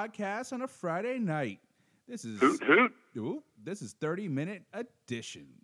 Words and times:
podcast 0.00 0.52
on 0.54 0.62
a 0.62 0.66
Friday 0.68 1.18
night. 1.18 1.60
This 2.08 2.24
is 2.24 2.40
Hoot 2.40 2.62
hoot. 2.62 2.92
Ooh, 3.18 3.42
this 3.62 3.82
is 3.82 3.92
30 4.00 4.28
minute 4.28 4.62
editions. 4.74 5.62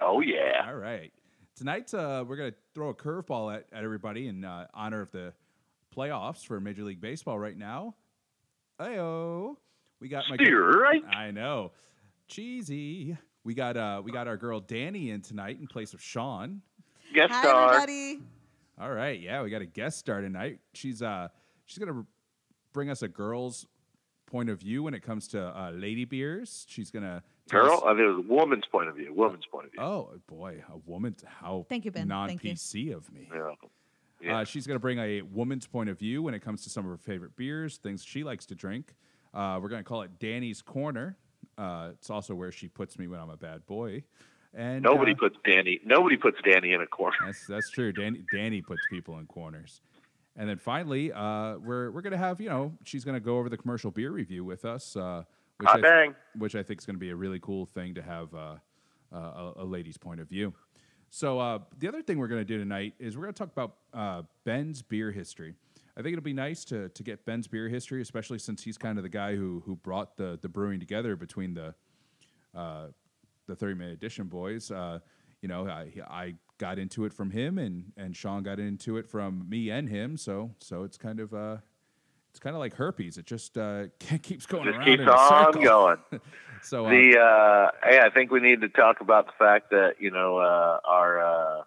Oh 0.00 0.20
yeah. 0.20 0.66
All 0.66 0.74
right. 0.76 1.12
Tonight, 1.54 1.92
uh, 1.92 2.24
we're 2.26 2.36
going 2.36 2.52
to 2.52 2.56
throw 2.72 2.88
a 2.90 2.94
curveball 2.94 3.54
at, 3.54 3.66
at 3.72 3.84
everybody 3.84 4.28
in 4.28 4.44
uh, 4.44 4.68
honor 4.72 5.00
of 5.02 5.10
the 5.10 5.34
playoffs 5.94 6.46
for 6.46 6.60
Major 6.60 6.84
League 6.84 7.00
Baseball 7.00 7.38
right 7.38 7.56
now. 7.56 7.94
Ayo. 8.80 9.56
We 10.00 10.08
got 10.08 10.24
my 10.30 10.36
Steer 10.36 10.80
right. 10.80 11.02
I 11.04 11.30
know. 11.32 11.72
Cheesy. 12.28 13.18
We 13.44 13.54
got 13.54 13.76
uh 13.76 14.00
we 14.04 14.12
got 14.12 14.28
our 14.28 14.36
girl 14.36 14.60
Danny 14.60 15.10
in 15.10 15.20
tonight 15.20 15.58
in 15.60 15.66
place 15.66 15.92
of 15.94 16.02
Sean. 16.02 16.62
Guest 17.14 17.32
Hi, 17.32 17.42
star. 17.42 17.74
everybody. 17.74 18.20
All 18.80 18.92
right, 18.92 19.18
yeah, 19.18 19.42
we 19.42 19.50
got 19.50 19.62
a 19.62 19.66
guest 19.66 19.98
star 19.98 20.20
tonight. 20.20 20.60
She's 20.74 21.02
uh 21.02 21.28
she's 21.66 21.78
gonna 21.78 22.04
bring 22.78 22.90
us 22.90 23.02
a 23.02 23.08
girl's 23.08 23.66
point 24.26 24.48
of 24.48 24.60
view 24.60 24.84
when 24.84 24.94
it 24.94 25.02
comes 25.02 25.26
to 25.26 25.42
uh, 25.42 25.72
lady 25.72 26.04
beers. 26.04 26.64
She's 26.68 26.92
gonna 26.92 27.24
tell 27.48 27.64
Girl, 27.64 27.74
us- 27.78 27.82
I 27.84 27.92
mean, 27.92 28.04
it 28.04 28.08
was 28.14 28.18
a 28.24 28.32
woman's 28.32 28.66
point 28.70 28.88
of 28.88 28.94
view. 28.94 29.12
Woman's 29.12 29.46
point 29.46 29.66
of 29.66 29.72
view. 29.72 29.80
oh 29.80 30.12
boy, 30.28 30.62
a 30.72 30.76
woman. 30.88 31.16
How 31.26 31.66
Thank 31.68 31.84
you, 31.86 31.90
Ben. 31.90 32.06
non 32.06 32.28
Thank 32.28 32.44
you. 32.44 32.52
PC 32.52 32.94
of 32.94 33.12
me. 33.12 33.28
yeah. 33.34 33.50
Yeah. 34.20 34.38
Uh, 34.38 34.44
she's 34.44 34.64
going 34.64 34.76
to 34.76 34.80
bring 34.80 34.98
a 35.00 35.22
woman's 35.22 35.66
point 35.66 35.88
of 35.90 35.98
view 35.98 36.22
when 36.22 36.34
it 36.34 36.40
comes 36.40 36.62
to 36.64 36.70
some 36.70 36.84
of 36.84 36.90
her 36.90 36.96
favorite 36.96 37.34
beers, 37.36 37.78
things 37.78 38.04
she 38.04 38.22
likes 38.24 38.46
to 38.46 38.54
drink. 38.54 38.94
Uh, 39.34 39.58
we're 39.62 39.68
going 39.68 39.82
to 39.82 39.88
call 39.88 40.02
it 40.02 40.18
Danny's 40.20 40.60
Corner. 40.60 41.16
Uh, 41.56 41.90
it's 41.94 42.10
also 42.10 42.34
where 42.34 42.50
she 42.50 42.66
puts 42.66 42.98
me 42.98 43.06
when 43.06 43.20
I'm 43.20 43.30
a 43.30 43.36
bad 43.36 43.64
boy. 43.66 44.02
And 44.54 44.82
nobody 44.82 45.12
uh, 45.12 45.16
puts 45.16 45.36
Danny. 45.44 45.80
Nobody 45.84 46.16
puts 46.16 46.38
Danny 46.44 46.72
in 46.72 46.80
a 46.80 46.86
corner. 46.86 47.16
that's 47.24 47.46
that's 47.46 47.70
true. 47.70 47.92
Danny 47.92 48.24
Danny 48.32 48.60
puts 48.62 48.80
people 48.90 49.18
in 49.18 49.26
corners. 49.26 49.80
And 50.38 50.48
then 50.48 50.56
finally, 50.56 51.12
uh, 51.12 51.58
we're 51.58 51.90
we're 51.90 52.00
gonna 52.00 52.16
have 52.16 52.40
you 52.40 52.48
know 52.48 52.72
she's 52.84 53.04
gonna 53.04 53.20
go 53.20 53.38
over 53.38 53.48
the 53.48 53.56
commercial 53.56 53.90
beer 53.90 54.12
review 54.12 54.44
with 54.44 54.64
us, 54.64 54.96
uh, 54.96 55.24
which 55.58 55.68
I, 55.68 55.80
dang. 55.80 56.14
which 56.36 56.54
I 56.54 56.62
think 56.62 56.80
is 56.80 56.86
gonna 56.86 56.96
be 56.96 57.10
a 57.10 57.16
really 57.16 57.40
cool 57.40 57.66
thing 57.66 57.94
to 57.96 58.02
have 58.02 58.32
uh, 58.32 58.54
uh, 59.12 59.16
a, 59.16 59.52
a 59.56 59.64
lady's 59.64 59.98
point 59.98 60.20
of 60.20 60.28
view. 60.28 60.54
So 61.10 61.40
uh, 61.40 61.58
the 61.78 61.88
other 61.88 62.02
thing 62.02 62.18
we're 62.18 62.28
gonna 62.28 62.44
do 62.44 62.56
tonight 62.56 62.94
is 63.00 63.16
we're 63.16 63.24
gonna 63.24 63.32
talk 63.32 63.50
about 63.50 63.74
uh, 63.92 64.22
Ben's 64.44 64.80
beer 64.80 65.10
history. 65.10 65.54
I 65.96 66.02
think 66.02 66.12
it'll 66.12 66.22
be 66.22 66.32
nice 66.32 66.64
to 66.66 66.88
to 66.88 67.02
get 67.02 67.26
Ben's 67.26 67.48
beer 67.48 67.68
history, 67.68 68.00
especially 68.00 68.38
since 68.38 68.62
he's 68.62 68.78
kind 68.78 68.96
of 68.96 69.02
the 69.02 69.10
guy 69.10 69.34
who 69.34 69.64
who 69.66 69.74
brought 69.74 70.16
the 70.16 70.38
the 70.40 70.48
brewing 70.48 70.78
together 70.78 71.16
between 71.16 71.54
the 71.54 71.74
uh, 72.54 72.86
the 73.48 73.56
30 73.56 73.74
minute 73.74 73.94
edition 73.94 74.26
boys. 74.26 74.70
Uh, 74.70 75.00
you 75.42 75.48
know, 75.48 75.66
I, 75.66 75.92
I 76.08 76.34
got 76.58 76.78
into 76.78 77.04
it 77.04 77.12
from 77.12 77.30
him, 77.30 77.58
and 77.58 77.92
and 77.96 78.16
Sean 78.16 78.42
got 78.42 78.58
into 78.58 78.96
it 78.96 79.06
from 79.06 79.48
me 79.48 79.70
and 79.70 79.88
him. 79.88 80.16
So 80.16 80.50
so 80.58 80.82
it's 80.84 80.98
kind 80.98 81.20
of 81.20 81.32
uh, 81.32 81.58
it's 82.30 82.40
kind 82.40 82.54
of 82.54 82.60
like 82.60 82.74
herpes. 82.74 83.16
It 83.18 83.26
just 83.26 83.56
uh, 83.56 83.84
keeps 84.22 84.46
going 84.46 84.64
Just 84.64 84.76
around 84.76 84.84
keeps 84.84 85.08
on 85.08 85.52
going. 85.62 85.98
So 86.60 86.86
uh, 86.86 86.90
The 86.90 87.18
uh, 87.20 87.70
hey, 87.88 88.00
I 88.00 88.10
think 88.10 88.32
we 88.32 88.40
need 88.40 88.62
to 88.62 88.68
talk 88.68 89.00
about 89.00 89.26
the 89.26 89.32
fact 89.38 89.70
that 89.70 89.94
you 90.00 90.10
know 90.10 90.38
uh, 90.38 90.80
our 90.84 91.20
uh, 91.20 91.62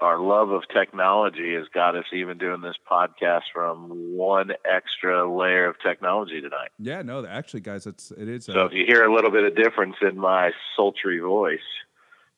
our 0.00 0.18
love 0.20 0.50
of 0.50 0.62
technology 0.72 1.54
has 1.54 1.66
got 1.74 1.96
us 1.96 2.04
even 2.12 2.38
doing 2.38 2.60
this 2.60 2.76
podcast 2.88 3.42
from 3.52 3.88
one 4.16 4.52
extra 4.64 5.28
layer 5.28 5.66
of 5.66 5.76
technology 5.80 6.40
tonight. 6.40 6.70
yeah, 6.78 7.02
no, 7.02 7.26
actually, 7.26 7.60
guys, 7.60 7.86
it's 7.86 8.12
it 8.12 8.28
is. 8.28 8.44
So 8.44 8.60
Uh, 8.60 8.66
if 8.66 8.72
you 8.72 8.84
hear 8.86 9.04
a 9.04 9.12
little 9.12 9.30
bit 9.32 9.42
of 9.42 9.56
difference 9.56 9.96
in 10.02 10.16
my 10.18 10.52
sultry 10.76 11.18
voice, 11.18 11.58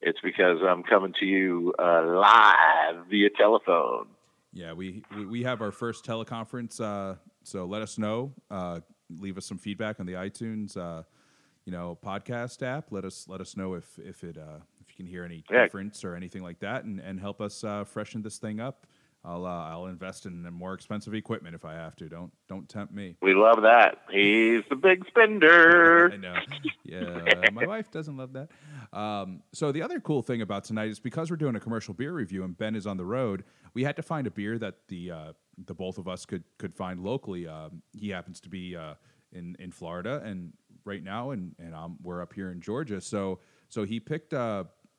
it's 0.04 0.20
because 0.22 0.58
I'm 0.66 0.82
coming 0.82 1.12
to 1.20 1.26
you 1.26 1.72
uh, 1.78 2.04
live 2.06 3.06
via 3.08 3.30
telephone. 3.30 4.06
yeah, 4.52 4.72
we, 4.72 5.02
we 5.16 5.26
we 5.26 5.42
have 5.42 5.60
our 5.62 5.72
first 5.72 6.04
teleconference. 6.04 6.80
Uh, 6.80 7.16
so 7.42 7.64
let 7.64 7.82
us 7.82 7.98
know. 7.98 8.32
Uh, 8.50 8.80
leave 9.18 9.36
us 9.38 9.46
some 9.46 9.58
feedback 9.58 10.00
on 10.00 10.06
the 10.06 10.12
iTunes. 10.14 10.76
Uh, 10.76 11.02
you 11.64 11.72
know, 11.72 11.98
podcast 12.04 12.62
app. 12.62 12.92
Let 12.92 13.04
us 13.04 13.26
let 13.28 13.40
us 13.40 13.56
know 13.56 13.74
if 13.74 13.98
if 13.98 14.22
it 14.22 14.36
uh, 14.36 14.58
if 14.80 14.90
you 14.90 14.96
can 14.96 15.06
hear 15.06 15.24
any 15.24 15.42
Yeah. 15.50 15.62
difference 15.64 16.04
or 16.04 16.14
anything 16.14 16.42
like 16.42 16.58
that, 16.60 16.84
and, 16.84 17.00
and 17.00 17.18
help 17.18 17.40
us 17.40 17.64
uh, 17.64 17.84
freshen 17.84 18.22
this 18.22 18.38
thing 18.38 18.60
up. 18.60 18.86
I'll 19.24 19.46
uh, 19.46 19.70
I'll 19.70 19.86
invest 19.86 20.26
in 20.26 20.42
more 20.52 20.74
expensive 20.74 21.14
equipment 21.14 21.54
if 21.54 21.64
I 21.64 21.74
have 21.74 21.96
to. 21.96 22.08
Don't 22.08 22.30
don't 22.48 22.68
tempt 22.68 22.92
me. 22.92 23.16
We 23.22 23.34
love 23.34 23.62
that. 23.62 24.02
He's 24.10 24.62
the 24.68 24.76
big 24.76 25.06
spender. 25.06 26.10
I 26.12 26.16
know. 26.16 26.36
Yeah, 26.84 27.50
my 27.52 27.66
wife 27.66 27.90
doesn't 27.90 28.16
love 28.16 28.34
that. 28.34 28.50
Um, 28.92 29.42
so 29.52 29.72
the 29.72 29.80
other 29.80 29.98
cool 29.98 30.22
thing 30.22 30.42
about 30.42 30.64
tonight 30.64 30.88
is 30.88 31.00
because 31.00 31.30
we're 31.30 31.36
doing 31.36 31.56
a 31.56 31.60
commercial 31.60 31.94
beer 31.94 32.12
review 32.12 32.44
and 32.44 32.56
Ben 32.56 32.74
is 32.76 32.86
on 32.86 32.98
the 32.98 33.06
road, 33.06 33.44
we 33.72 33.82
had 33.82 33.96
to 33.96 34.02
find 34.02 34.26
a 34.26 34.30
beer 34.30 34.58
that 34.58 34.74
the 34.88 35.10
uh, 35.10 35.32
the 35.66 35.74
both 35.74 35.96
of 35.96 36.06
us 36.06 36.26
could 36.26 36.44
could 36.58 36.74
find 36.74 37.00
locally. 37.00 37.48
Um, 37.48 37.82
he 37.96 38.10
happens 38.10 38.40
to 38.40 38.50
be 38.50 38.76
uh, 38.76 38.94
in 39.32 39.56
in 39.58 39.72
Florida 39.72 40.20
and 40.22 40.52
right 40.84 41.02
now, 41.02 41.30
and 41.30 41.54
and 41.58 41.74
um, 41.74 41.96
we're 42.02 42.20
up 42.20 42.34
here 42.34 42.50
in 42.50 42.60
Georgia. 42.60 43.00
So 43.00 43.40
so 43.70 43.84
he 43.84 44.00
picked. 44.00 44.34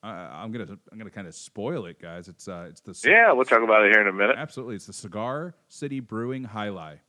I, 0.05 0.43
I'm 0.43 0.51
gonna 0.51 0.77
I'm 0.91 0.97
gonna 0.97 1.09
kind 1.09 1.27
of 1.27 1.33
spoil 1.33 1.85
it, 1.85 1.99
guys. 1.99 2.27
It's 2.27 2.47
uh, 2.47 2.67
it's 2.69 2.81
the 2.81 3.09
Yeah, 3.09 3.31
we'll 3.31 3.45
talk 3.45 3.63
about 3.63 3.85
it 3.85 3.91
here 3.91 4.01
in 4.01 4.07
a 4.07 4.13
minute. 4.13 4.35
Absolutely, 4.37 4.75
it's 4.75 4.85
the 4.85 4.93
Cigar 4.93 5.55
City 5.67 5.99
Brewing 5.99 6.43
Jai 6.43 6.67
Alai. 6.67 6.99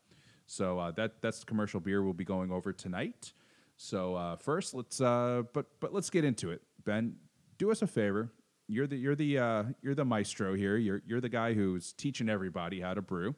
So 0.47 0.79
uh, 0.79 0.91
that 0.93 1.21
that's 1.21 1.41
the 1.41 1.47
commercial 1.47 1.81
beer 1.81 2.03
we'll 2.03 2.15
be 2.15 2.25
going 2.25 2.51
over 2.51 2.73
tonight. 2.73 3.33
So 3.77 4.15
uh, 4.15 4.37
first, 4.37 4.73
let's 4.73 5.01
uh, 5.01 5.43
but 5.53 5.67
but 5.81 5.93
let's 5.93 6.09
get 6.09 6.25
into 6.25 6.51
it. 6.51 6.63
Ben, 6.85 7.17
do 7.59 7.71
us 7.71 7.83
a 7.83 7.87
favor. 7.87 8.33
You're 8.67 8.87
the 8.87 8.97
you're 8.97 9.15
the 9.15 9.39
uh, 9.39 9.65
you're 9.83 9.95
the 9.95 10.05
maestro 10.05 10.55
here. 10.55 10.77
You're 10.77 11.03
you're 11.07 11.21
the 11.21 11.29
guy 11.29 11.53
who's 11.53 11.93
teaching 11.93 12.31
everybody 12.31 12.81
how 12.81 12.95
to 12.95 13.03
brew. 13.03 13.35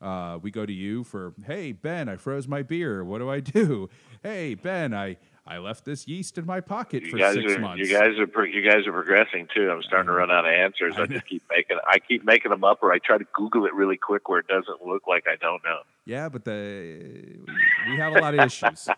Uh, 0.00 0.38
we 0.42 0.50
go 0.50 0.66
to 0.66 0.72
you 0.72 1.04
for 1.04 1.32
hey 1.46 1.72
Ben, 1.72 2.08
I 2.08 2.16
froze 2.16 2.48
my 2.48 2.62
beer. 2.62 3.04
What 3.04 3.18
do 3.18 3.30
I 3.30 3.40
do? 3.40 3.88
Hey 4.22 4.54
Ben, 4.54 4.92
I 4.92 5.18
I 5.48 5.58
left 5.58 5.84
this 5.84 6.08
yeast 6.08 6.38
in 6.38 6.46
my 6.46 6.60
pocket 6.60 7.04
You 7.04 7.10
for 7.10 7.18
guys 7.18 7.34
six 7.34 7.52
are 7.54 7.58
months. 7.60 7.78
you 7.88 7.96
guys 7.96 8.18
are 8.18 8.46
you 8.46 8.68
guys 8.68 8.86
are 8.86 8.92
progressing 8.92 9.46
too. 9.54 9.70
I'm 9.70 9.82
starting 9.82 10.06
to 10.08 10.12
run 10.12 10.30
out 10.30 10.44
of 10.44 10.52
answers. 10.52 10.94
I 10.96 11.02
I 11.02 11.06
just 11.06 11.26
keep 11.26 11.42
making 11.48 11.78
I 11.86 11.98
keep 12.00 12.24
making 12.24 12.50
them 12.50 12.64
up, 12.64 12.80
or 12.82 12.92
I 12.92 12.98
try 12.98 13.16
to 13.18 13.24
Google 13.32 13.64
it 13.66 13.72
really 13.74 13.96
quick 13.96 14.28
where 14.28 14.40
it 14.40 14.48
doesn't 14.48 14.84
look 14.84 15.06
like 15.06 15.24
I 15.30 15.36
don't 15.36 15.62
know. 15.64 15.80
Yeah, 16.04 16.28
but 16.28 16.44
the 16.44 16.50
we, 17.46 17.92
we 17.92 17.96
have 17.98 18.14
a 18.14 18.18
lot 18.20 18.34
of 18.34 18.40
issues. 18.46 18.88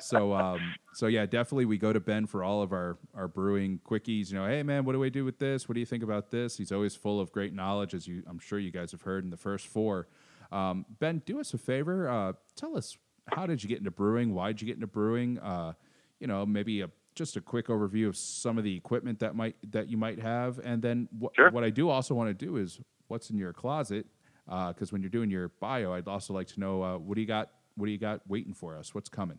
So 0.00 0.32
um, 0.32 0.60
so 0.94 1.06
yeah, 1.08 1.26
definitely 1.26 1.64
we 1.64 1.76
go 1.76 1.92
to 1.92 2.00
Ben 2.00 2.26
for 2.26 2.44
all 2.44 2.62
of 2.62 2.72
our 2.72 2.96
our 3.14 3.26
brewing 3.28 3.80
quickies. 3.84 4.30
You 4.30 4.38
know, 4.38 4.46
hey 4.46 4.62
man, 4.62 4.84
what 4.84 4.92
do 4.92 5.00
we 5.00 5.10
do 5.10 5.24
with 5.24 5.38
this? 5.38 5.68
What 5.68 5.74
do 5.74 5.80
you 5.80 5.86
think 5.86 6.02
about 6.04 6.30
this? 6.30 6.56
He's 6.56 6.70
always 6.72 6.94
full 6.94 7.20
of 7.20 7.32
great 7.32 7.52
knowledge, 7.52 7.94
as 7.94 8.06
you 8.06 8.22
I'm 8.28 8.38
sure 8.38 8.58
you 8.58 8.70
guys 8.70 8.92
have 8.92 9.02
heard 9.02 9.24
in 9.24 9.30
the 9.30 9.36
first 9.36 9.66
four. 9.66 10.06
Um, 10.52 10.86
ben, 10.98 11.22
do 11.26 11.40
us 11.40 11.52
a 11.54 11.58
favor. 11.58 12.08
Uh, 12.08 12.32
tell 12.56 12.76
us 12.76 12.96
how 13.32 13.46
did 13.46 13.62
you 13.62 13.68
get 13.68 13.78
into 13.78 13.90
brewing? 13.90 14.34
Why 14.34 14.48
did 14.48 14.62
you 14.62 14.66
get 14.66 14.74
into 14.76 14.86
brewing? 14.86 15.38
Uh, 15.38 15.72
you 16.18 16.26
know, 16.26 16.44
maybe 16.46 16.80
a 16.82 16.90
just 17.14 17.36
a 17.36 17.40
quick 17.40 17.66
overview 17.66 18.08
of 18.08 18.16
some 18.16 18.56
of 18.56 18.64
the 18.64 18.76
equipment 18.76 19.18
that 19.20 19.34
might 19.34 19.56
that 19.72 19.88
you 19.88 19.96
might 19.96 20.20
have, 20.20 20.58
and 20.62 20.80
then 20.82 21.08
what 21.18 21.34
Sure. 21.36 21.50
what 21.50 21.64
I 21.64 21.70
do 21.70 21.88
also 21.88 22.14
want 22.14 22.28
to 22.28 22.46
do 22.46 22.56
is 22.56 22.80
what's 23.08 23.30
in 23.30 23.36
your 23.38 23.52
closet 23.52 24.06
because 24.68 24.90
when 24.92 25.00
you're 25.02 25.10
doing 25.10 25.30
your 25.30 25.48
bio, 25.60 25.92
I'd 25.92 26.08
also 26.08 26.34
like 26.34 26.48
to 26.48 26.60
know 26.60 26.82
uh, 26.82 26.98
what 26.98 27.14
do 27.14 27.20
you 27.20 27.26
got? 27.26 27.50
What 27.76 27.86
do 27.86 27.92
you 27.92 27.98
got 27.98 28.20
waiting 28.28 28.52
for 28.54 28.76
us? 28.76 28.94
What's 28.94 29.08
coming? 29.08 29.38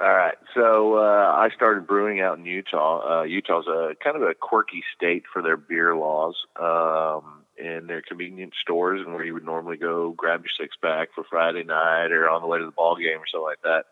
All 0.00 0.14
right. 0.14 0.36
So 0.54 0.96
uh, 0.96 1.32
I 1.34 1.48
started 1.54 1.86
brewing 1.86 2.20
out 2.20 2.38
in 2.38 2.46
Utah. 2.46 3.20
Uh, 3.20 3.22
Utah's 3.24 3.66
a 3.66 3.94
kind 4.02 4.16
of 4.16 4.22
a 4.22 4.34
quirky 4.34 4.82
state 4.96 5.24
for 5.30 5.42
their 5.42 5.56
beer 5.58 5.94
laws. 5.94 6.36
Um, 6.58 7.39
in 7.60 7.86
their 7.86 8.02
convenience 8.02 8.54
stores, 8.60 9.00
and 9.04 9.14
where 9.14 9.24
you 9.24 9.34
would 9.34 9.44
normally 9.44 9.76
go 9.76 10.10
grab 10.10 10.42
your 10.42 10.50
six 10.58 10.76
pack 10.76 11.10
for 11.14 11.24
Friday 11.24 11.64
night 11.64 12.12
or 12.12 12.28
on 12.28 12.42
the 12.42 12.48
way 12.48 12.58
to 12.58 12.64
the 12.64 12.70
ball 12.70 12.96
game 12.96 13.18
or 13.18 13.26
something 13.26 13.44
like 13.44 13.62
that, 13.62 13.84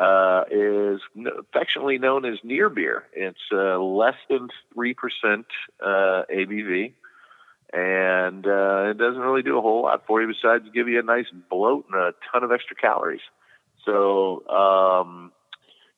uh, 0.00 0.44
is 0.50 1.00
affectionately 1.38 1.98
known 1.98 2.24
as 2.24 2.38
near 2.42 2.68
beer. 2.68 3.04
It's 3.12 3.40
uh, 3.52 3.78
less 3.78 4.16
than 4.28 4.48
three 4.72 4.94
percent 4.94 5.46
uh, 5.82 6.22
ABV, 6.32 6.92
and 7.72 8.46
uh, 8.46 8.90
it 8.90 8.98
doesn't 8.98 9.20
really 9.20 9.42
do 9.42 9.58
a 9.58 9.60
whole 9.60 9.82
lot 9.82 10.06
for 10.06 10.22
you 10.22 10.28
besides 10.28 10.64
give 10.72 10.88
you 10.88 11.00
a 11.00 11.02
nice 11.02 11.26
bloat 11.50 11.86
and 11.90 12.00
a 12.00 12.14
ton 12.30 12.44
of 12.44 12.52
extra 12.52 12.76
calories. 12.76 13.20
So 13.84 14.46
um, 14.48 15.32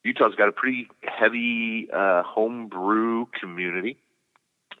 Utah's 0.03 0.35
got 0.35 0.49
a 0.49 0.51
pretty 0.51 0.87
heavy 1.01 1.89
uh, 1.91 2.23
home 2.23 2.69
community, 3.39 3.97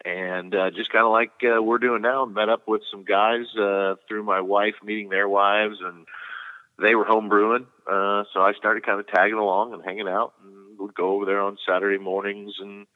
and 0.05 0.53
uh, 0.53 0.71
just 0.71 0.91
kind 0.91 1.05
of 1.05 1.11
like 1.11 1.31
uh, 1.43 1.61
we're 1.61 1.77
doing 1.77 2.01
now, 2.01 2.25
met 2.25 2.49
up 2.49 2.67
with 2.67 2.81
some 2.91 3.03
guys 3.03 3.45
uh, 3.57 3.95
through 4.07 4.23
my 4.23 4.41
wife 4.41 4.75
meeting 4.83 5.09
their 5.09 5.29
wives, 5.29 5.77
and 5.81 6.05
they 6.81 6.95
were 6.95 7.05
home 7.05 7.29
brewing. 7.29 7.67
Uh, 7.87 8.23
so 8.33 8.41
I 8.41 8.53
started 8.57 8.85
kind 8.85 8.99
of 8.99 9.07
tagging 9.07 9.37
along 9.37 9.73
and 9.73 9.83
hanging 9.83 10.07
out, 10.07 10.33
and 10.43 10.79
would 10.79 10.95
go 10.95 11.15
over 11.15 11.25
there 11.25 11.41
on 11.41 11.57
Saturday 11.67 11.97
mornings 11.97 12.55
and 12.59 12.87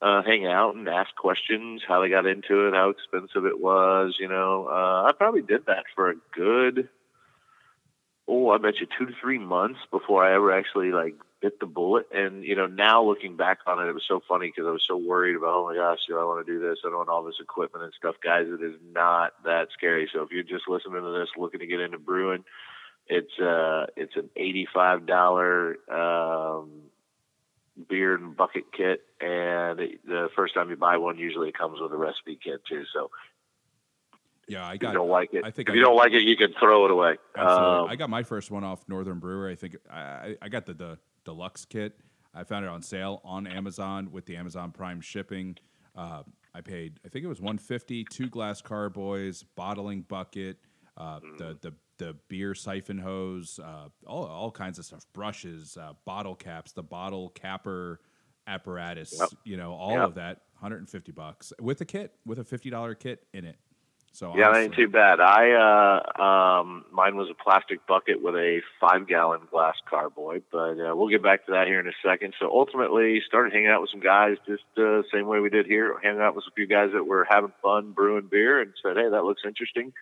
uh, 0.00 0.22
hang 0.22 0.46
out 0.46 0.74
and 0.74 0.88
ask 0.88 1.14
questions, 1.16 1.82
how 1.86 2.02
they 2.02 2.08
got 2.08 2.26
into 2.26 2.68
it, 2.68 2.74
how 2.74 2.90
expensive 2.90 3.46
it 3.46 3.60
was. 3.60 4.16
You 4.18 4.28
know, 4.28 4.68
uh, 4.68 5.08
I 5.08 5.12
probably 5.16 5.42
did 5.42 5.66
that 5.66 5.84
for 5.94 6.10
a 6.10 6.14
good 6.32 6.88
oh, 8.28 8.50
I 8.50 8.58
bet 8.58 8.80
you 8.80 8.86
two 8.98 9.06
to 9.06 9.12
three 9.20 9.38
months 9.38 9.80
before 9.90 10.24
I 10.24 10.34
ever 10.34 10.52
actually 10.52 10.92
like 10.92 11.14
bit 11.44 11.60
the 11.60 11.66
bullet. 11.66 12.06
And 12.12 12.44
you 12.44 12.56
know, 12.56 12.66
now 12.66 13.04
looking 13.04 13.36
back 13.36 13.58
on 13.66 13.78
it, 13.80 13.88
it 13.88 13.94
was 13.94 14.08
so 14.08 14.20
funny 14.28 14.48
because 14.48 14.66
I 14.66 14.76
was 14.78 14.86
so 14.86 14.96
worried 14.96 15.36
about, 15.36 15.54
oh 15.54 15.66
my 15.68 15.76
gosh, 15.76 16.00
do 16.08 16.18
I 16.18 16.24
want 16.24 16.44
to 16.44 16.52
do 16.52 16.58
this? 16.58 16.78
I 16.82 16.88
don't 16.88 17.02
want 17.02 17.08
all 17.10 17.24
this 17.24 17.40
equipment 17.40 17.84
and 17.84 17.94
stuff, 17.94 18.16
guys. 18.22 18.46
It 18.48 18.62
is 18.62 18.78
not 18.92 19.32
that 19.44 19.68
scary. 19.76 20.08
So 20.12 20.22
if 20.22 20.30
you're 20.32 20.42
just 20.54 20.68
listening 20.68 21.02
to 21.02 21.18
this, 21.18 21.28
looking 21.36 21.60
to 21.60 21.66
get 21.72 21.80
into 21.80 21.98
brewing, 21.98 22.44
It's 23.06 23.38
uh 23.38 23.84
it's 23.96 24.16
an 24.16 24.30
eighty 24.34 24.66
five 24.72 25.04
dollar 25.04 25.76
um, 25.92 26.88
beer 27.88 28.14
and 28.14 28.34
bucket 28.34 28.64
kit, 28.72 29.02
and 29.20 29.78
the 30.06 30.28
first 30.34 30.54
time 30.54 30.70
you 30.70 30.76
buy 30.76 30.96
one, 30.96 31.18
usually 31.18 31.48
it 31.50 31.58
comes 31.58 31.80
with 31.80 31.92
a 31.92 31.96
recipe 31.96 32.38
kit 32.42 32.60
too. 32.66 32.84
So 32.94 33.10
Yeah, 34.48 34.66
I 34.66 34.74
if 34.74 34.80
got. 34.80 34.88
you 34.88 34.94
don't 34.98 35.08
like 35.08 35.32
it, 35.34 35.44
I 35.44 35.50
think 35.50 35.68
if 35.68 35.72
I 35.72 35.76
you 35.76 35.82
got- 35.82 35.88
don't 35.90 35.96
like 35.96 36.12
it, 36.12 36.22
you 36.22 36.36
can 36.36 36.52
throw 36.58 36.84
it 36.84 36.90
away. 36.90 37.16
Um, 37.36 37.86
I 37.88 37.96
got 37.96 38.10
my 38.10 38.22
first 38.22 38.50
one 38.50 38.64
off 38.64 38.84
Northern 38.88 39.18
Brewer. 39.18 39.48
I 39.48 39.54
think 39.54 39.76
I, 39.90 40.36
I- 40.42 40.48
got 40.48 40.66
the, 40.66 40.74
the 40.74 40.98
deluxe 41.24 41.64
kit. 41.64 41.98
I 42.34 42.44
found 42.44 42.64
it 42.64 42.68
on 42.68 42.82
sale 42.82 43.20
on 43.24 43.46
Amazon 43.46 44.10
with 44.10 44.26
the 44.26 44.36
Amazon 44.36 44.72
Prime 44.72 45.00
shipping. 45.00 45.56
Uh, 45.96 46.24
I 46.54 46.60
paid, 46.60 46.98
I 47.04 47.08
think 47.08 47.24
it 47.24 47.28
was 47.28 47.40
150, 47.40 48.04
two 48.10 48.28
glass 48.28 48.60
carboys, 48.60 49.42
bottling 49.56 50.02
bucket, 50.02 50.58
uh, 50.96 51.20
the, 51.38 51.56
the, 51.60 51.74
the 51.98 52.16
beer 52.28 52.54
siphon 52.54 52.98
hose, 52.98 53.58
uh, 53.62 53.88
all, 54.06 54.24
all 54.26 54.50
kinds 54.50 54.78
of 54.80 54.84
stuff, 54.84 55.04
brushes, 55.12 55.76
uh, 55.80 55.92
bottle 56.04 56.34
caps, 56.34 56.72
the 56.72 56.82
bottle 56.82 57.30
capper 57.30 58.00
apparatus, 58.46 59.16
Yep. 59.18 59.28
you 59.44 59.56
know, 59.56 59.72
all 59.72 59.92
Yep. 59.92 60.00
of 60.08 60.14
that, 60.16 60.40
150 60.58 61.12
bucks 61.12 61.52
with 61.60 61.80
a 61.80 61.84
kit, 61.84 62.14
with 62.26 62.38
a 62.38 62.44
$50 62.44 62.94
kit 62.98 63.26
in 63.32 63.44
it. 63.44 63.56
So 64.14 64.32
Yeah, 64.36 64.52
that 64.52 64.60
ain't 64.60 64.74
too 64.74 64.86
bad. 64.86 65.18
I 65.18 65.50
uh, 65.58 66.22
um, 66.22 66.84
mine 66.92 67.16
was 67.16 67.28
a 67.30 67.34
plastic 67.34 67.84
bucket 67.84 68.22
with 68.22 68.36
a 68.36 68.60
five 68.80 69.08
gallon 69.08 69.40
glass 69.50 69.74
carboy, 69.90 70.40
but 70.52 70.78
uh, 70.78 70.94
we'll 70.94 71.08
get 71.08 71.20
back 71.20 71.44
to 71.46 71.52
that 71.52 71.66
here 71.66 71.80
in 71.80 71.88
a 71.88 71.92
second. 72.00 72.32
So 72.38 72.48
ultimately, 72.48 73.20
started 73.26 73.52
hanging 73.52 73.70
out 73.70 73.80
with 73.80 73.90
some 73.90 73.98
guys, 73.98 74.36
just 74.46 74.62
uh, 74.78 75.02
same 75.12 75.26
way 75.26 75.40
we 75.40 75.50
did 75.50 75.66
here, 75.66 75.96
hanging 76.00 76.20
out 76.20 76.36
with 76.36 76.44
a 76.46 76.54
few 76.54 76.68
guys 76.68 76.90
that 76.92 77.04
were 77.04 77.26
having 77.28 77.52
fun 77.60 77.90
brewing 77.90 78.28
beer, 78.30 78.60
and 78.60 78.72
said, 78.80 78.96
"Hey, 78.96 79.08
that 79.08 79.24
looks 79.24 79.42
interesting. 79.44 79.92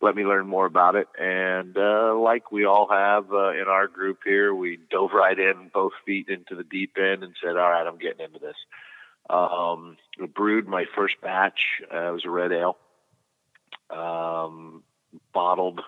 Let 0.00 0.16
me 0.16 0.24
learn 0.24 0.48
more 0.48 0.66
about 0.66 0.96
it." 0.96 1.06
And 1.16 1.78
uh, 1.78 2.16
like 2.16 2.50
we 2.50 2.64
all 2.64 2.88
have 2.88 3.32
uh, 3.32 3.50
in 3.50 3.68
our 3.68 3.86
group 3.86 4.22
here, 4.24 4.52
we 4.52 4.80
dove 4.90 5.12
right 5.12 5.38
in, 5.38 5.70
both 5.72 5.92
feet 6.04 6.28
into 6.30 6.56
the 6.56 6.64
deep 6.64 6.96
end, 6.98 7.22
and 7.22 7.36
said, 7.40 7.56
"All 7.56 7.70
right, 7.70 7.86
I'm 7.86 7.98
getting 7.98 8.26
into 8.26 8.40
this." 8.40 8.56
Um, 9.30 9.98
brewed 10.34 10.66
my 10.66 10.86
first 10.96 11.20
batch. 11.20 11.80
Uh, 11.94 12.08
it 12.08 12.12
was 12.12 12.24
a 12.24 12.30
red 12.30 12.50
ale 12.50 12.76
um, 13.92 14.82
bottled 15.32 15.80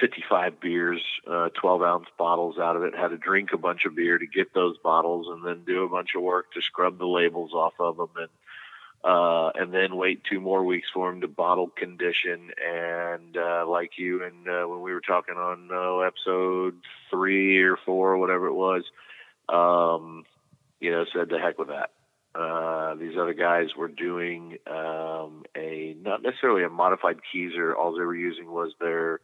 55 0.00 0.60
beers, 0.60 1.02
uh, 1.26 1.48
12 1.60 1.82
ounce 1.82 2.06
bottles 2.18 2.58
out 2.58 2.76
of 2.76 2.82
it. 2.82 2.94
Had 2.94 3.08
to 3.08 3.16
drink 3.16 3.50
a 3.52 3.58
bunch 3.58 3.84
of 3.84 3.94
beer 3.94 4.18
to 4.18 4.26
get 4.26 4.52
those 4.54 4.76
bottles, 4.78 5.26
and 5.28 5.44
then 5.44 5.64
do 5.64 5.84
a 5.84 5.88
bunch 5.88 6.10
of 6.14 6.22
work 6.22 6.52
to 6.52 6.62
scrub 6.62 6.98
the 6.98 7.06
labels 7.06 7.52
off 7.52 7.74
of 7.78 7.96
them, 7.96 8.10
and 8.16 8.28
uh, 9.04 9.50
and 9.54 9.72
then 9.72 9.96
wait 9.96 10.22
two 10.24 10.40
more 10.40 10.64
weeks 10.64 10.88
for 10.92 11.10
them 11.10 11.20
to 11.20 11.28
bottle 11.28 11.68
condition. 11.68 12.50
And 12.62 13.36
uh, 13.36 13.64
like 13.68 13.98
you, 13.98 14.24
and 14.24 14.48
uh, 14.48 14.66
when 14.66 14.82
we 14.82 14.92
were 14.92 15.00
talking 15.00 15.36
on 15.36 15.68
uh, 15.72 15.98
episode 16.00 16.76
three 17.10 17.62
or 17.62 17.76
four, 17.76 18.18
whatever 18.18 18.46
it 18.46 18.54
was, 18.54 18.84
um, 19.48 20.24
you 20.80 20.90
know, 20.90 21.04
said 21.12 21.28
the 21.28 21.38
heck 21.38 21.58
with 21.58 21.68
that. 21.68 21.90
Uh, 22.36 22.94
these 22.96 23.16
other 23.18 23.32
guys 23.32 23.68
were 23.76 23.88
doing 23.88 24.58
um, 24.66 25.44
a 25.56 25.96
not 26.02 26.22
necessarily 26.22 26.64
a 26.64 26.68
modified 26.68 27.16
keezer. 27.32 27.74
All 27.74 27.92
they 27.92 28.04
were 28.04 28.14
using 28.14 28.50
was 28.50 28.72
their 28.78 29.20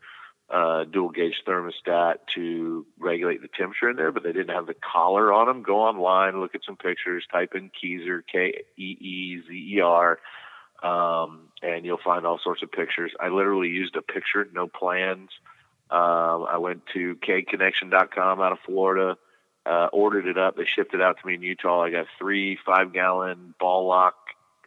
uh, 0.48 0.84
dual 0.84 1.10
gauge 1.10 1.42
thermostat 1.46 2.16
to 2.34 2.86
regulate 2.98 3.42
the 3.42 3.48
temperature 3.48 3.90
in 3.90 3.96
there, 3.96 4.12
but 4.12 4.22
they 4.22 4.32
didn't 4.32 4.54
have 4.54 4.66
the 4.66 4.74
collar 4.74 5.30
on 5.30 5.46
them. 5.46 5.62
Go 5.62 5.80
online, 5.80 6.40
look 6.40 6.54
at 6.54 6.62
some 6.64 6.76
pictures, 6.76 7.24
type 7.30 7.52
in 7.54 7.70
keezer, 7.70 8.22
K 8.30 8.64
E 8.78 8.82
E 8.82 9.42
Z 9.46 9.52
E 9.52 9.80
R, 9.80 10.18
um, 10.82 11.48
and 11.62 11.84
you'll 11.84 12.00
find 12.02 12.24
all 12.24 12.40
sorts 12.42 12.62
of 12.62 12.72
pictures. 12.72 13.12
I 13.20 13.28
literally 13.28 13.68
used 13.68 13.94
a 13.96 14.02
picture, 14.02 14.48
no 14.54 14.68
plans. 14.68 15.28
Um, 15.90 16.46
I 16.48 16.56
went 16.56 16.82
to 16.94 17.16
kegconnection.com 17.16 18.40
out 18.40 18.52
of 18.52 18.58
Florida 18.64 19.18
uh, 19.66 19.88
ordered 19.92 20.26
it 20.26 20.38
up. 20.38 20.56
They 20.56 20.64
shipped 20.64 20.94
it 20.94 21.00
out 21.00 21.18
to 21.20 21.26
me 21.26 21.34
in 21.34 21.42
Utah. 21.42 21.82
I 21.82 21.90
got 21.90 22.06
three 22.18 22.58
five 22.64 22.92
gallon 22.92 23.54
ball 23.58 23.86
lock 23.86 24.16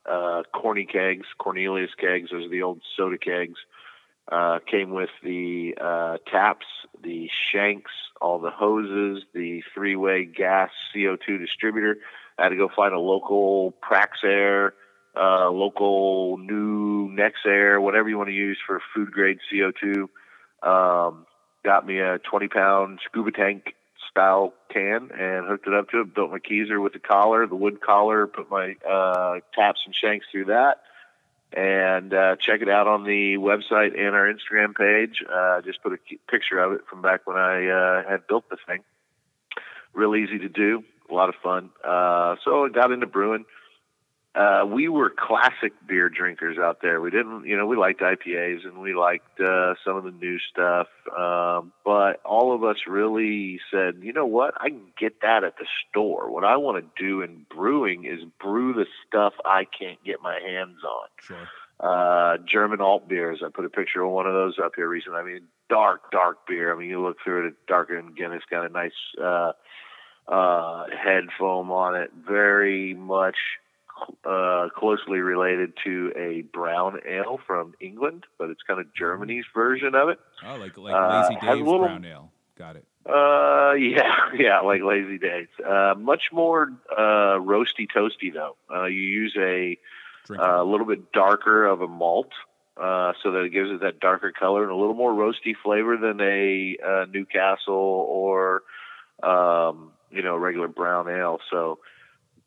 uh, 0.05 0.43
corny 0.53 0.85
kegs, 0.85 1.27
Cornelius 1.37 1.91
kegs. 1.97 2.29
Those 2.31 2.45
are 2.45 2.49
the 2.49 2.61
old 2.61 2.81
soda 2.95 3.17
kegs. 3.17 3.57
Uh, 4.31 4.59
came 4.69 4.91
with 4.91 5.09
the 5.23 5.75
uh, 5.79 6.17
taps, 6.31 6.65
the 7.03 7.29
shanks, 7.51 7.91
all 8.19 8.39
the 8.39 8.49
hoses, 8.49 9.23
the 9.33 9.61
three 9.73 9.95
way 9.95 10.25
gas 10.25 10.71
CO2 10.95 11.39
distributor. 11.39 11.97
I 12.37 12.43
had 12.43 12.49
to 12.49 12.55
go 12.55 12.69
find 12.75 12.93
a 12.93 12.99
local 12.99 13.73
Praxair, 13.83 14.71
uh, 15.15 15.49
local 15.49 16.37
new 16.37 17.09
Nexair, 17.09 17.79
whatever 17.79 18.09
you 18.09 18.17
want 18.17 18.29
to 18.29 18.33
use 18.33 18.57
for 18.65 18.81
food 18.95 19.11
grade 19.11 19.37
CO2. 19.51 20.07
Um, 20.67 21.27
got 21.63 21.85
me 21.85 21.99
a 21.99 22.17
20 22.17 22.47
pound 22.47 22.99
scuba 23.05 23.31
tank 23.31 23.75
style 24.15 24.53
can 24.69 25.11
and 25.11 25.45
hooked 25.45 25.67
it 25.67 25.73
up 25.73 25.89
to 25.89 26.01
it. 26.01 26.15
Built 26.15 26.31
my 26.31 26.39
keezer 26.39 26.81
with 26.81 26.93
the 26.93 26.99
collar, 26.99 27.45
the 27.45 27.55
wood 27.55 27.81
collar. 27.81 28.27
Put 28.27 28.49
my 28.49 28.75
uh, 28.89 29.39
taps 29.53 29.81
and 29.85 29.93
shanks 29.93 30.25
through 30.31 30.45
that. 30.45 30.81
And 31.51 32.13
uh, 32.13 32.37
check 32.37 32.61
it 32.61 32.69
out 32.69 32.87
on 32.87 33.03
the 33.03 33.35
website 33.35 33.97
and 33.97 34.15
our 34.15 34.31
Instagram 34.33 34.75
page. 34.75 35.23
Uh, 35.29 35.61
just 35.61 35.83
put 35.83 35.93
a 35.93 35.97
picture 36.29 36.59
of 36.59 36.73
it 36.73 36.81
from 36.89 37.01
back 37.01 37.27
when 37.27 37.37
I 37.37 37.67
uh, 37.67 38.09
had 38.09 38.25
built 38.27 38.49
the 38.49 38.57
thing. 38.65 38.79
Real 39.93 40.15
easy 40.15 40.39
to 40.39 40.49
do, 40.49 40.83
a 41.09 41.13
lot 41.13 41.29
of 41.29 41.35
fun. 41.43 41.69
Uh, 41.83 42.35
so 42.43 42.65
I 42.65 42.69
got 42.69 42.91
into 42.91 43.05
brewing. 43.05 43.45
Uh, 44.35 44.65
we 44.65 44.89
were 44.89 45.09
classic 45.09 45.71
beer 45.87 46.09
drinkers 46.09 46.57
out 46.57 46.81
there. 46.81 46.99
We 46.99 47.09
didn't, 47.09 47.45
you 47.45 47.55
know, 47.55 47.65
we 47.65 47.77
liked 47.77 48.01
IPAs 48.01 48.65
and 48.65 48.79
we 48.79 48.93
liked 48.93 49.39
uh, 49.39 49.75
some 49.85 49.95
of 49.95 50.03
the 50.03 50.11
new 50.11 50.39
stuff. 50.51 50.87
Um, 51.17 51.71
but 51.85 52.21
all 52.25 52.53
of 52.53 52.61
us 52.63 52.75
really 52.85 53.61
said, 53.71 53.99
you 54.01 54.11
know 54.11 54.25
what? 54.25 54.53
I 54.59 54.69
can 54.69 54.87
get 54.99 55.21
that 55.21 55.45
at 55.45 55.57
the 55.57 55.65
store. 55.89 56.29
What 56.29 56.43
I 56.43 56.57
want 56.57 56.83
to 56.83 57.01
do 57.01 57.21
in 57.21 57.45
brewing 57.49 58.03
is 58.03 58.25
brew 58.41 58.73
the 58.73 58.87
stuff 59.07 59.33
I 59.45 59.63
can't 59.65 60.03
get 60.03 60.21
my 60.21 60.37
hands 60.45 60.79
on. 60.83 61.07
Sure. 61.21 61.49
Uh, 61.79 62.37
German 62.45 62.81
alt 62.81 63.07
beers. 63.07 63.41
I 63.45 63.49
put 63.49 63.63
a 63.63 63.69
picture 63.69 64.01
of 64.01 64.11
one 64.11 64.27
of 64.27 64.33
those 64.33 64.55
up 64.61 64.73
here 64.75 64.89
recently. 64.89 65.19
I 65.19 65.23
mean, 65.23 65.41
dark, 65.69 66.11
dark 66.11 66.45
beer. 66.45 66.75
I 66.75 66.77
mean, 66.77 66.89
you 66.89 67.01
look 67.01 67.17
through 67.23 67.45
it, 67.45 67.47
it's 67.49 67.57
darker 67.69 67.95
than 67.95 68.13
Guinness. 68.13 68.43
Got 68.49 68.65
a 68.65 68.69
nice 68.69 68.91
uh, 69.21 69.51
uh, 70.27 70.85
head 70.87 71.25
foam 71.39 71.71
on 71.71 71.95
it. 71.95 72.11
Very 72.27 72.93
much 72.93 73.37
uh, 74.25 74.69
closely 74.75 75.19
related 75.19 75.73
to 75.83 76.11
a 76.15 76.41
brown 76.41 76.99
ale 77.07 77.39
from 77.45 77.73
England, 77.79 78.25
but 78.37 78.49
it's 78.49 78.61
kind 78.63 78.79
of 78.79 78.87
Germany's 78.93 79.45
version 79.53 79.95
of 79.95 80.09
it. 80.09 80.19
Oh, 80.45 80.57
like 80.57 80.77
like 80.77 80.93
Uh, 80.93 81.21
Lazy 81.29 81.39
Dave's 81.41 81.61
little- 81.61 81.85
brown 81.85 82.05
ale. 82.05 82.31
Got 82.57 82.77
it. 82.77 82.85
Uh, 83.07 83.73
yeah, 83.77 84.15
yeah, 84.33 84.59
like 84.61 84.81
Lazy 84.81 85.17
Days. 85.17 85.47
Uh, 85.63 85.93
much 85.97 86.23
more 86.31 86.71
uh, 86.91 87.37
roasty 87.39 87.87
toasty 87.95 88.33
though. 88.33 88.55
Uh, 88.73 88.85
you 88.85 89.01
use 89.01 89.35
a 89.37 89.77
uh, 90.39 90.63
a 90.63 90.65
little 90.65 90.87
bit 90.87 91.11
darker 91.11 91.65
of 91.65 91.81
a 91.81 91.87
malt, 91.87 92.31
uh, 92.77 93.13
so 93.21 93.31
that 93.31 93.41
it 93.43 93.49
gives 93.51 93.69
it 93.69 93.81
that 93.81 93.99
darker 93.99 94.31
color 94.31 94.63
and 94.63 94.71
a 94.71 94.75
little 94.75 94.95
more 94.95 95.11
roasty 95.13 95.53
flavor 95.63 95.97
than 95.97 96.19
a 96.21 96.77
uh, 96.83 97.05
Newcastle 97.11 97.73
or 98.09 98.63
um, 99.21 99.91
you 100.09 100.21
know 100.23 100.35
regular 100.35 100.67
brown 100.67 101.07
ale. 101.09 101.39
So 101.51 101.79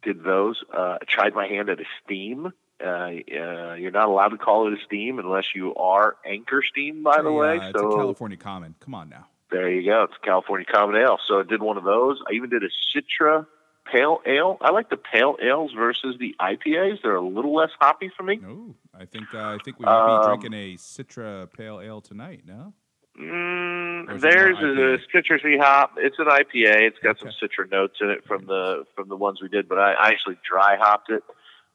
did 0.03 0.23
those. 0.25 0.63
Uh, 0.77 0.99
tried 1.09 1.35
my 1.35 1.47
hand 1.47 1.69
at 1.69 1.81
a 1.81 1.85
steam. 2.05 2.53
Uh, 2.81 2.87
uh, 2.89 3.75
you're 3.75 3.91
not 3.91 4.09
allowed 4.09 4.29
to 4.29 4.37
call 4.39 4.69
it 4.69 4.73
a 4.79 4.85
steam 4.87 5.19
unless 5.19 5.47
you 5.55 5.75
are 5.75 6.17
Anchor 6.25 6.63
Steam, 6.71 7.03
by 7.03 7.17
the 7.23 7.31
Hey, 7.31 7.35
way. 7.37 7.57
it's 7.57 7.79
so 7.79 7.91
a 7.93 7.97
California 7.97 8.37
common. 8.37 8.75
Come 8.81 8.95
on 8.95 9.09
now. 9.09 9.27
there 9.51 9.69
you 9.71 9.85
go. 9.91 10.05
It's 10.05 10.15
a 10.23 10.25
California 10.25 10.67
Common 10.73 10.95
Ale. 11.01 11.19
So 11.27 11.41
I 11.41 11.43
did 11.43 11.61
one 11.61 11.77
of 11.77 11.85
those. 11.85 12.21
I 12.31 12.35
even 12.35 12.51
did 12.51 12.63
a 12.63 12.69
Citra 12.97 13.47
Pale 13.93 14.21
Ale. 14.27 14.59
I 14.61 14.71
like 14.71 14.91
the 14.91 14.97
Pale 14.99 15.39
Ales 15.43 15.73
versus 15.77 16.17
the 16.21 16.37
IPAs. 16.41 17.03
They're 17.03 17.17
a 17.17 17.27
little 17.27 17.55
less 17.55 17.71
hoppy 17.81 18.11
for 18.17 18.23
me. 18.23 18.37
No, 18.37 18.75
I 18.95 19.07
think 19.07 19.27
uh, 19.35 19.39
I 19.39 19.59
think 19.65 19.79
we 19.81 19.87
might 19.87 20.07
be 20.07 20.13
Um, 20.27 20.39
drinking 20.39 20.53
a 20.55 20.77
Citra 20.77 21.53
Pale 21.53 21.81
Ale 21.81 22.01
tonight. 22.01 22.43
No. 22.47 22.75
Mm, 23.19 24.15
is 24.15 24.23
it 24.23 24.27
more 24.27 24.33
there's 24.33 25.01
a 25.03 25.17
citrusy 25.17 25.59
hop. 25.61 25.95
It's 25.97 26.19
an 26.19 26.27
IPA. 26.27 26.87
It's 26.87 26.99
got 27.03 27.19
some 27.19 27.29
Okay. 27.29 27.37
Citra 27.47 27.71
notes 27.71 27.97
in 28.01 28.11
it 28.11 28.25
from 28.27 28.47
the 28.47 28.85
from 28.95 29.09
the 29.09 29.17
ones 29.17 29.41
we 29.43 29.49
did, 29.49 29.69
but 29.69 29.79
I, 29.79 29.93
I 29.95 30.09
actually 30.09 30.39
dry 30.49 30.77
hopped 30.79 31.11
it. 31.11 31.23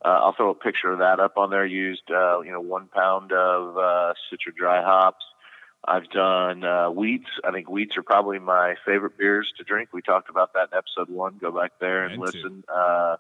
Uh, 0.04 0.10
I'll 0.10 0.34
throw 0.34 0.50
a 0.50 0.56
picture 0.56 0.92
of 0.92 1.00
that 1.00 1.20
up 1.20 1.38
on 1.38 1.50
there. 1.50 1.66
Used 1.66 2.10
uh, 2.10 2.40
you 2.42 2.52
know 2.52 2.62
one 2.62 2.88
pound 2.88 3.32
of 3.34 3.78
uh, 3.78 4.14
Citra 4.32 4.56
dry 4.56 4.82
hops. 4.82 5.26
I've 5.86 6.10
done 6.12 6.64
uh, 6.64 6.88
wheats. 6.92 7.28
I 7.44 7.52
think 7.52 7.68
wheats 7.68 7.98
are 7.98 8.04
probably 8.04 8.40
my 8.40 8.76
favorite 8.86 9.18
beers 9.18 9.52
to 9.58 9.66
drink. 9.66 9.90
We 9.92 10.02
talked 10.02 10.30
about 10.30 10.54
that 10.54 10.70
in 10.72 10.78
episode 10.78 11.14
one. 11.14 11.38
Go 11.42 11.52
back 11.52 11.72
there 11.82 12.06
and, 12.06 12.14
And 12.24 12.32
two. 12.32 12.38
listen. 12.38 12.64
Uh, 12.74 13.18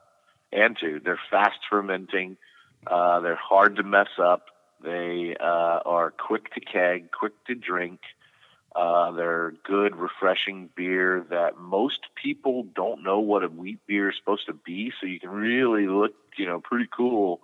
and 0.53 0.77
two, 0.79 1.01
they're 1.03 1.19
fast 1.29 1.57
fermenting. 1.69 2.37
Uh, 2.87 3.19
they're 3.21 3.35
hard 3.35 3.75
to 3.77 3.83
mess 3.83 4.07
up. 4.21 4.45
They 4.83 5.35
uh, 5.39 5.79
are 5.85 6.11
quick 6.11 6.53
to 6.55 6.59
keg, 6.59 7.11
quick 7.11 7.33
to 7.45 7.55
drink. 7.55 8.01
Uh, 8.75 9.11
they're 9.11 9.53
good, 9.63 9.95
refreshing 9.95 10.69
beer 10.75 11.25
that 11.29 11.57
most 11.57 11.99
people 12.21 12.63
don't 12.75 13.03
know 13.03 13.19
what 13.19 13.43
a 13.43 13.47
wheat 13.47 13.79
beer 13.87 14.09
is 14.09 14.15
supposed 14.17 14.47
to 14.47 14.53
be. 14.53 14.91
So 14.99 15.05
you 15.07 15.19
can 15.19 15.29
really 15.29 15.87
look, 15.87 16.13
you 16.37 16.47
know, 16.47 16.59
pretty 16.59 16.89
cool 16.95 17.39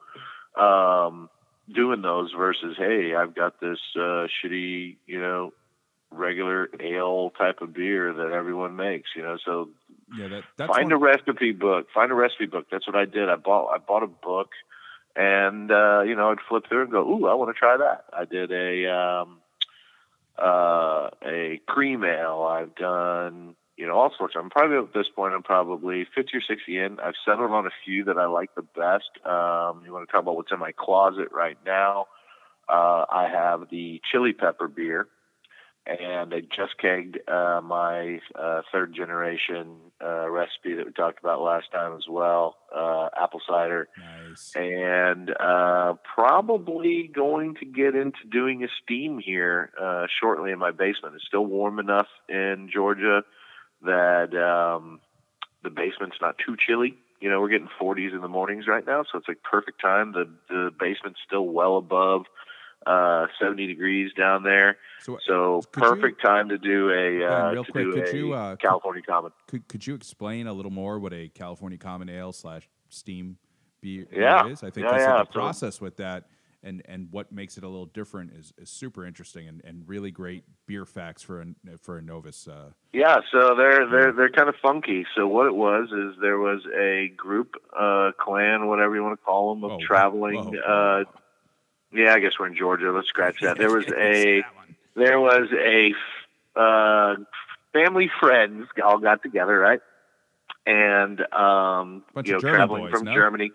um, 0.59 1.29
doing 1.73 2.01
those 2.01 2.31
versus, 2.31 2.75
hey, 2.77 3.13
I've 3.15 3.35
got 3.35 3.59
this 3.59 3.79
uh, 3.95 4.25
shitty, 4.43 4.97
you 5.05 5.21
know, 5.21 5.53
regular 6.11 6.69
ale 6.79 7.31
type 7.37 7.61
of 7.61 7.73
beer 7.73 8.11
that 8.11 8.31
everyone 8.31 8.75
makes. 8.75 9.09
You 9.15 9.21
know, 9.23 9.37
so 9.45 9.69
yeah, 10.17 10.27
that, 10.29 10.43
that's 10.57 10.75
find 10.75 10.85
one- 10.85 10.93
a 10.93 10.97
recipe 10.97 11.51
book. 11.51 11.87
Find 11.93 12.11
a 12.11 12.15
recipe 12.15 12.47
book. 12.47 12.65
That's 12.71 12.87
what 12.87 12.95
I 12.95 13.05
did. 13.05 13.29
I 13.29 13.35
bought 13.35 13.67
I 13.73 13.77
bought 13.77 14.03
a 14.03 14.07
book, 14.07 14.49
and 15.15 15.71
uh, 15.71 16.01
you 16.01 16.15
know 16.15 16.31
I'd 16.31 16.37
flip 16.47 16.63
through 16.67 16.83
and 16.83 16.91
go, 16.91 17.01
"Ooh, 17.01 17.27
I 17.27 17.33
want 17.33 17.55
to 17.55 17.59
try 17.59 17.77
that." 17.77 18.05
I 18.13 18.25
did 18.25 18.51
a 18.51 18.91
um, 18.91 19.37
uh, 20.37 21.09
a 21.25 21.61
cream 21.67 22.03
ale. 22.03 22.43
I've 22.43 22.75
done 22.75 23.55
you 23.77 23.87
know 23.87 23.95
all 23.95 24.13
sorts. 24.17 24.35
I'm 24.37 24.49
probably 24.49 24.77
at 24.77 24.93
this 24.93 25.07
point. 25.15 25.33
I'm 25.33 25.43
probably 25.43 26.05
50 26.15 26.37
or 26.37 26.41
60 26.41 26.77
in. 26.77 26.99
I've 26.99 27.15
settled 27.25 27.51
on 27.51 27.65
a 27.65 27.71
few 27.85 28.05
that 28.05 28.17
I 28.17 28.25
like 28.25 28.53
the 28.55 28.61
best. 28.61 29.09
Um, 29.25 29.83
you 29.85 29.93
want 29.93 30.07
to 30.07 30.11
talk 30.11 30.21
about 30.21 30.35
what's 30.35 30.51
in 30.51 30.59
my 30.59 30.71
closet 30.71 31.29
right 31.31 31.57
now? 31.65 32.05
Uh, 32.67 33.05
I 33.11 33.27
have 33.31 33.69
the 33.71 33.99
chili 34.11 34.33
pepper 34.33 34.67
beer 34.67 35.07
and 35.85 36.33
I 36.33 36.41
just 36.41 36.77
kegged 36.83 37.17
uh, 37.27 37.61
my 37.61 38.19
uh, 38.35 38.61
third 38.71 38.93
generation 38.93 39.75
uh, 40.03 40.29
recipe 40.29 40.75
that 40.75 40.85
we 40.85 40.91
talked 40.91 41.19
about 41.19 41.41
last 41.41 41.71
time 41.71 41.95
as 41.95 42.03
well, 42.09 42.57
uh, 42.75 43.09
apple 43.19 43.41
cider, 43.47 43.89
nice. 43.97 44.51
and 44.55 45.31
uh, 45.39 45.93
probably 46.15 47.09
going 47.13 47.55
to 47.55 47.65
get 47.65 47.95
into 47.95 48.19
doing 48.31 48.63
a 48.63 48.67
steam 48.83 49.19
here 49.19 49.71
uh, 49.81 50.05
shortly 50.21 50.51
in 50.51 50.59
my 50.59 50.71
basement. 50.71 51.15
It's 51.15 51.25
still 51.27 51.45
warm 51.45 51.79
enough 51.79 52.07
in 52.27 52.69
Georgia 52.71 53.23
that 53.81 54.35
um, 54.35 54.99
the 55.63 55.69
basement's 55.69 56.17
not 56.21 56.35
too 56.45 56.55
chilly. 56.67 56.95
You 57.19 57.29
know, 57.29 57.41
we're 57.41 57.49
getting 57.49 57.69
40s 57.81 58.13
in 58.13 58.21
the 58.21 58.29
mornings 58.29 58.65
right 58.67 58.85
now, 58.85 59.03
so 59.11 59.17
it's 59.17 59.27
like 59.27 59.43
perfect 59.43 59.81
time. 59.81 60.13
The 60.13 60.29
the 60.49 60.71
basement's 60.79 61.19
still 61.25 61.47
well 61.47 61.77
above 61.77 62.25
uh, 62.89 63.27
70 63.39 63.67
degrees 63.67 64.11
down 64.17 64.43
there. 64.43 64.77
So, 65.01 65.17
So 65.27 65.61
Could 65.71 65.83
you- 65.83 65.89
perfect 65.91 66.21
time 66.21 66.49
to 66.49 66.57
do 66.57 66.89
a 66.89 67.23
uh, 67.25 67.51
real 67.51 67.63
to 67.63 67.71
quick, 67.71 67.85
do 67.85 67.91
could 67.93 68.07
a 68.13 68.17
you, 68.17 68.33
uh, 68.33 68.51
could- 68.51 68.61
California 68.61 69.03
Common. 69.07 69.31
could 69.47 69.67
could 69.67 69.85
you 69.87 69.93
explain 69.95 70.47
a 70.47 70.53
little 70.53 70.71
more 70.71 70.99
what 70.99 71.13
a 71.13 71.29
California 71.29 71.77
Common 71.77 72.09
Ale 72.09 72.31
slash 72.33 72.67
Steam 72.89 73.37
beer 73.81 74.07
Yeah. 74.11 74.47
is? 74.47 74.63
I 74.63 74.69
think 74.71 74.87
Yeah, 74.87 74.97
said 74.97 75.07
yeah, 75.07 75.19
the 75.19 75.25
process 75.31 75.79
with 75.79 75.97
that 75.97 76.25
and 76.61 76.81
and 76.85 77.07
what 77.11 77.31
makes 77.31 77.57
it 77.57 77.63
a 77.63 77.67
little 77.69 77.85
different 77.85 78.33
is, 78.33 78.53
is 78.57 78.69
super 78.69 79.05
interesting 79.05 79.47
and, 79.47 79.61
and 79.63 79.87
really 79.87 80.11
great 80.11 80.43
beer 80.65 80.85
facts 80.85 81.21
for 81.23 81.39
a 81.41 81.45
for 81.77 81.97
a 81.97 82.01
novice. 82.01 82.47
Uh, 82.47 82.71
Yeah, 82.91 83.17
so 83.31 83.55
they're 83.55 83.87
they're 83.89 84.11
they're 84.11 84.29
kind 84.29 84.49
of 84.49 84.55
funky. 84.61 85.05
So 85.15 85.27
what 85.27 85.45
it 85.45 85.55
was 85.55 85.89
is 85.93 86.19
there 86.19 86.39
was 86.39 86.61
a 86.77 87.09
group, 87.15 87.53
uh, 87.77 88.11
clan, 88.19 88.67
whatever 88.67 88.95
you 88.95 89.03
want 89.03 89.17
to 89.19 89.23
call 89.25 89.53
them, 89.55 89.63
of 89.63 89.71
whoa, 89.71 89.79
traveling. 89.79 90.35
whoa, 90.35 90.59
Uh, 90.59 91.03
whoa. 91.05 91.11
Yeah, 91.91 92.13
I 92.13 92.19
guess 92.19 92.33
we're 92.39 92.47
in 92.47 92.55
Georgia. 92.55 92.91
Let's 92.91 93.07
scratch 93.07 93.41
that. 93.41 93.57
There 93.57 93.71
was 93.71 93.85
a 93.97 94.43
there 94.95 95.19
was 95.19 95.47
a 95.53 95.93
uh, 96.59 97.15
family 97.73 98.09
friends 98.19 98.67
all 98.83 98.99
got 98.99 99.23
together, 99.23 99.57
right? 99.57 99.79
And 100.65 101.21
um, 101.33 102.03
you 102.23 102.33
know, 102.33 102.39
traveling 102.39 102.83
boys, 102.83 102.91
from 102.91 103.05
no? 103.05 103.13
Germany. 103.13 103.51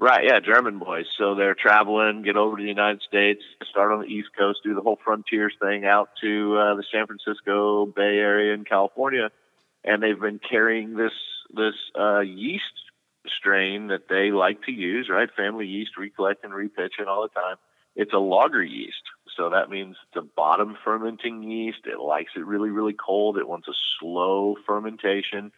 Right, 0.00 0.24
yeah, 0.24 0.38
German 0.38 0.78
boys. 0.78 1.06
So 1.18 1.34
they're 1.34 1.56
traveling, 1.56 2.22
get 2.22 2.36
over 2.36 2.56
to 2.56 2.62
the 2.62 2.68
United 2.68 3.02
States, 3.02 3.42
start 3.68 3.90
on 3.90 4.02
the 4.02 4.06
East 4.06 4.28
Coast, 4.38 4.60
do 4.62 4.72
the 4.72 4.80
whole 4.80 4.98
frontiers 5.04 5.54
thing 5.60 5.86
out 5.86 6.10
to 6.22 6.56
uh, 6.56 6.74
the 6.76 6.84
San 6.92 7.06
Francisco 7.06 7.86
Bay 7.86 8.18
Area 8.18 8.54
in 8.54 8.64
California, 8.64 9.30
and 9.82 10.00
they've 10.00 10.20
been 10.20 10.38
carrying 10.38 10.94
this 10.94 11.12
this 11.52 11.74
uh, 11.98 12.20
yeast 12.20 12.62
strain 13.26 13.88
that 13.88 14.08
they 14.08 14.30
like 14.30 14.62
to 14.64 14.72
use, 14.72 15.08
right? 15.10 15.28
Family 15.36 15.66
yeast, 15.66 15.98
recollect 15.98 16.44
and 16.44 16.52
repitch 16.52 17.00
it 17.00 17.08
all 17.08 17.22
the 17.22 17.28
time. 17.28 17.56
It's 17.98 18.12
a 18.12 18.18
lager 18.18 18.62
yeast, 18.62 19.02
so 19.36 19.50
that 19.50 19.70
means 19.70 19.96
it's 20.06 20.16
a 20.16 20.22
bottom 20.22 20.78
fermenting 20.84 21.42
yeast. 21.42 21.80
It 21.84 21.98
likes 21.98 22.30
it 22.36 22.46
really, 22.46 22.70
really 22.70 22.94
cold. 22.94 23.36
It 23.36 23.48
wants 23.48 23.66
a 23.66 23.72
slow 23.98 24.54
fermentation. 24.64 25.50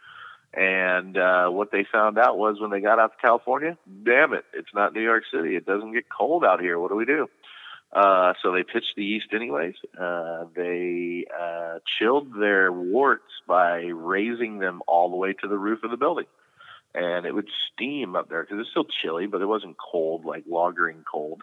And 0.54 1.18
uh, 1.18 1.50
what 1.50 1.70
they 1.70 1.84
found 1.92 2.18
out 2.18 2.38
was 2.38 2.58
when 2.58 2.70
they 2.70 2.80
got 2.80 2.98
out 2.98 3.12
to 3.12 3.20
California, 3.20 3.76
damn 4.04 4.32
it, 4.32 4.46
it's 4.54 4.74
not 4.74 4.94
New 4.94 5.02
York 5.02 5.24
City. 5.30 5.54
It 5.54 5.66
doesn't 5.66 5.92
get 5.92 6.06
cold 6.08 6.42
out 6.42 6.62
here. 6.62 6.78
What 6.78 6.88
do 6.88 6.96
we 6.96 7.04
do? 7.04 7.28
Uh, 7.92 8.32
so 8.42 8.52
they 8.52 8.62
pitched 8.62 8.94
the 8.96 9.04
yeast 9.04 9.34
anyways. 9.34 9.74
Uh, 10.00 10.44
they 10.56 11.26
uh, 11.38 11.80
chilled 11.98 12.32
their 12.40 12.72
worts 12.72 13.32
by 13.46 13.82
raising 13.94 14.60
them 14.60 14.80
all 14.88 15.10
the 15.10 15.16
way 15.16 15.34
to 15.34 15.46
the 15.46 15.58
roof 15.58 15.84
of 15.84 15.90
the 15.90 15.98
building. 15.98 16.26
And 16.94 17.26
it 17.26 17.34
would 17.34 17.48
steam 17.70 18.16
up 18.16 18.30
there 18.30 18.42
because 18.42 18.60
it's 18.60 18.70
still 18.70 18.86
chilly, 19.02 19.26
but 19.26 19.42
it 19.42 19.46
wasn't 19.46 19.76
cold, 19.78 20.24
like 20.24 20.46
lagering 20.46 21.04
cold. 21.04 21.42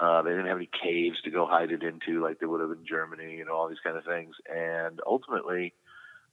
Uh, 0.00 0.22
they 0.22 0.30
didn't 0.30 0.46
have 0.46 0.58
any 0.58 0.70
caves 0.82 1.20
to 1.22 1.30
go 1.30 1.44
hide 1.46 1.72
it 1.72 1.82
into 1.82 2.22
like 2.22 2.38
they 2.38 2.46
would 2.46 2.60
have 2.60 2.70
in 2.70 2.86
Germany, 2.86 3.34
you 3.36 3.44
know, 3.44 3.54
all 3.54 3.68
these 3.68 3.82
kind 3.82 3.96
of 3.96 4.04
things. 4.04 4.36
And 4.48 5.00
ultimately, 5.04 5.74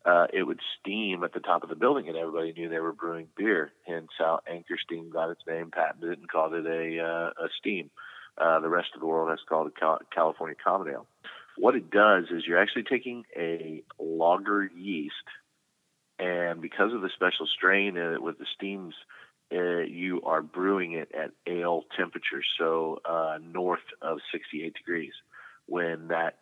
uh, 0.06 0.28
it 0.32 0.44
would 0.44 0.60
steam 0.80 1.24
at 1.24 1.34
the 1.34 1.40
top 1.40 1.64
of 1.64 1.70
the 1.70 1.76
building, 1.76 2.08
and 2.08 2.16
everybody 2.16 2.54
knew 2.54 2.70
they 2.70 2.80
were 2.80 2.94
brewing 2.94 3.28
beer. 3.36 3.72
Hence 3.88 4.10
how 4.20 4.40
Anchor 4.48 4.78
Steam 4.84 5.10
got 5.10 5.32
its 5.32 5.42
name, 5.48 5.72
patented 5.72 6.12
it, 6.12 6.20
and 6.20 6.30
called 6.30 6.54
it 6.54 6.66
a, 6.66 7.04
uh, 7.04 7.46
a 7.46 7.50
steam. 7.58 7.90
Uh, 8.38 8.60
the 8.60 8.70
rest 8.70 8.90
of 8.94 9.02
the 9.02 9.08
world 9.08 9.30
has 9.30 9.40
called 9.50 9.68
it 9.68 9.80
Cal- 9.80 10.02
California 10.14 10.56
Common 10.64 10.90
Ale. 10.90 11.08
What 11.58 11.76
it 11.76 11.90
does 11.90 12.26
is 12.30 12.44
you're 12.46 12.62
actually 12.62 12.84
taking 12.84 13.24
a 13.36 13.82
lager 13.98 14.70
yeast, 14.76 15.16
and 16.20 16.62
because 16.62 16.94
of 16.94 17.02
the 17.02 17.10
special 17.16 17.48
strain 17.48 17.98
in 17.98 18.14
it 18.14 18.22
with 18.22 18.38
the 18.38 18.46
steams, 18.56 18.94
uh, 19.52 19.82
you 19.82 20.22
are 20.24 20.42
brewing 20.42 20.94
it 20.94 21.12
at 21.14 21.32
ale 21.48 21.84
temperature, 21.98 22.42
so 22.58 23.00
uh, 23.06 23.38
north 23.42 23.86
of 24.02 24.20
68 24.32 24.74
degrees. 24.74 25.14
When 25.68 26.10
that 26.10 26.38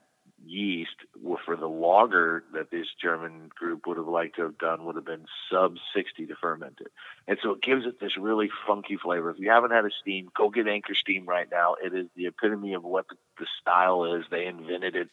yeast 0.46 0.96
well, 1.22 1.40
for 1.46 1.56
the 1.56 1.68
lager 1.68 2.44
that 2.54 2.70
this 2.72 2.88
German 3.02 3.50
group 3.56 3.88
would 3.88 3.98
have 3.98 4.08
liked 4.08 4.36
to 4.36 4.44
have 4.44 4.58
done 4.58 4.86
would 4.86 4.96
have 4.96 5.06
been 5.06 5.26
sub 5.52 5.76
60 5.96 6.28
to 6.28 6.36
ferment 6.42 6.78
it. 6.82 6.92
And 7.28 7.38
so 7.42 7.52
it 7.52 7.62
gives 7.62 7.86
it 7.86 8.00
this 8.00 8.18
really 8.20 8.50
funky 8.68 8.98
flavor. 8.98 9.30
If 9.30 9.40
you 9.40 9.50
haven't 9.50 9.72
had 9.72 9.86
a 9.86 9.90
steam, 10.02 10.30
go 10.36 10.50
get 10.50 10.68
Anchor 10.68 10.96
Steam 10.96 11.26
right 11.26 11.48
now. 11.50 11.76
It 11.84 11.94
is 11.94 12.08
the 12.16 12.28
epitome 12.28 12.74
of 12.74 12.84
what 12.84 13.08
the, 13.08 13.16
the 13.40 13.48
style 13.62 14.16
is. 14.16 14.26
They 14.30 14.46
invented 14.46 14.96
it. 14.96 15.10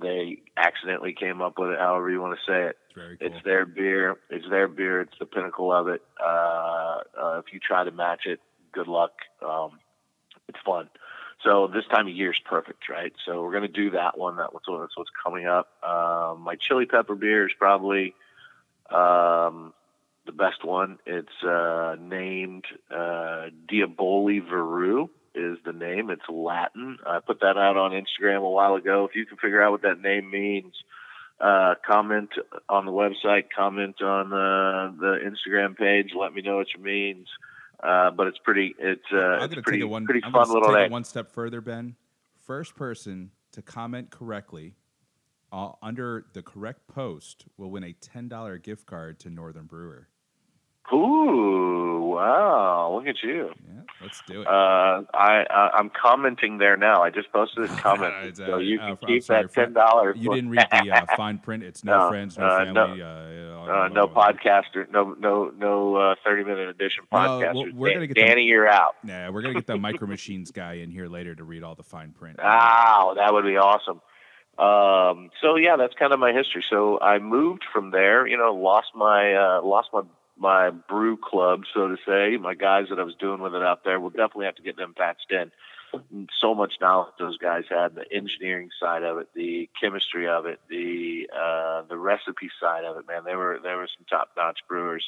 They 0.00 0.38
accidentally 0.56 1.14
came 1.18 1.42
up 1.42 1.58
with 1.58 1.70
it, 1.70 1.78
however 1.78 2.10
you 2.10 2.20
want 2.20 2.38
to 2.38 2.50
say 2.50 2.68
it. 2.68 2.76
It's 2.90 2.98
very 2.98 3.16
cool. 3.16 3.28
It's 3.28 3.44
their 3.44 3.66
beer. 3.66 4.16
It's 4.30 4.48
their 4.48 4.68
beer. 4.68 5.00
It's 5.02 5.18
the 5.18 5.26
pinnacle 5.26 5.72
of 5.72 5.88
it. 5.88 6.02
Uh, 6.22 6.98
uh, 7.20 7.38
if 7.38 7.52
you 7.52 7.60
try 7.60 7.84
to 7.84 7.90
match 7.90 8.22
it, 8.26 8.40
good 8.72 8.88
luck. 8.88 9.12
Um, 9.42 9.78
it's 10.48 10.58
fun. 10.64 10.88
So 11.44 11.68
this 11.72 11.84
time 11.90 12.06
of 12.06 12.14
year 12.14 12.32
is 12.32 12.38
perfect, 12.44 12.88
right? 12.88 13.12
So 13.24 13.42
we're 13.42 13.52
going 13.52 13.62
to 13.62 13.68
do 13.68 13.92
that 13.92 14.18
one. 14.18 14.36
That 14.36 14.52
what's 14.52 14.66
that's 14.68 14.96
what's 14.96 15.10
coming 15.24 15.46
up. 15.46 15.68
Um, 15.82 16.42
my 16.42 16.56
chili 16.56 16.86
pepper 16.86 17.14
beer 17.14 17.46
is 17.46 17.52
probably 17.58 18.14
um, 18.90 19.72
the 20.26 20.32
best 20.32 20.64
one. 20.64 20.98
It's 21.06 21.42
uh, 21.42 21.96
named 21.98 22.64
uh, 22.90 23.48
Diaboli 23.72 24.46
Veru 24.46 25.08
is 25.34 25.58
the 25.64 25.72
name. 25.72 26.10
It's 26.10 26.28
Latin. 26.28 26.98
I 27.06 27.20
put 27.20 27.40
that 27.40 27.56
out 27.56 27.76
on 27.76 27.92
Instagram 27.92 28.38
a 28.38 28.50
while 28.50 28.74
ago. 28.74 29.06
If 29.08 29.16
you 29.16 29.24
can 29.24 29.38
figure 29.38 29.62
out 29.62 29.72
what 29.72 29.82
that 29.82 30.00
name 30.00 30.30
means, 30.30 30.74
uh, 31.40 31.74
comment 31.86 32.30
on 32.68 32.84
the 32.84 32.92
website, 32.92 33.44
comment 33.54 34.00
on 34.02 34.32
uh, 34.32 34.92
the 34.98 35.18
Instagram 35.24 35.76
page. 35.76 36.10
Let 36.18 36.34
me 36.34 36.42
know 36.42 36.56
what 36.56 36.68
you 36.76 36.82
mean. 36.82 37.24
Uh, 37.82 38.10
but 38.10 38.26
it's 38.26 38.38
pretty. 38.44 38.74
It's 38.78 39.00
uh, 39.12 39.16
I'm 39.16 39.44
it's 39.44 39.62
pretty 39.62 39.78
take 39.78 39.86
it 39.86 39.90
one. 39.90 40.04
pretty 40.04 40.20
I'm 40.22 40.32
fun 40.32 40.48
little 40.50 40.90
one 40.90 41.04
step 41.04 41.32
further, 41.32 41.60
Ben. 41.60 41.96
First 42.46 42.76
person 42.76 43.30
to 43.52 43.62
comment 43.62 44.10
correctly 44.10 44.74
uh, 45.52 45.72
under 45.82 46.26
the 46.34 46.42
correct 46.42 46.86
post 46.88 47.46
will 47.56 47.70
win 47.70 47.84
a 47.84 47.92
ten 47.94 48.28
dollar 48.28 48.58
gift 48.58 48.86
card 48.86 49.18
to 49.20 49.30
Northern 49.30 49.64
Brewer. 49.64 50.08
Ooh, 50.92 52.00
wow! 52.14 52.92
Look 52.94 53.06
at 53.06 53.22
you. 53.22 53.50
Yeah, 53.72 53.80
let's 54.02 54.22
do 54.26 54.42
it. 54.42 54.46
Uh, 54.46 55.02
I, 55.14 55.44
I 55.50 55.70
I'm 55.74 55.90
commenting 55.90 56.58
there 56.58 56.76
now. 56.76 57.02
I 57.02 57.10
just 57.10 57.32
posted 57.32 57.64
a 57.64 57.68
comment, 57.76 58.36
so 58.36 58.58
you 58.58 58.80
uh, 58.80 58.96
can 58.96 59.06
keep 59.08 59.22
sorry, 59.22 59.42
that 59.44 59.52
ten 59.52 59.72
dollars. 59.72 60.16
you 60.18 60.30
didn't 60.34 60.50
read 60.56 60.66
the 60.70 60.90
uh, 60.90 61.06
fine 61.16 61.38
print. 61.38 61.62
It's 61.62 61.84
no, 61.84 61.98
No, 61.98 62.08
friends, 62.08 62.36
no 62.38 62.46
uh, 62.46 62.64
no- 62.64 62.86
family. 62.86 63.02
uh, 63.02 63.06
Uh, 63.70 63.88
no 63.88 64.06
podcaster, 64.08 64.90
no 64.90 65.14
no 65.18 65.52
no 65.56 65.94
uh, 65.96 66.14
thirty 66.24 66.42
minute 66.44 66.68
edition 66.68 67.04
No, 67.12 67.18
podcast. 67.18 67.54
well, 67.54 67.66
we're 67.74 67.94
gonna 67.94 68.06
get 68.06 68.14
the- 68.16 68.24
Danny, 68.24 68.42
you're 68.42 68.68
out. 68.68 68.96
Nah, 69.04 69.30
we're 69.30 69.42
gonna 69.42 69.54
get 69.54 69.66
the 69.66 69.76
Micro 69.78 70.06
Machines 70.08 70.50
guy 70.50 70.74
in 70.74 70.90
here 70.90 71.06
later 71.06 71.34
to 71.34 71.44
read 71.44 71.62
all 71.62 71.74
the 71.74 71.84
fine 71.84 72.10
print. 72.12 72.38
Wow, 72.42 73.14
that 73.16 73.32
would 73.32 73.44
be 73.44 73.56
awesome. 73.56 74.00
Um, 74.58 75.30
so 75.40 75.56
yeah, 75.56 75.76
that's 75.76 75.94
kind 75.94 76.12
of 76.12 76.18
my 76.18 76.32
history. 76.32 76.64
So 76.68 76.98
I 77.00 77.18
moved 77.18 77.64
from 77.72 77.92
there. 77.92 78.26
You 78.26 78.36
know, 78.36 78.52
lost 78.54 78.88
my 78.94 79.34
uh, 79.34 79.62
lost 79.62 79.88
my 79.92 80.02
my 80.40 80.70
brew 80.70 81.16
club, 81.16 81.64
so 81.72 81.88
to 81.88 81.96
say. 82.06 82.36
My 82.38 82.54
guys 82.54 82.86
that 82.88 82.98
I 82.98 83.04
was 83.04 83.14
doing 83.14 83.40
with 83.40 83.54
it 83.54 83.62
out 83.62 83.84
there. 83.84 84.00
We'll 84.00 84.10
definitely 84.10 84.46
have 84.46 84.56
to 84.56 84.62
get 84.62 84.76
them 84.76 84.94
patched 84.96 85.30
in. 85.30 85.52
So 86.40 86.54
much 86.54 86.74
knowledge 86.80 87.12
those 87.18 87.36
guys 87.36 87.64
had, 87.68 87.94
the 87.94 88.10
engineering 88.12 88.70
side 88.80 89.02
of 89.02 89.18
it, 89.18 89.28
the 89.34 89.68
chemistry 89.80 90.28
of 90.28 90.46
it, 90.46 90.60
the 90.68 91.28
uh, 91.36 91.82
the 91.88 91.98
recipe 91.98 92.48
side 92.60 92.84
of 92.84 92.96
it. 92.96 93.06
Man, 93.06 93.24
they 93.24 93.34
were 93.34 93.58
they 93.62 93.74
were 93.74 93.88
some 93.96 94.06
top 94.08 94.30
notch 94.36 94.60
brewers. 94.68 95.04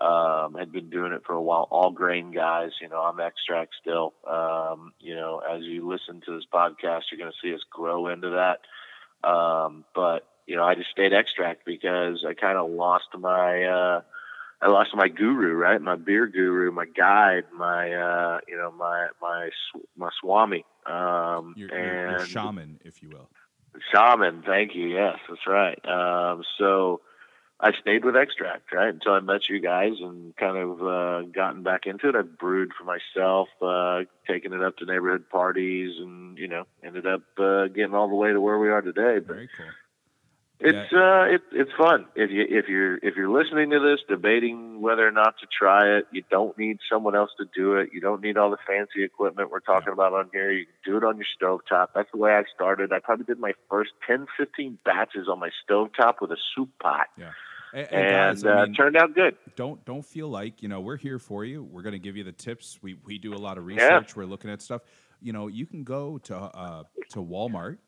Um, 0.00 0.54
had 0.54 0.72
been 0.72 0.88
doing 0.88 1.12
it 1.12 1.22
for 1.26 1.34
a 1.34 1.42
while. 1.42 1.68
All 1.70 1.90
grain 1.90 2.30
guys, 2.30 2.70
you 2.80 2.88
know. 2.88 3.02
I'm 3.02 3.20
extract 3.20 3.74
still. 3.80 4.14
Um, 4.26 4.94
you 5.00 5.14
know, 5.14 5.40
as 5.40 5.64
you 5.64 5.86
listen 5.86 6.22
to 6.24 6.34
this 6.34 6.46
podcast, 6.50 7.02
you're 7.10 7.18
going 7.18 7.30
to 7.30 7.36
see 7.42 7.54
us 7.54 7.60
grow 7.70 8.06
into 8.06 8.30
that. 8.30 9.28
Um, 9.28 9.84
but 9.94 10.26
you 10.46 10.56
know, 10.56 10.64
I 10.64 10.74
just 10.74 10.90
stayed 10.90 11.12
extract 11.12 11.64
because 11.64 12.24
I 12.26 12.34
kind 12.34 12.58
of 12.58 12.70
lost 12.70 13.06
my, 13.16 13.64
uh, 13.64 14.00
I 14.62 14.68
lost 14.68 14.90
my 14.94 15.08
guru, 15.08 15.54
right? 15.54 15.80
My 15.80 15.96
beer 15.96 16.26
guru, 16.28 16.70
my 16.70 16.86
guide, 16.86 17.44
my, 17.52 17.92
uh, 17.92 18.40
you 18.46 18.56
know, 18.56 18.70
my, 18.70 19.08
my, 19.20 19.50
my 19.96 20.10
swami. 20.20 20.64
Um, 20.86 21.54
Your, 21.56 21.68
and 21.74 22.10
your, 22.10 22.26
shaman, 22.26 22.80
if 22.84 23.02
you 23.02 23.10
will. 23.10 23.28
shaman. 23.92 24.42
Thank 24.46 24.74
you. 24.74 24.86
Yes, 24.88 25.18
that's 25.28 25.46
right. 25.48 25.78
Um, 25.84 26.42
so 26.58 27.00
I 27.62 27.70
stayed 27.80 28.04
with 28.04 28.16
extract, 28.16 28.72
right, 28.72 28.92
until 28.92 29.12
I 29.12 29.20
met 29.20 29.48
you 29.48 29.60
guys 29.60 29.92
and 30.00 30.36
kind 30.36 30.56
of 30.56 30.82
uh, 30.82 31.22
gotten 31.32 31.62
back 31.62 31.86
into 31.86 32.08
it. 32.08 32.16
I 32.16 32.22
brewed 32.22 32.72
for 32.76 32.84
myself, 32.84 33.48
uh, 33.62 34.04
taking 34.26 34.52
it 34.52 34.62
up 34.62 34.76
to 34.78 34.84
neighborhood 34.84 35.28
parties, 35.28 35.94
and 35.98 36.36
you 36.38 36.48
know, 36.48 36.64
ended 36.84 37.06
up 37.06 37.22
uh, 37.38 37.68
getting 37.68 37.94
all 37.94 38.08
the 38.08 38.16
way 38.16 38.32
to 38.32 38.40
where 38.40 38.58
we 38.58 38.68
are 38.68 38.82
today. 38.82 39.20
But 39.24 39.34
Very 39.34 39.48
cool. 39.56 39.66
It's 40.64 40.92
uh, 40.92 41.24
it, 41.34 41.42
it's 41.52 41.70
fun 41.76 42.06
if 42.14 42.30
you 42.30 42.44
if 42.48 42.68
you're 42.68 42.96
if 42.98 43.16
you're 43.16 43.30
listening 43.30 43.70
to 43.70 43.80
this, 43.80 44.00
debating 44.08 44.80
whether 44.80 45.06
or 45.06 45.10
not 45.10 45.34
to 45.40 45.46
try 45.58 45.98
it. 45.98 46.06
You 46.12 46.22
don't 46.30 46.56
need 46.58 46.78
someone 46.90 47.14
else 47.16 47.30
to 47.38 47.44
do 47.54 47.76
it. 47.76 47.90
You 47.92 48.00
don't 48.00 48.22
need 48.22 48.36
all 48.36 48.50
the 48.50 48.56
fancy 48.66 49.04
equipment 49.04 49.50
we're 49.50 49.60
talking 49.60 49.92
about 49.92 50.12
on 50.12 50.30
here. 50.32 50.50
You 50.52 50.66
can 50.66 50.92
do 50.92 50.96
it 50.98 51.04
on 51.04 51.16
your 51.18 51.26
stovetop. 51.40 51.88
That's 51.94 52.10
the 52.12 52.18
way 52.18 52.32
I 52.32 52.42
started. 52.54 52.92
I 52.92 52.98
probably 53.00 53.24
did 53.24 53.38
my 53.38 53.52
first 53.70 53.90
10, 54.06 54.26
15 54.38 54.78
batches 54.84 55.28
on 55.28 55.38
my 55.38 55.50
stovetop 55.68 56.14
with 56.20 56.30
a 56.30 56.36
soup 56.54 56.70
pot, 56.80 57.06
Yeah. 57.18 57.30
And, 57.74 57.88
and 57.90 58.06
and 58.06 58.10
guys, 58.36 58.44
I 58.44 58.50
uh, 58.62 58.64
mean, 58.66 58.74
turned 58.74 58.96
out 58.96 59.14
good. 59.14 59.36
don't 59.56 59.82
don't 59.86 60.04
feel 60.04 60.28
like 60.28 60.62
you 60.62 60.68
know 60.68 60.80
we're 60.80 60.98
here 60.98 61.18
for 61.18 61.44
you. 61.44 61.62
We're 61.64 61.80
going 61.82 61.94
to 61.94 61.98
give 61.98 62.16
you 62.18 62.24
the 62.24 62.32
tips. 62.32 62.78
We 62.82 62.96
we 63.06 63.16
do 63.18 63.34
a 63.34 63.38
lot 63.38 63.56
of 63.58 63.64
Yeah. 63.70 63.76
research. 63.96 64.14
We're 64.14 64.26
looking 64.26 64.50
at 64.50 64.60
stuff. 64.60 64.82
You 65.22 65.32
know, 65.32 65.46
you 65.46 65.64
can 65.66 65.82
go 65.84 66.18
to 66.18 66.36
uh, 66.36 66.82
to 67.10 67.18
Walmart. 67.20 67.78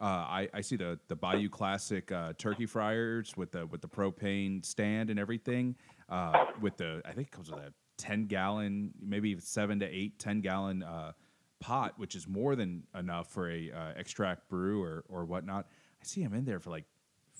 Uh, 0.00 0.04
I, 0.04 0.48
I 0.54 0.60
see 0.62 0.76
the 0.76 0.98
the 1.08 1.16
Bayou 1.16 1.50
Classic 1.50 2.10
uh, 2.10 2.32
turkey 2.38 2.64
fryers 2.64 3.36
with 3.36 3.52
the 3.52 3.66
with 3.66 3.82
the 3.82 3.88
propane 3.88 4.64
stand 4.64 5.10
and 5.10 5.18
everything. 5.18 5.76
Uh, 6.08 6.46
with 6.60 6.78
the 6.78 7.02
I 7.04 7.12
think 7.12 7.28
it 7.28 7.32
comes 7.32 7.50
with 7.50 7.60
a 7.60 7.72
ten 7.98 8.24
gallon, 8.26 8.92
maybe 9.00 9.38
seven 9.38 9.78
to 9.80 9.86
eight, 9.86 10.18
10 10.18 10.40
gallon 10.40 10.82
uh, 10.82 11.12
pot, 11.60 11.94
which 11.98 12.14
is 12.14 12.26
more 12.26 12.56
than 12.56 12.84
enough 12.98 13.30
for 13.30 13.50
a 13.50 13.70
uh, 13.70 13.92
extract 13.96 14.48
brew 14.48 14.82
or 14.82 15.04
or 15.08 15.26
whatnot. 15.26 15.66
I 16.00 16.04
see 16.06 16.22
them 16.22 16.32
in 16.32 16.46
there 16.46 16.60
for 16.60 16.70
like 16.70 16.86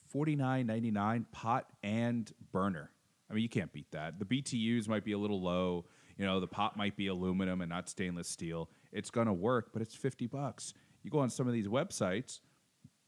forty 0.09 0.37
nine 0.37 0.67
ninety 0.67 0.90
nine 0.90 1.25
pot 1.33 1.67
and 1.83 2.31
burner. 2.52 2.90
I 3.31 3.33
mean, 3.33 3.43
you 3.43 3.49
can't 3.49 3.73
beat 3.73 3.90
that. 3.93 4.19
The 4.19 4.25
BTUs 4.25 4.87
might 4.87 5.05
be 5.05 5.12
a 5.12 5.19
little 5.19 5.40
low. 5.40 5.87
You 6.19 6.26
know, 6.26 6.40
the 6.40 6.49
pot 6.49 6.76
might 6.76 6.97
be 6.97 7.07
aluminum 7.07 7.62
and 7.62 7.71
not 7.71 7.88
stainless 7.88 8.29
steel. 8.29 8.69
It's 8.93 9.09
gonna 9.11 9.33
work, 9.33 9.71
but 9.73 9.81
it's 9.81 9.95
fifty 9.95 10.26
bucks. 10.26 10.75
You 11.02 11.11
go 11.11 11.21
on 11.21 11.31
some 11.31 11.47
of 11.47 11.55
these 11.55 11.67
websites, 11.67 12.40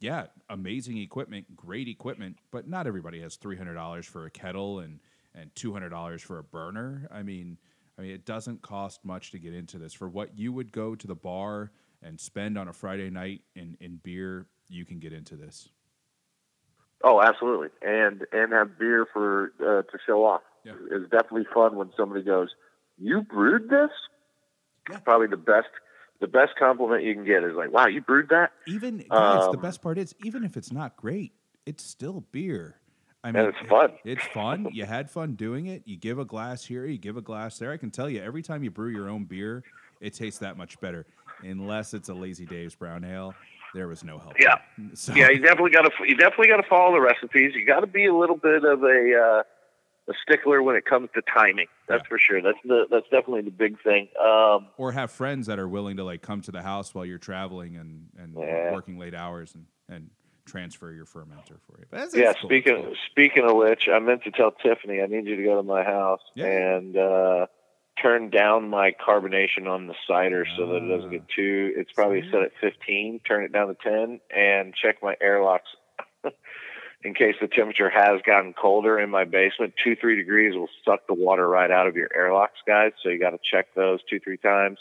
yeah, 0.03 0.27
amazing 0.51 0.99
equipment, 0.99 1.55
great 1.55 1.87
equipment, 1.87 2.37
but 2.51 2.69
not 2.69 2.87
everybody 2.87 3.21
has 3.21 3.37
three 3.37 3.57
hundred 3.57 3.75
dollars 3.75 4.05
for 4.05 4.27
a 4.27 4.31
kettle 4.31 4.81
and 4.81 4.99
and 5.35 5.55
two 5.55 5.73
hundred 5.73 5.91
dollars 5.91 6.21
for 6.21 6.39
a 6.39 6.43
burner. 6.43 7.09
I 7.11 7.23
mean, 7.23 7.57
I 7.99 8.03
mean, 8.03 8.11
it 8.11 8.27
doesn't 8.27 8.63
cost 8.63 9.05
much 9.05 9.31
to 9.31 9.39
get 9.39 9.55
into 9.55 9.79
this. 9.79 9.93
For 9.93 10.09
what 10.09 10.37
you 10.37 10.53
would 10.53 10.73
go 10.73 10.97
to 10.97 11.07
the 11.07 11.15
bar 11.15 11.71
and 12.03 12.19
spend 12.19 12.59
on 12.59 12.67
a 12.67 12.73
Friday 12.73 13.11
night 13.11 13.43
in 13.55 13.77
in 13.81 14.01
beer, 14.03 14.47
you 14.69 14.85
can 14.85 14.99
get 14.99 15.13
into 15.13 15.37
this. 15.37 15.69
Oh, 17.05 17.23
absolutely, 17.23 17.69
and 17.81 18.27
and 18.33 18.53
have 18.53 18.79
beer 18.79 19.07
for 19.13 19.53
uh, 19.61 19.83
to 19.83 19.99
show 20.05 20.25
off. 20.25 20.43
Yeah. 20.65 20.73
It's 20.91 21.11
definitely 21.11 21.47
fun 21.55 21.77
when 21.77 21.91
somebody 21.97 22.25
goes, 22.25 22.49
"You 22.99 23.23
brewed 23.23 23.71
this." 23.71 23.91
Yeah. 24.91 24.99
Probably 24.99 25.29
the 25.29 25.37
best 25.37 25.69
the 26.23 26.27
best 26.29 26.53
compliment 26.59 27.03
you 27.05 27.13
can 27.15 27.25
get 27.25 27.45
is 27.45 27.55
like, 27.55 27.71
"Wow, 27.71 27.87
you 27.89 28.01
brewed 28.01 28.31
that." 28.31 28.53
Even 28.67 28.99
guys, 28.99 29.43
the 29.51 29.57
Um, 29.59 29.61
best 29.61 29.83
part 29.83 29.99
is 29.99 30.15
even 30.25 30.43
if 30.45 30.57
it's 30.57 30.73
not 30.73 30.97
great, 30.97 31.33
it's 31.67 31.85
still 31.85 32.25
beer. 32.33 32.77
I 33.25 33.29
And 33.29 33.37
mean, 33.37 33.47
it's 33.47 33.69
fun. 33.69 33.91
It's 34.05 34.25
fun. 34.29 34.69
You 34.73 34.85
had 34.87 35.11
fun 35.11 35.35
doing 35.35 35.67
it. 35.67 35.83
You 35.85 35.97
give 35.97 36.19
a 36.19 36.25
glass 36.25 36.65
here, 36.65 36.87
you 36.87 36.99
give 36.99 37.17
a 37.17 37.21
glass 37.21 37.59
there. 37.59 37.71
I 37.71 37.77
can 37.77 37.91
tell 37.91 38.09
you, 38.09 38.21
every 38.23 38.43
time 38.43 38.65
you 38.65 38.71
brew 38.71 38.89
your 38.89 39.09
own 39.09 39.25
beer, 39.25 39.63
it 40.01 40.15
tastes 40.15 40.41
that 40.41 40.57
much 40.57 40.81
better. 40.81 41.07
Unless 41.43 41.95
it's 41.95 42.09
a 42.09 42.15
Lazy 42.15 42.47
Dave's 42.47 42.75
brown 42.75 43.05
ale, 43.05 43.35
there 43.75 43.87
was 43.89 44.03
no 44.05 44.19
help. 44.19 44.35
Yeah. 44.41 44.57
So, 44.95 45.15
Yeah, 45.15 45.29
you 45.31 45.39
definitely 45.41 45.71
got 45.71 45.83
to 45.83 45.91
you 46.07 46.17
definitely 46.17 46.49
got 46.49 46.57
to 46.59 46.69
follow 46.69 46.93
the 46.93 47.01
recipes. 47.01 47.53
You 47.55 47.65
got 47.67 47.81
to 47.81 47.87
be 47.87 48.07
a 48.07 48.15
little 48.15 48.37
bit 48.37 48.65
of 48.65 48.83
a 48.83 49.15
uh, 49.15 49.43
a 50.09 50.13
stickler 50.23 50.63
when 50.63 50.75
it 50.77 50.85
comes 50.85 51.09
to 51.15 51.23
timing. 51.23 51.67
That's 51.89 52.03
Yeah. 52.05 52.09
for 52.09 52.19
sure. 52.19 52.43
That's 52.43 52.59
the 52.65 52.87
that's 52.91 53.09
definitely 53.11 53.43
the 53.43 53.51
big 53.51 53.81
thing. 53.83 54.09
Um, 54.21 54.67
or 54.77 54.93
have 54.93 55.11
friends 55.11 55.47
that 55.47 55.59
are 55.59 55.69
willing 55.69 55.97
to 55.99 56.05
like 56.05 56.23
come 56.23 56.41
to 56.43 56.51
the 56.53 56.63
house 56.63 56.95
while 56.95 57.05
you're 57.07 57.19
traveling 57.19 57.77
and 57.77 58.09
and 58.19 58.35
Yeah. 58.37 58.73
working 58.73 58.99
late 58.99 59.15
hours 59.15 59.55
and 59.55 59.67
and 59.89 60.11
transfer 60.45 60.91
your 60.91 61.05
fermenter 61.05 61.61
for 61.61 61.79
you. 61.79 61.85
But 61.91 61.99
that's, 62.01 62.17
yeah, 62.17 62.33
cool. 62.33 62.49
Speaking 62.49 62.83
cool. 62.83 62.95
speaking 63.11 63.45
of 63.45 63.55
which, 63.57 63.89
I 63.89 63.99
meant 64.01 64.25
to 64.25 64.33
tell 64.33 64.51
Tiffany 64.51 65.01
I 65.01 65.07
need 65.07 65.27
you 65.27 65.37
to 65.37 65.43
go 65.45 65.57
to 65.57 65.63
my 65.63 65.85
house 65.85 66.21
Yeah. 66.35 66.47
and 66.47 66.97
uh, 66.97 67.47
turn 68.03 68.31
down 68.31 68.69
my 68.69 68.91
carbonation 68.93 69.69
on 69.69 69.87
the 69.87 69.95
cider 70.09 70.45
so 70.57 70.67
that 70.67 70.77
it 70.83 70.89
doesn't 70.89 71.09
Ah. 71.11 71.13
get 71.13 71.29
too. 71.29 71.73
It's 71.77 71.93
probably 71.93 72.23
set 72.33 72.43
at 72.43 72.53
15. 72.61 73.21
Turn 73.21 73.45
it 73.45 73.53
down 73.53 73.69
to 73.69 73.75
10 73.75 74.21
and 74.35 74.75
check 74.75 75.01
my 75.03 75.17
airlocks. 75.21 75.69
In 77.05 77.15
case 77.15 77.35
the 77.41 77.49
temperature 77.49 77.91
has 77.91 78.21
gotten 78.25 78.53
colder 78.53 78.99
in 78.99 79.11
my 79.11 79.25
basement, 79.25 79.75
two 79.83 79.97
three 79.97 80.17
degrees 80.17 80.55
will 80.55 80.69
suck 80.85 81.07
the 81.09 81.15
water 81.15 81.49
right 81.49 81.71
out 81.71 81.89
of 81.89 81.97
your 81.97 82.09
airlocks, 82.15 82.59
guys. 82.67 82.93
So 83.03 83.09
you 83.09 83.19
got 83.19 83.31
to 83.31 83.41
check 83.43 83.75
those 83.75 84.01
two 84.09 84.21
three 84.21 84.37
times, 84.37 84.79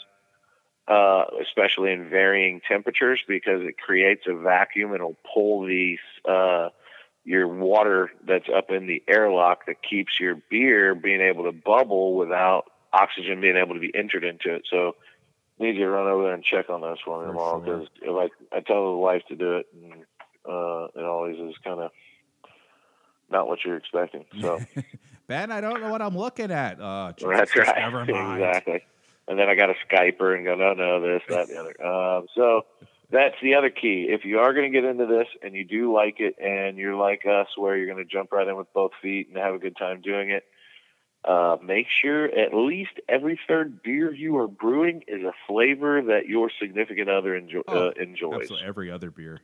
uh, 0.86 1.24
especially 1.40 1.92
in 1.92 2.08
varying 2.08 2.60
temperatures 2.66 3.20
because 3.26 3.62
it 3.62 3.76
creates 3.76 4.22
a 4.28 4.34
vacuum 4.34 4.90
and 4.90 4.96
it'll 4.96 5.16
pull 5.34 5.66
these 5.66 5.98
uh, 6.28 6.68
your 7.24 7.48
water 7.48 8.10
that's 8.24 8.48
up 8.54 8.70
in 8.70 8.86
the 8.86 9.02
airlock 9.08 9.66
that 9.66 9.82
keeps 9.82 10.18
your 10.20 10.36
beer 10.50 10.94
being 10.94 11.20
able 11.20 11.44
to 11.44 11.52
bubble 11.52 12.14
without 12.14 12.66
oxygen 12.92 13.40
being 13.40 13.56
able 13.56 13.74
to 13.74 13.80
be 13.80 13.92
entered 13.94 14.24
into 14.24 14.54
it. 14.54 14.62
So 14.70 14.94
need 15.58 15.76
you 15.76 15.84
to 15.84 15.90
run 15.90 16.06
over 16.06 16.24
there 16.24 16.34
and 16.34 16.44
check 16.44 16.68
on 16.68 16.80
those 16.80 16.98
for 17.04 17.20
me 17.20 17.28
tomorrow 17.28 17.60
because 17.60 17.88
if 18.00 18.30
I, 18.52 18.56
I 18.56 18.60
tell 18.60 18.92
the 18.92 18.98
wife 18.98 19.22
to 19.28 19.36
do 19.36 19.56
it 19.56 19.66
and 19.74 20.04
uh, 20.48 20.88
it 20.94 21.04
always 21.04 21.36
is 21.38 21.54
kind 21.62 21.80
of 21.80 21.90
not 23.32 23.48
what 23.48 23.64
you're 23.64 23.76
expecting. 23.76 24.24
So 24.40 24.60
ben, 25.26 25.50
I 25.50 25.60
don't 25.60 25.80
know 25.80 25.90
what 25.90 26.00
I'm 26.00 26.16
looking 26.16 26.50
at. 26.52 26.80
Uh, 26.80 27.12
Jesus, 27.16 27.34
that's 27.36 27.56
right. 27.56 27.78
Never 27.78 28.04
mind. 28.04 28.42
Exactly. 28.42 28.84
And 29.28 29.38
then 29.38 29.48
I 29.48 29.54
got 29.54 29.70
a 29.70 29.74
Skype 29.88 30.18
her 30.20 30.34
and 30.34 30.44
go, 30.44 30.54
no, 30.54 30.74
no, 30.74 31.00
this, 31.00 31.22
that, 31.28 31.48
the 31.48 31.56
other. 31.56 31.84
Um, 31.84 32.26
so 32.34 32.62
that's 33.10 33.36
the 33.42 33.54
other 33.54 33.70
key. 33.70 34.08
If 34.10 34.24
you 34.24 34.38
are 34.38 34.52
going 34.52 34.70
to 34.70 34.80
get 34.80 34.88
into 34.88 35.06
this 35.06 35.26
and 35.42 35.54
you 35.54 35.64
do 35.64 35.92
like 35.94 36.16
it 36.18 36.36
and 36.42 36.76
you're 36.76 36.96
like 36.96 37.22
us 37.26 37.46
where 37.56 37.76
you're 37.76 37.86
going 37.86 38.04
to 38.04 38.10
jump 38.10 38.32
right 38.32 38.46
in 38.46 38.56
with 38.56 38.72
both 38.72 38.92
feet 39.00 39.28
and 39.28 39.36
have 39.36 39.54
a 39.54 39.58
good 39.58 39.76
time 39.76 40.00
doing 40.00 40.30
it, 40.30 40.44
uh, 41.24 41.56
make 41.62 41.86
sure 42.02 42.24
at 42.24 42.52
least 42.52 42.90
every 43.08 43.38
third 43.46 43.80
beer 43.82 44.12
you 44.12 44.38
are 44.38 44.48
brewing 44.48 45.02
is 45.06 45.22
a 45.22 45.32
flavor 45.46 46.02
that 46.02 46.26
your 46.26 46.50
significant 46.60 47.08
other 47.08 47.40
enjo- 47.40 47.62
Oh, 47.68 47.88
uh, 47.88 47.90
enjoys. 47.90 48.40
Absolutely, 48.40 48.66
every 48.66 48.90
other 48.90 49.12
beer. 49.12 49.38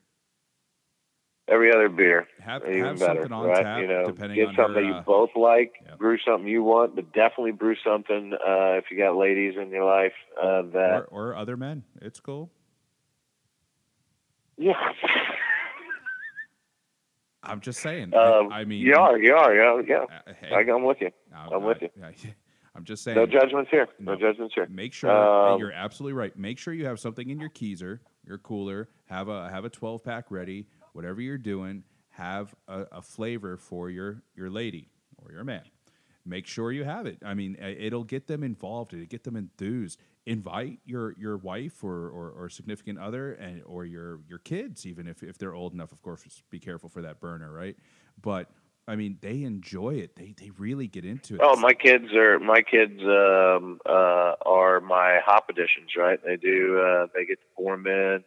Every 1.51 1.73
other 1.73 1.89
beer. 1.89 2.27
Have, 2.41 2.63
even 2.69 2.85
have 2.85 2.99
better, 2.99 3.15
something 3.15 3.33
on 3.33 3.47
right? 3.47 3.63
tap, 3.63 3.81
you 3.81 3.87
know, 3.89 4.07
depending 4.07 4.37
get 4.37 4.49
on 4.49 4.55
something 4.55 4.75
her, 4.75 4.81
that 4.83 4.87
you 4.87 4.93
uh, 4.95 5.03
both 5.03 5.31
like. 5.35 5.73
yeah. 5.85 5.95
Brew 5.97 6.19
something 6.27 6.47
you 6.47 6.63
want, 6.63 6.95
but 6.95 7.13
definitely 7.15 7.53
brew 7.53 7.75
something 7.83 8.35
uh, 8.35 8.77
if 8.77 8.85
you 8.91 8.99
got 8.99 9.17
ladies 9.17 9.55
in 9.61 9.71
your 9.71 9.85
life 9.85 10.13
uh, 10.43 10.63
that 10.75 11.07
or, 11.11 11.31
or 11.31 11.37
other 11.37 11.57
men. 11.57 11.85
It's 12.03 12.21
cool. 12.21 12.51
yeah. 14.59 14.75
I'm 17.43 17.61
just 17.61 17.81
saying. 17.81 18.15
Um, 18.15 18.53
I, 18.53 18.61
I 18.61 18.65
mean, 18.65 18.81
you 18.81 18.95
are, 18.95 19.17
you 19.19 19.35
are, 19.35 19.55
yeah, 19.55 19.81
yeah. 19.87 20.05
uh, 20.05 20.33
hey, 20.41 20.55
I, 20.55 20.73
I'm 20.73 20.85
with 20.85 20.99
you. 21.01 21.11
I'm, 21.35 21.53
I'm 21.53 21.65
with 21.65 21.79
you. 21.81 21.89
I, 22.03 22.13
am 22.77 22.85
just 22.85 23.03
saying. 23.05 23.17
No 23.17 23.27
judgments 23.27 23.71
here. 23.71 23.89
No, 23.99 24.15
No. 24.15 24.21
judgments 24.21 24.55
here. 24.55 24.67
Make 24.69 24.93
sure 24.93 25.11
Um, 25.11 25.59
you're 25.59 25.73
absolutely 25.73 26.15
right. 26.15 26.37
Make 26.37 26.59
sure 26.59 26.75
you 26.75 26.85
have 26.87 27.01
something 27.01 27.31
in 27.31 27.41
your 27.41 27.49
keezer, 27.51 28.01
your 28.27 28.39
cooler. 28.39 28.89
Have 29.07 29.29
a 29.29 29.49
have 29.51 29.65
a 29.65 29.71
12 29.71 30.05
pack 30.05 30.31
ready. 30.31 30.67
Whatever 30.99 31.21
you're 31.21 31.39
doing, 31.39 31.85
have 32.09 32.57
a, 32.67 32.87
a 32.91 33.03
flavor 33.03 33.57
for 33.57 33.89
your 33.89 34.21
your 34.35 34.51
lady 34.51 34.89
or 35.17 35.31
your 35.31 35.45
man. 35.45 35.63
Make 36.27 36.49
sure 36.49 36.73
you 36.73 36.83
have 36.83 37.07
it. 37.07 37.19
I 37.25 37.35
mean, 37.35 37.57
it'll 37.61 38.03
get 38.03 38.27
them 38.27 38.43
involved. 38.43 38.93
It'll 38.93 39.07
get 39.07 39.23
them 39.23 39.37
enthused. 39.37 40.01
Invite 40.27 40.81
your 40.85 41.15
your 41.17 41.37
wife 41.37 41.85
or, 41.85 42.09
or, 42.09 42.31
or 42.31 42.49
significant 42.49 42.99
other 42.99 43.35
and 43.35 43.63
or 43.65 43.85
your 43.85 44.19
your 44.29 44.41
kids, 44.41 44.87
even 44.87 45.07
if, 45.07 45.23
if 45.23 45.39
they're 45.39 45.55
old 45.55 45.73
enough. 45.73 45.93
Of 45.93 46.03
course, 46.03 46.43
be 46.51 46.59
careful 46.59 46.89
for 46.89 47.03
that 47.03 47.21
burner, 47.21 47.53
right? 47.53 47.77
But 48.21 48.51
I 48.89 48.97
mean, 48.97 49.19
they 49.21 49.45
enjoy 49.45 49.95
it. 49.99 50.17
They 50.17 50.35
they 50.37 50.51
really 50.59 50.89
get 50.89 51.05
into 51.05 51.37
it. 51.37 51.41
Oh, 51.45 51.55
my 51.61 51.75
kids 51.75 52.13
are 52.13 52.41
my 52.41 52.63
kids 52.63 53.01
um, 53.05 53.79
uh, 53.89 54.35
are 54.45 54.81
my 54.81 55.21
hop 55.25 55.49
editions, 55.49 55.91
right? 55.97 56.19
They 56.27 56.35
do. 56.35 56.81
Uh, 56.81 57.07
they 57.15 57.25
get 57.25 57.39
to 57.39 57.47
pour 57.57 57.75
'em 57.75 57.87
in. 57.87 58.25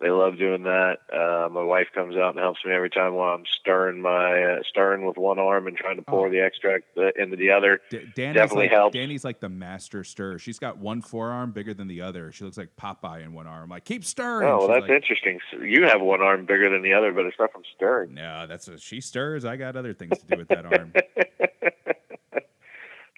They 0.00 0.10
love 0.10 0.38
doing 0.38 0.62
that. 0.62 0.98
Uh, 1.12 1.48
my 1.48 1.62
wife 1.64 1.88
comes 1.92 2.16
out 2.16 2.30
and 2.30 2.38
helps 2.38 2.64
me 2.64 2.72
every 2.72 2.88
time 2.88 3.14
while 3.14 3.34
I'm 3.34 3.42
stirring 3.60 4.00
my 4.00 4.42
uh, 4.44 4.56
stirring 4.68 5.04
with 5.04 5.16
one 5.16 5.40
arm 5.40 5.66
and 5.66 5.76
trying 5.76 5.96
to 5.96 6.02
pour 6.02 6.28
Oh. 6.28 6.30
the 6.30 6.40
extract 6.40 6.84
uh, 6.96 7.10
into 7.20 7.34
the 7.36 7.50
other. 7.50 7.80
D- 7.90 8.06
Danny's 8.14 8.36
Definitely 8.36 8.66
like, 8.66 8.70
helps. 8.76 8.92
Danny's 8.94 9.24
like 9.24 9.40
the 9.40 9.48
master 9.48 10.04
stirrer. 10.04 10.38
She's 10.38 10.60
got 10.60 10.78
one 10.78 11.02
forearm 11.02 11.50
bigger 11.50 11.74
than 11.74 11.88
the 11.88 12.02
other. 12.02 12.30
She 12.30 12.44
looks 12.44 12.56
like 12.56 12.68
Popeye 12.80 13.24
in 13.24 13.32
one 13.32 13.48
arm. 13.48 13.70
Like, 13.70 13.84
keep 13.84 14.04
stirring. 14.04 14.46
Oh, 14.48 14.58
well, 14.58 14.68
that's 14.68 14.82
like, 14.82 14.90
interesting. 14.90 15.40
So 15.50 15.62
you 15.62 15.82
have 15.88 16.00
one 16.00 16.22
arm 16.22 16.44
bigger 16.46 16.70
than 16.70 16.82
the 16.82 16.92
other, 16.92 17.10
but 17.12 17.24
it's 17.26 17.36
not 17.36 17.50
from 17.50 17.62
stirring. 17.74 18.14
No, 18.14 18.46
that's 18.46 18.68
a, 18.68 18.78
she 18.78 19.00
stirs. 19.00 19.44
I 19.44 19.56
got 19.56 19.74
other 19.74 19.94
things 19.94 20.16
to 20.20 20.26
do 20.26 20.36
with 20.36 20.46
that 20.48 20.64
arm. 20.64 20.92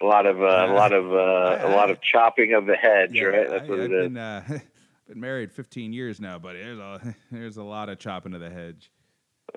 a 0.01 0.05
lot 0.05 0.25
of 0.25 0.41
uh, 0.41 0.45
a 0.67 0.73
lot 0.73 0.93
of 0.93 1.11
uh, 1.13 1.15
a 1.15 1.69
I- 1.69 1.75
lot 1.75 1.91
of 1.91 2.01
chopping 2.01 2.53
of 2.53 2.65
the 2.65 2.75
hedge, 2.75 3.11
Yeah, 3.13 3.23
right? 3.25 3.49
That's 3.49 3.65
I, 3.65 3.69
what 3.69 3.79
have 3.79 3.91
it 3.91 3.93
is. 3.93 4.03
been 4.07 4.17
uh, 4.17 4.59
been 5.11 5.19
married 5.21 5.51
15 5.51 5.93
years 5.93 6.19
now, 6.19 6.39
buddy. 6.39 6.59
there's 6.59 6.79
a 6.79 7.15
there's 7.31 7.57
a 7.57 7.63
lot 7.63 7.89
of 7.89 7.99
chopping 7.99 8.33
of 8.33 8.39
the 8.41 8.49
hedge. 8.49 8.91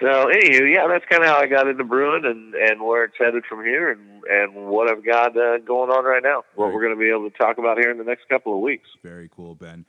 so, 0.00 0.06
anywho, 0.06 0.72
yeah, 0.72 0.86
that's 0.88 1.04
kind 1.10 1.22
of 1.22 1.28
how 1.28 1.38
I 1.38 1.46
got 1.46 1.68
into 1.68 1.84
brewing 1.84 2.24
and 2.24 2.54
and 2.54 2.82
where 2.82 3.04
it's 3.04 3.14
headed 3.18 3.44
from 3.48 3.64
here, 3.64 3.90
and 3.90 4.22
and 4.24 4.54
what 4.68 4.90
I've 4.90 5.04
got 5.04 5.36
uh, 5.36 5.58
going 5.58 5.90
on 5.90 6.04
right 6.04 6.22
now. 6.22 6.44
What 6.54 6.66
Right. 6.66 6.74
we're 6.74 6.82
going 6.82 6.94
to 6.94 6.98
be 7.00 7.10
able 7.10 7.30
to 7.30 7.36
talk 7.36 7.58
about 7.58 7.78
here 7.78 7.90
in 7.90 7.98
the 7.98 8.04
next 8.04 8.28
couple 8.28 8.54
of 8.54 8.60
weeks. 8.60 8.88
Very 9.02 9.28
cool, 9.34 9.54
Ben. 9.54 9.84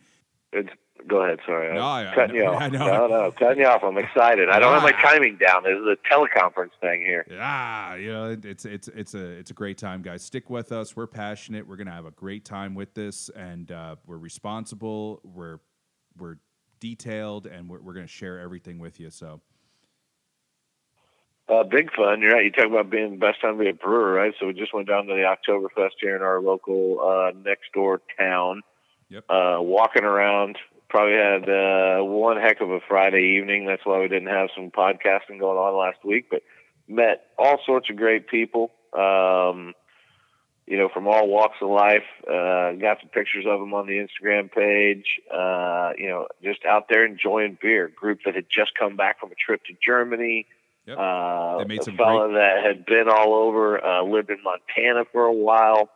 It's, 0.52 0.70
go 1.08 1.24
ahead. 1.24 1.40
Sorry, 1.46 1.74
No, 1.74 1.82
I'm 1.82 2.08
I- 2.08 2.12
I 2.12 2.16
cutting 2.16 2.38
know- 2.38 2.44
you 2.44 2.50
off. 2.50 2.62
I 2.62 2.68
know. 2.70 2.86
No, 2.88 3.08
no, 3.08 3.32
cutting 3.32 3.60
you 3.60 3.66
off. 3.68 3.84
I'm 3.84 3.98
excited. 3.98 4.50
I 4.50 4.60
don't 4.60 4.74
have 4.74 4.84
my 4.84 4.94
Ah. 4.98 5.02
timing 5.12 5.38
down. 5.38 5.64
This 5.64 5.74
is 5.78 5.86
a 5.88 5.98
teleconference 6.14 6.72
thing 6.82 7.02
here. 7.02 7.26
Ah, 7.40 7.96
you 7.96 8.12
know, 8.12 8.38
it's 8.44 8.66
it's 8.66 8.88
it's 8.90 9.14
a 9.14 9.26
it's 9.26 9.52
a 9.52 9.54
great 9.54 9.78
time, 9.78 10.02
guys. 10.02 10.24
Stick 10.24 10.50
with 10.50 10.72
us. 10.72 10.96
We're 10.96 11.08
passionate. 11.08 11.68
We're 11.68 11.78
gonna 11.78 11.92
have 11.92 12.06
a 12.06 12.12
great 12.12 12.46
time 12.46 12.76
with 12.76 12.94
this, 12.94 13.30
and 13.30 13.72
uh, 13.72 13.96
we're 14.06 14.18
responsible. 14.18 15.22
We're 15.24 15.60
we're 16.18 16.38
detailed, 16.80 17.46
and 17.48 17.70
we're, 17.70 17.82
we're 17.82 17.94
gonna 17.94 18.08
share 18.08 18.40
everything 18.40 18.80
with 18.80 19.00
you. 19.00 19.10
So 19.10 19.42
Uh, 21.48 21.64
big 21.64 21.94
fun. 21.96 22.22
You're 22.22 22.32
right. 22.34 22.44
You 22.46 22.52
talk 22.52 22.66
about 22.66 22.90
being 22.90 23.12
the 23.12 23.18
best 23.18 23.40
time 23.42 23.58
to 23.58 23.64
be 23.64 23.70
a 23.70 23.74
brewer, 23.74 24.14
right? 24.14 24.34
So 24.40 24.48
we 24.48 24.54
just 24.54 24.74
went 24.74 24.88
down 24.88 25.06
to 25.08 25.14
the 25.14 25.22
Oktoberfest 25.22 25.92
here 26.02 26.16
in 26.16 26.24
our 26.24 26.42
local 26.42 27.00
uh, 27.00 27.38
next 27.38 27.72
door 27.74 28.02
town. 28.18 28.62
Yep. 29.10 29.26
Uh, 29.30 29.58
walking 29.60 30.04
around, 30.04 30.58
probably 30.96 31.18
had 31.18 31.50
uh, 31.50 32.04
one 32.06 32.38
heck 32.38 32.62
of 32.62 32.70
a 32.72 32.80
Friday 32.88 33.38
evening. 33.38 33.66
That's 33.66 33.86
why 33.86 34.00
we 34.00 34.08
didn't 34.08 34.30
have 34.30 34.48
some 34.56 34.72
podcasting 34.72 35.40
going 35.40 35.58
on 35.58 35.78
last 35.78 36.06
week, 36.06 36.28
but 36.32 36.42
met 36.88 37.26
all 37.38 37.60
sorts 37.66 37.90
of 37.90 37.98
great 37.98 38.30
people. 38.30 38.72
Um, 38.98 39.74
you 40.66 40.78
know, 40.78 40.90
from 40.92 41.08
all 41.08 41.28
walks 41.28 41.58
of 41.62 41.70
life. 41.70 42.08
Uh, 42.24 42.72
got 42.80 43.00
some 43.02 43.10
pictures 43.14 43.46
of 43.48 43.60
them 43.60 43.74
on 43.74 43.88
the 43.88 43.98
Instagram 44.08 44.50
page. 44.52 45.20
Uh, 45.30 45.92
you 45.98 46.08
know, 46.08 46.28
just 46.42 46.64
out 46.66 46.86
there 46.90 47.06
enjoying 47.06 47.58
beer. 47.62 47.92
Group 47.94 48.20
that 48.26 48.34
had 48.34 48.46
just 48.50 48.72
come 48.80 48.96
back 48.96 49.20
from 49.20 49.32
a 49.32 49.36
trip 49.36 49.64
to 49.66 49.74
Germany. 49.86 50.48
Yep. 50.88 50.98
Uh, 50.98 51.58
They 51.58 51.66
made 51.66 51.82
a 51.82 51.84
some 51.84 51.98
fella 51.98 52.32
that 52.34 52.64
had 52.64 52.86
been 52.86 53.10
all 53.10 53.34
over, 53.34 53.84
uh, 53.84 54.04
lived 54.04 54.30
in 54.30 54.38
Montana 54.44 55.04
for 55.12 55.26
a 55.26 55.34
while, 55.34 55.90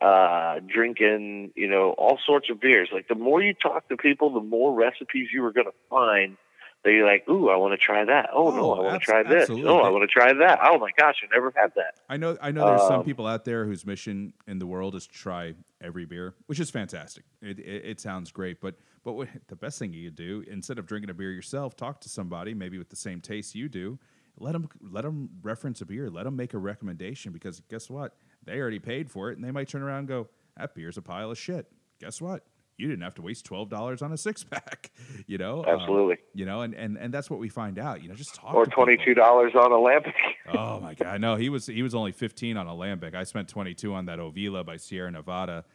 uh, 0.00 0.60
drinking, 0.66 1.52
you 1.56 1.68
know, 1.68 1.90
all 1.98 2.18
sorts 2.24 2.48
of 2.50 2.60
beers. 2.60 2.88
Like 2.92 3.08
the 3.08 3.14
more 3.14 3.42
you 3.42 3.54
talk 3.54 3.88
to 3.88 3.96
people, 3.96 4.32
the 4.32 4.40
more 4.40 4.72
recipes 4.74 5.28
you 5.32 5.42
were 5.42 5.52
going 5.52 5.66
to 5.66 5.72
find. 5.90 6.36
That 6.84 6.92
you're 6.92 7.04
like, 7.10 7.28
ooh, 7.28 7.48
I 7.50 7.56
want 7.56 7.72
to 7.72 7.76
try 7.76 8.04
that. 8.04 8.30
Oh, 8.32 8.52
no, 8.52 8.70
Oh, 8.70 8.74
I 8.74 8.80
want 8.82 9.00
to 9.02 9.04
try 9.04 9.24
this. 9.24 9.42
absolutely. 9.42 9.68
Oh, 9.68 9.78
I 9.80 9.88
want 9.90 10.02
to 10.02 10.06
try 10.06 10.32
that. 10.32 10.60
Oh 10.62 10.78
my 10.78 10.90
gosh, 10.96 11.16
I 11.24 11.34
never 11.34 11.52
had 11.56 11.72
that. 11.74 11.96
I 12.08 12.16
know 12.16 12.38
I 12.40 12.52
know 12.52 12.64
there's 12.66 12.82
some 12.86 13.00
Um, 13.00 13.04
people 13.04 13.26
out 13.26 13.44
there 13.44 13.64
whose 13.66 13.84
mission 13.84 14.32
in 14.46 14.60
the 14.60 14.66
world 14.66 14.94
is 14.94 15.08
to 15.08 15.12
try 15.12 15.54
every 15.80 16.04
beer, 16.04 16.36
which 16.46 16.60
is 16.60 16.70
fantastic. 16.70 17.24
It, 17.42 17.58
it, 17.58 17.84
it 17.84 18.00
sounds 18.00 18.30
great, 18.30 18.60
but 18.60 18.76
but 19.02 19.14
what, 19.14 19.28
the 19.48 19.56
best 19.56 19.80
thing 19.80 19.92
you 19.92 20.08
could 20.08 20.14
do 20.16 20.44
instead 20.48 20.78
of 20.78 20.86
drinking 20.86 21.10
a 21.10 21.14
beer 21.14 21.32
yourself, 21.32 21.74
talk 21.76 22.00
to 22.02 22.08
somebody 22.08 22.54
maybe 22.54 22.78
with 22.78 22.90
the 22.90 22.96
same 22.96 23.20
taste 23.20 23.56
you 23.56 23.68
do. 23.68 23.98
Let 24.38 24.52
them 24.52 24.68
let 24.80 25.02
them 25.02 25.30
reference 25.42 25.80
a 25.80 25.84
beer. 25.84 26.08
Let 26.08 26.24
them 26.24 26.36
make 26.36 26.54
a 26.54 26.58
recommendation 26.58 27.32
because 27.32 27.58
guess 27.68 27.90
what? 27.90 28.14
They 28.44 28.58
already 28.60 28.78
paid 28.78 29.10
for 29.10 29.30
it, 29.30 29.36
and 29.36 29.44
they 29.44 29.50
might 29.50 29.68
turn 29.68 29.82
around 29.82 30.00
and 30.00 30.08
go, 30.08 30.28
"That 30.56 30.74
beer's 30.74 30.96
a 30.96 31.02
pile 31.02 31.30
of 31.30 31.38
shit." 31.38 31.66
Guess 32.00 32.20
what? 32.20 32.44
You 32.76 32.86
didn't 32.86 33.02
have 33.02 33.14
to 33.16 33.22
waste 33.22 33.44
twelve 33.44 33.68
dollars 33.68 34.02
on 34.02 34.12
a 34.12 34.16
six 34.16 34.44
pack. 34.44 34.90
You 35.26 35.36
know, 35.36 35.64
Um, 35.64 35.80
Absolutely. 35.80 36.16
you 36.32 36.46
know, 36.46 36.62
and, 36.62 36.72
and 36.74 36.96
and 36.96 37.12
that's 37.12 37.28
what 37.28 37.38
we 37.40 37.48
find 37.48 37.78
out. 37.78 38.02
You 38.02 38.08
know, 38.08 38.14
just 38.14 38.34
talk 38.36 38.54
or 38.54 38.64
twenty 38.66 38.96
two 39.04 39.14
dollars 39.14 39.52
on 39.54 39.72
a 39.72 39.74
lambic. 39.74 40.14
Oh 40.56 40.80
my 40.80 40.94
god, 40.94 41.20
no, 41.20 41.36
he 41.36 41.48
was 41.50 41.66
he 41.66 41.82
was 41.82 41.94
only 41.94 42.12
15 42.12 42.56
on 42.56 42.66
a 42.66 42.72
lambic. 42.72 43.14
I 43.14 43.24
spent 43.24 43.48
22 43.48 43.92
on 43.92 44.06
that 44.06 44.18
Ovila 44.18 44.64
by 44.64 44.78
Sierra 44.78 45.10
Nevada. 45.10 45.66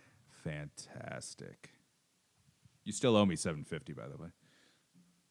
Fantastic. 0.43 1.69
You 2.83 2.91
still 2.91 3.15
owe 3.15 3.25
me 3.25 3.35
750 3.35 3.93
by 3.93 4.07
the 4.07 4.17
way. 4.17 4.29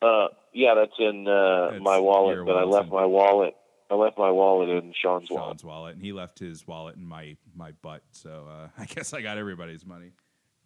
Uh, 0.00 0.28
yeah, 0.52 0.74
that's 0.74 0.92
in 0.98 1.26
uh, 1.28 1.78
my 1.80 1.98
wallet, 1.98 2.38
but 2.46 2.56
I 2.56 2.62
left 2.64 2.86
in- 2.88 2.92
my 2.94 3.04
wallet. 3.04 3.54
I 3.92 3.94
left 3.94 4.16
my 4.16 4.30
wallet 4.30 4.70
in 4.70 4.94
Sean's, 5.00 5.30
wallet. 5.30 5.50
Sean's 5.50 5.64
wallet, 5.64 5.94
and 5.96 6.02
he 6.02 6.12
left 6.14 6.38
his 6.38 6.66
wallet 6.66 6.96
in 6.96 7.04
my 7.04 7.36
my 7.54 7.72
butt. 7.82 8.02
So 8.12 8.48
uh, 8.50 8.68
I 8.78 8.86
guess 8.86 9.12
I 9.12 9.20
got 9.20 9.36
everybody's 9.36 9.84
money. 9.84 10.12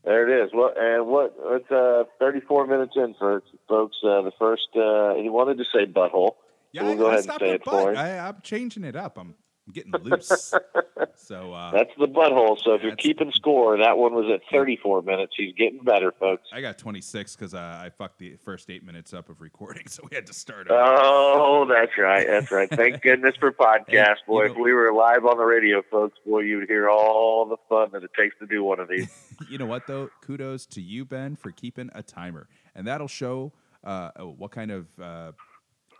There 0.04 0.28
it 0.28 0.44
is. 0.44 0.50
Well, 0.54 0.72
and 0.76 1.08
what? 1.08 1.34
It's 1.46 1.68
uh, 1.68 2.04
34 2.20 2.68
minutes 2.68 2.92
in, 2.94 3.16
for 3.18 3.42
folks. 3.68 3.96
Uh, 4.04 4.22
the 4.22 4.30
first 4.38 4.68
uh, 4.76 5.20
he 5.20 5.28
wanted 5.28 5.58
to 5.58 5.64
say 5.74 5.90
butthole. 5.90 6.36
Yeah, 6.70 6.82
We'll 6.82 6.92
I, 6.92 6.96
go 6.96 7.06
I 7.06 7.14
ahead 7.14 7.28
and 7.28 7.40
say 7.40 7.50
it 7.54 7.64
for 7.64 7.90
him. 7.90 7.98
I, 7.98 8.20
I'm 8.20 8.40
changing 8.42 8.84
it 8.84 8.94
up. 8.94 9.18
I'm 9.18 9.34
getting 9.72 9.92
loose. 10.02 10.54
so 11.16 11.52
uh, 11.52 11.70
That's 11.72 11.90
the 11.98 12.06
butthole. 12.06 12.58
So 12.62 12.74
if 12.74 12.82
you're 12.82 12.96
keeping 12.96 13.32
score, 13.32 13.76
that 13.78 13.98
one 13.98 14.14
was 14.14 14.30
at 14.32 14.40
34 14.50 15.02
minutes. 15.02 15.32
He's 15.36 15.54
getting 15.54 15.80
better, 15.80 16.12
folks. 16.18 16.48
I 16.52 16.60
got 16.60 16.78
26 16.78 17.36
because 17.36 17.54
uh, 17.54 17.58
I 17.58 17.90
fucked 17.90 18.18
the 18.18 18.36
first 18.36 18.70
eight 18.70 18.84
minutes 18.84 19.12
up 19.12 19.28
of 19.28 19.40
recording, 19.40 19.86
so 19.88 20.02
we 20.08 20.14
had 20.14 20.26
to 20.26 20.34
start 20.34 20.68
over. 20.68 20.80
Oh, 20.80 21.66
that's 21.66 21.96
right. 21.98 22.26
That's 22.26 22.50
right. 22.50 22.70
Thank 22.70 23.02
goodness 23.02 23.34
for 23.38 23.52
podcast, 23.52 24.16
boy. 24.26 24.44
you 24.44 24.50
if 24.52 24.56
we 24.56 24.72
were 24.72 24.92
live 24.92 25.24
on 25.24 25.36
the 25.38 25.44
radio, 25.44 25.82
folks, 25.90 26.18
boy, 26.24 26.40
you'd 26.40 26.68
hear 26.68 26.88
all 26.88 27.46
the 27.46 27.56
fun 27.68 27.90
that 27.92 28.04
it 28.04 28.10
takes 28.18 28.36
to 28.38 28.46
do 28.46 28.62
one 28.62 28.80
of 28.80 28.88
these. 28.88 29.08
you 29.50 29.58
know 29.58 29.66
what 29.66 29.86
though? 29.86 30.10
Kudos 30.22 30.66
to 30.66 30.80
you, 30.80 31.04
Ben, 31.04 31.36
for 31.36 31.50
keeping 31.50 31.90
a 31.94 32.02
timer, 32.02 32.48
and 32.74 32.86
that'll 32.86 33.08
show 33.08 33.52
uh, 33.84 34.10
what 34.20 34.50
kind 34.50 34.70
of 34.70 34.86
uh, 35.00 35.32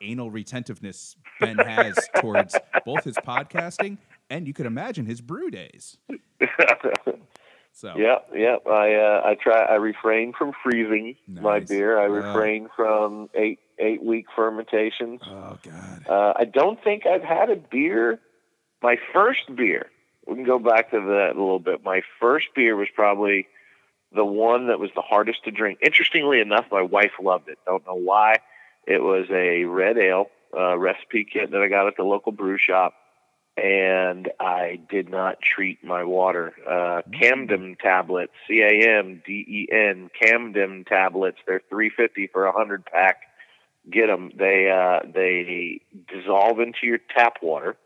anal 0.03 0.31
retentiveness 0.31 1.17
Ben 1.41 1.57
has 1.59 1.97
towards 2.17 2.57
both 2.85 3.05
his 3.05 3.17
podcasting 3.17 3.99
and 4.31 4.47
you 4.47 4.53
could 4.55 4.67
imagine 4.67 5.07
his 5.07 5.21
brew 5.21 5.51
days. 5.51 5.97
So 7.73 7.93
Yep, 7.95 8.31
yep. 8.35 8.67
I 8.67 8.95
uh, 8.95 9.23
I 9.23 9.35
try. 9.35 9.63
I 9.65 9.75
refrain 9.75 10.33
from 10.33 10.53
freezing 10.63 11.15
my 11.29 11.61
beer. 11.61 11.99
I 12.01 12.07
Uh. 12.07 12.09
refrain 12.09 12.69
from 12.75 13.29
eight 13.35 13.59
eight 13.79 14.03
week 14.03 14.25
fermentations. 14.35 15.21
Oh 15.27 15.59
God. 15.63 16.07
Uh, 16.09 16.33
I 16.39 16.45
don't 16.47 16.83
think 16.83 17.05
I've 17.05 17.23
had 17.23 17.51
a 17.51 17.57
beer. 17.57 18.19
My 18.83 18.97
first 19.13 19.55
beer. 19.55 19.91
We 20.27 20.37
can 20.37 20.45
go 20.45 20.59
back 20.59 20.91
to 20.93 21.01
that 21.01 21.33
a 21.37 21.39
little 21.39 21.59
bit. 21.59 21.85
My 21.85 22.01
first 22.19 22.47
beer 22.55 22.77
was 22.77 22.89
probably 22.95 23.47
the 24.11 24.25
one 24.25 24.69
that 24.69 24.81
was 24.81 24.89
the 24.95 25.03
hardest 25.03 25.45
to 25.45 25.51
drink. 25.51 25.79
Interestingly 25.83 26.41
enough, 26.41 26.65
my 26.73 26.81
wife 26.83 27.13
loved 27.23 27.49
it. 27.51 27.59
Don't 27.67 27.85
know 27.87 27.95
why. 27.95 28.37
It 28.87 29.03
was 29.03 29.27
a 29.31 29.65
red 29.65 29.99
ale 29.99 30.27
uh, 30.57 30.79
recipe 30.79 31.27
kit 31.31 31.51
that 31.51 31.61
I 31.61 31.69
got 31.69 31.87
at 31.87 31.97
the 31.97 32.05
local 32.05 32.33
brew 32.33 32.59
shop, 32.59 32.95
and 33.57 34.31
I 34.39 34.81
did 34.89 35.09
not 35.09 35.41
treat 35.41 35.83
my 35.85 36.05
water. 36.05 36.55
Uh, 36.69 37.03
Camden 37.19 37.77
tablets, 37.83 38.33
C 38.49 38.61
A 38.61 38.99
M 38.99 39.23
D 39.27 39.33
E 39.33 39.69
N, 39.73 40.11
Camden 40.21 40.85
tablets. 40.89 41.39
They're 41.47 41.63
three 41.69 41.91
fifty 41.91 42.29
for 42.29 42.47
a 42.47 42.53
hundred 42.53 42.85
pack 42.85 43.23
get 43.91 44.07
them. 44.07 44.31
They 44.37 44.71
uh, 44.71 45.07
they 45.13 45.81
dissolve 46.09 46.61
into 46.61 46.79
your 46.85 46.99
tap 47.17 47.35
water, 47.43 47.77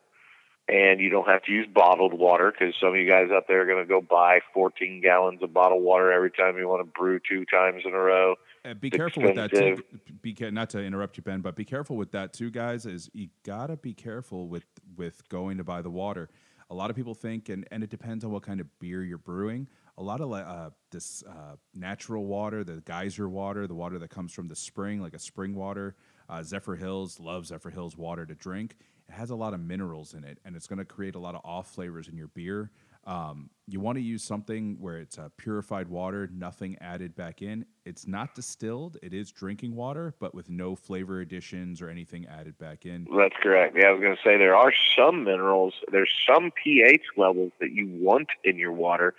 and 0.68 1.00
you 1.00 1.10
don't 1.10 1.28
have 1.28 1.42
to 1.44 1.52
use 1.52 1.66
bottled 1.72 2.14
water 2.14 2.52
because 2.52 2.74
some 2.80 2.90
of 2.90 2.96
you 2.96 3.08
guys 3.08 3.28
out 3.32 3.44
there 3.48 3.62
are 3.62 3.66
going 3.66 3.84
to 3.84 3.88
go 3.88 4.00
buy 4.00 4.40
14 4.54 5.00
gallons 5.02 5.42
of 5.42 5.52
bottled 5.52 5.82
water 5.82 6.12
every 6.12 6.30
time 6.30 6.56
you 6.56 6.68
want 6.68 6.84
to 6.84 6.98
brew 6.98 7.20
two 7.20 7.44
times 7.44 7.82
in 7.84 7.92
a 7.92 7.98
row. 7.98 8.36
Uh, 8.64 8.74
be 8.74 8.90
careful 8.90 9.22
with 9.22 9.36
that 9.36 9.50
too. 9.50 9.78
expensive. 9.78 10.22
Be 10.22 10.34
ca- 10.34 10.50
not 10.50 10.70
to 10.70 10.82
interrupt 10.82 11.16
you, 11.16 11.22
Ben, 11.22 11.40
but 11.40 11.56
be 11.56 11.64
careful 11.64 11.96
with 11.96 12.12
that 12.12 12.32
too, 12.32 12.50
guys. 12.50 12.86
Is 12.86 13.08
you 13.12 13.28
gotta 13.44 13.76
be 13.76 13.94
careful 13.94 14.48
with 14.48 14.66
with 14.96 15.26
going 15.28 15.56
to 15.58 15.64
buy 15.64 15.82
the 15.82 15.90
water. 15.90 16.28
A 16.68 16.74
lot 16.74 16.90
of 16.90 16.96
people 16.96 17.14
think, 17.14 17.48
and 17.48 17.66
and 17.70 17.82
it 17.82 17.90
depends 17.90 18.24
on 18.24 18.30
what 18.30 18.42
kind 18.42 18.60
of 18.60 18.66
beer 18.78 19.02
you're 19.02 19.18
brewing. 19.18 19.66
A 19.98 20.02
lot 20.02 20.20
of 20.20 20.32
uh, 20.32 20.70
this 20.90 21.22
uh, 21.28 21.56
natural 21.74 22.26
water, 22.26 22.62
the 22.64 22.82
geyser 22.86 23.28
water, 23.28 23.66
the 23.66 23.74
water 23.74 23.98
that 23.98 24.08
comes 24.10 24.32
from 24.32 24.48
the 24.48 24.56
spring, 24.56 25.00
like 25.00 25.14
a 25.14 25.18
spring 25.18 25.54
water. 25.54 25.96
Uh, 26.28 26.42
Zephyr 26.42 26.76
Hills 26.76 27.18
love 27.18 27.46
Zephyr 27.46 27.70
Hills 27.70 27.96
water 27.96 28.24
to 28.24 28.34
drink. 28.34 28.76
It 29.08 29.12
has 29.12 29.30
a 29.30 29.34
lot 29.34 29.52
of 29.54 29.60
minerals 29.60 30.14
in 30.14 30.22
it, 30.22 30.38
and 30.44 30.54
it's 30.54 30.68
going 30.68 30.78
to 30.78 30.84
create 30.84 31.16
a 31.16 31.18
lot 31.18 31.34
of 31.34 31.40
off 31.44 31.74
flavors 31.74 32.08
in 32.08 32.16
your 32.16 32.28
beer. 32.28 32.70
Um, 33.10 33.50
you 33.66 33.80
want 33.80 33.98
to 33.98 34.02
use 34.02 34.22
something 34.22 34.76
where 34.78 34.98
it's 34.98 35.18
uh, 35.18 35.30
purified 35.36 35.88
water, 35.88 36.30
nothing 36.32 36.78
added 36.80 37.16
back 37.16 37.42
in. 37.42 37.66
It's 37.84 38.06
not 38.06 38.36
distilled; 38.36 38.98
it 39.02 39.12
is 39.12 39.32
drinking 39.32 39.74
water, 39.74 40.14
but 40.20 40.32
with 40.32 40.48
no 40.48 40.76
flavor 40.76 41.20
additions 41.20 41.82
or 41.82 41.88
anything 41.88 42.26
added 42.26 42.56
back 42.58 42.86
in. 42.86 43.08
That's 43.16 43.34
correct. 43.42 43.76
Yeah, 43.76 43.88
I 43.88 43.90
was 43.90 44.00
going 44.00 44.14
to 44.14 44.22
say 44.22 44.38
there 44.38 44.54
are 44.54 44.72
some 44.96 45.24
minerals, 45.24 45.74
there's 45.90 46.12
some 46.24 46.52
pH 46.62 47.02
levels 47.16 47.50
that 47.60 47.72
you 47.72 47.88
want 47.88 48.28
in 48.44 48.56
your 48.56 48.72
water 48.72 49.14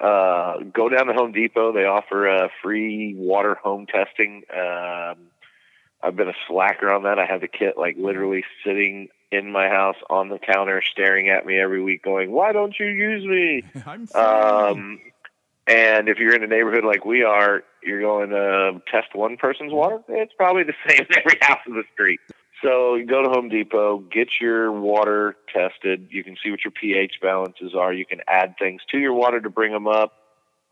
uh, 0.00 0.58
go 0.72 0.88
down 0.88 1.06
to 1.06 1.12
Home 1.12 1.32
Depot. 1.32 1.72
They 1.72 1.84
offer 1.84 2.28
uh, 2.28 2.48
free 2.62 3.14
water 3.16 3.54
home 3.54 3.86
testing. 3.86 4.42
Um, 4.52 5.16
I've 6.04 6.16
been 6.16 6.28
a 6.28 6.34
slacker 6.46 6.92
on 6.92 7.04
that. 7.04 7.18
I 7.18 7.24
have 7.24 7.40
the 7.40 7.48
kit 7.48 7.78
like 7.78 7.96
literally 7.98 8.44
sitting 8.64 9.08
in 9.32 9.50
my 9.50 9.68
house 9.68 9.96
on 10.10 10.28
the 10.28 10.38
counter, 10.38 10.82
staring 10.82 11.30
at 11.30 11.46
me 11.46 11.58
every 11.58 11.82
week, 11.82 12.02
going, 12.02 12.30
"Why 12.30 12.52
don't 12.52 12.74
you 12.78 12.86
use 12.86 13.24
me?" 13.24 13.64
I'm. 13.86 14.08
Um, 14.14 15.00
and 15.66 16.10
if 16.10 16.18
you're 16.18 16.34
in 16.34 16.42
a 16.42 16.46
neighborhood 16.46 16.84
like 16.84 17.06
we 17.06 17.22
are, 17.22 17.62
you're 17.82 18.02
going 18.02 18.30
to 18.30 18.82
test 18.90 19.14
one 19.14 19.38
person's 19.38 19.72
water. 19.72 20.00
It's 20.08 20.34
probably 20.36 20.64
the 20.64 20.74
same 20.88 21.00
in 21.00 21.18
every 21.18 21.38
house 21.40 21.60
in 21.66 21.74
the 21.74 21.84
street. 21.92 22.20
So 22.62 22.94
you 22.94 23.06
go 23.06 23.22
to 23.22 23.28
Home 23.30 23.48
Depot, 23.48 23.98
get 23.98 24.28
your 24.40 24.72
water 24.72 25.36
tested. 25.52 26.08
You 26.10 26.22
can 26.22 26.36
see 26.42 26.50
what 26.50 26.60
your 26.64 26.70
pH 26.70 27.14
balances 27.20 27.74
are. 27.74 27.92
You 27.92 28.06
can 28.06 28.20
add 28.28 28.56
things 28.58 28.82
to 28.90 28.98
your 28.98 29.14
water 29.14 29.40
to 29.40 29.50
bring 29.50 29.72
them 29.72 29.86
up. 29.86 30.12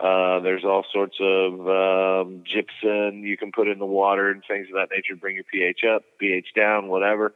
Uh, 0.01 0.41
there's 0.41 0.65
all 0.65 0.85
sorts 0.93 1.17
of 1.21 1.61
um, 1.69 2.43
gypsum 2.45 3.25
you 3.25 3.37
can 3.37 3.53
put 3.53 3.69
in 3.69 3.79
the 3.79 3.87
water 3.87 4.31
and 4.31 4.43
things 4.47 4.67
of 4.69 4.75
that 4.75 4.89
nature 4.95 5.15
bring 5.15 5.37
your 5.37 5.45
pH 5.45 5.81
up, 5.85 6.03
pH 6.19 6.55
down, 6.57 6.89
whatever. 6.89 7.35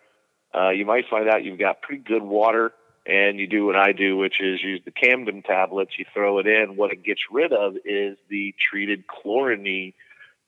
Uh, 0.54 0.70
you 0.70 0.84
might 0.84 1.04
find 1.08 1.28
out 1.28 1.44
you've 1.44 1.58
got 1.58 1.82
pretty 1.82 2.02
good 2.02 2.22
water, 2.22 2.72
and 3.06 3.38
you 3.38 3.46
do 3.46 3.66
what 3.66 3.76
I 3.76 3.92
do, 3.92 4.16
which 4.16 4.40
is 4.40 4.62
use 4.62 4.80
the 4.84 4.90
Camden 4.90 5.42
tablets. 5.42 5.92
You 5.98 6.06
throw 6.12 6.38
it 6.38 6.46
in. 6.46 6.76
What 6.76 6.92
it 6.92 7.04
gets 7.04 7.20
rid 7.30 7.52
of 7.52 7.76
is 7.84 8.16
the 8.28 8.54
treated 8.70 9.06
chlorine. 9.06 9.92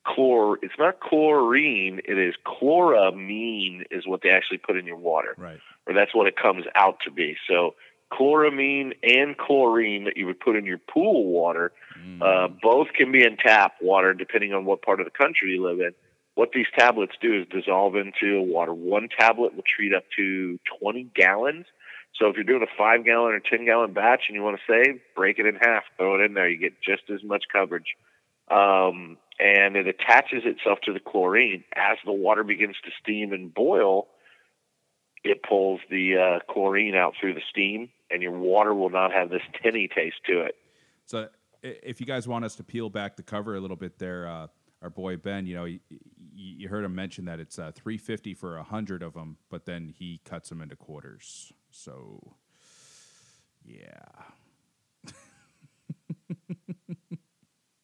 chlor. 0.06 0.56
It's 0.62 0.74
not 0.78 0.98
chlorine. 0.98 2.00
It 2.04 2.18
is 2.18 2.34
chloramine. 2.44 3.84
Is 3.90 4.06
what 4.06 4.22
they 4.22 4.30
actually 4.30 4.58
put 4.58 4.76
in 4.76 4.86
your 4.86 4.96
water, 4.96 5.34
right. 5.36 5.60
or 5.86 5.94
that's 5.94 6.14
what 6.14 6.26
it 6.26 6.36
comes 6.36 6.64
out 6.74 6.98
to 7.04 7.12
be. 7.12 7.36
So 7.48 7.74
chloramine 8.12 8.92
and 9.02 9.36
chlorine 9.36 10.04
that 10.04 10.16
you 10.16 10.26
would 10.26 10.40
put 10.40 10.56
in 10.56 10.64
your 10.64 10.78
pool 10.78 11.24
water, 11.26 11.72
Mm. 11.98 12.22
uh, 12.22 12.48
both 12.62 12.92
can 12.94 13.10
be 13.12 13.24
in 13.24 13.36
tap 13.36 13.74
water 13.80 14.14
depending 14.14 14.54
on 14.54 14.64
what 14.64 14.82
part 14.82 15.00
of 15.00 15.04
the 15.04 15.10
country 15.10 15.50
you 15.50 15.62
live 15.62 15.80
in. 15.80 15.92
What 16.34 16.52
these 16.52 16.66
tablets 16.76 17.14
do 17.20 17.40
is 17.40 17.48
dissolve 17.48 17.96
into 17.96 18.40
water. 18.42 18.72
One 18.72 19.08
tablet 19.08 19.54
will 19.56 19.64
treat 19.64 19.92
up 19.92 20.04
to 20.16 20.58
20 20.80 21.08
gallons. 21.14 21.66
So 22.14 22.28
if 22.28 22.36
you're 22.36 22.44
doing 22.44 22.62
a 22.62 22.76
five 22.78 23.04
gallon 23.04 23.34
or 23.34 23.40
10 23.40 23.64
gallon 23.64 23.92
batch 23.92 24.22
and 24.28 24.36
you 24.36 24.42
want 24.42 24.58
to 24.58 24.72
save, 24.72 25.00
break 25.16 25.38
it 25.38 25.46
in 25.46 25.56
half, 25.56 25.82
throw 25.96 26.14
it 26.20 26.24
in 26.24 26.34
there. 26.34 26.48
You 26.48 26.56
get 26.56 26.80
just 26.80 27.10
as 27.12 27.22
much 27.24 27.44
coverage. 27.52 27.96
Um, 28.50 29.18
and 29.40 29.76
it 29.76 29.86
attaches 29.86 30.42
itself 30.44 30.78
to 30.84 30.92
the 30.92 31.00
chlorine. 31.00 31.64
As 31.76 31.98
the 32.04 32.12
water 32.12 32.44
begins 32.44 32.76
to 32.84 32.90
steam 33.02 33.32
and 33.32 33.52
boil, 33.52 34.08
it 35.24 35.42
pulls 35.42 35.80
the 35.90 36.16
uh, 36.16 36.52
chlorine 36.52 36.94
out 36.94 37.14
through 37.20 37.34
the 37.34 37.42
steam, 37.50 37.88
and 38.10 38.22
your 38.22 38.38
water 38.38 38.74
will 38.74 38.90
not 38.90 39.12
have 39.12 39.30
this 39.30 39.42
tinny 39.62 39.88
taste 39.88 40.16
to 40.26 40.42
it. 40.42 40.54
So 41.06 41.28
if 41.62 42.00
you 42.00 42.06
guys 42.06 42.28
want 42.28 42.44
us 42.44 42.56
to 42.56 42.64
peel 42.64 42.90
back 42.90 43.16
the 43.16 43.22
cover 43.22 43.56
a 43.56 43.60
little 43.60 43.76
bit 43.76 43.98
there, 43.98 44.26
uh, 44.26 44.46
our 44.82 44.90
boy 44.90 45.16
Ben, 45.16 45.46
you 45.46 45.54
know, 45.54 45.64
you, 45.64 45.80
you 46.34 46.68
heard 46.68 46.84
him 46.84 46.94
mention 46.94 47.24
that 47.24 47.40
it's 47.40 47.58
uh, 47.58 47.72
350 47.74 48.34
for 48.34 48.56
a 48.56 48.62
hundred 48.62 49.02
of 49.02 49.14
them, 49.14 49.38
but 49.50 49.66
then 49.66 49.92
he 49.96 50.20
cuts 50.24 50.48
them 50.48 50.62
into 50.62 50.76
quarters. 50.76 51.52
So, 51.70 52.36
yeah. 53.64 54.04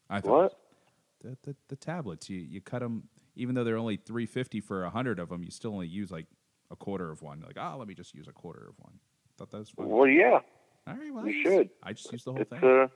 I 0.08 0.20
thought 0.20 0.42
What? 0.42 0.60
The, 1.20 1.36
the, 1.42 1.56
the 1.68 1.76
tablets, 1.76 2.30
you, 2.30 2.38
you 2.38 2.60
cut 2.60 2.80
them, 2.80 3.08
even 3.34 3.54
though 3.54 3.64
they're 3.64 3.78
only 3.78 3.96
350 3.96 4.60
for 4.60 4.84
a 4.84 4.90
hundred 4.90 5.18
of 5.18 5.30
them, 5.30 5.42
you 5.42 5.50
still 5.50 5.72
only 5.72 5.88
use 5.88 6.10
like 6.10 6.26
a 6.70 6.76
quarter 6.76 7.10
of 7.10 7.22
one. 7.22 7.42
Like, 7.46 7.56
oh, 7.60 7.76
let 7.78 7.88
me 7.88 7.94
just 7.94 8.14
use 8.14 8.28
a 8.28 8.32
quarter 8.32 8.66
of 8.68 8.74
one. 8.78 8.94
Thought 9.38 9.50
that 9.50 9.58
was 9.58 9.70
fun. 9.70 9.88
Well, 9.88 10.06
yeah, 10.06 10.40
All 10.86 10.94
right, 10.94 11.12
well, 11.12 11.26
you 11.28 11.40
I 11.40 11.42
should. 11.42 11.70
I 11.82 11.92
just 11.92 12.12
use 12.12 12.24
the 12.24 12.32
whole 12.32 12.40
it's 12.40 12.50
thing. 12.50 12.60
uh, 12.62 12.86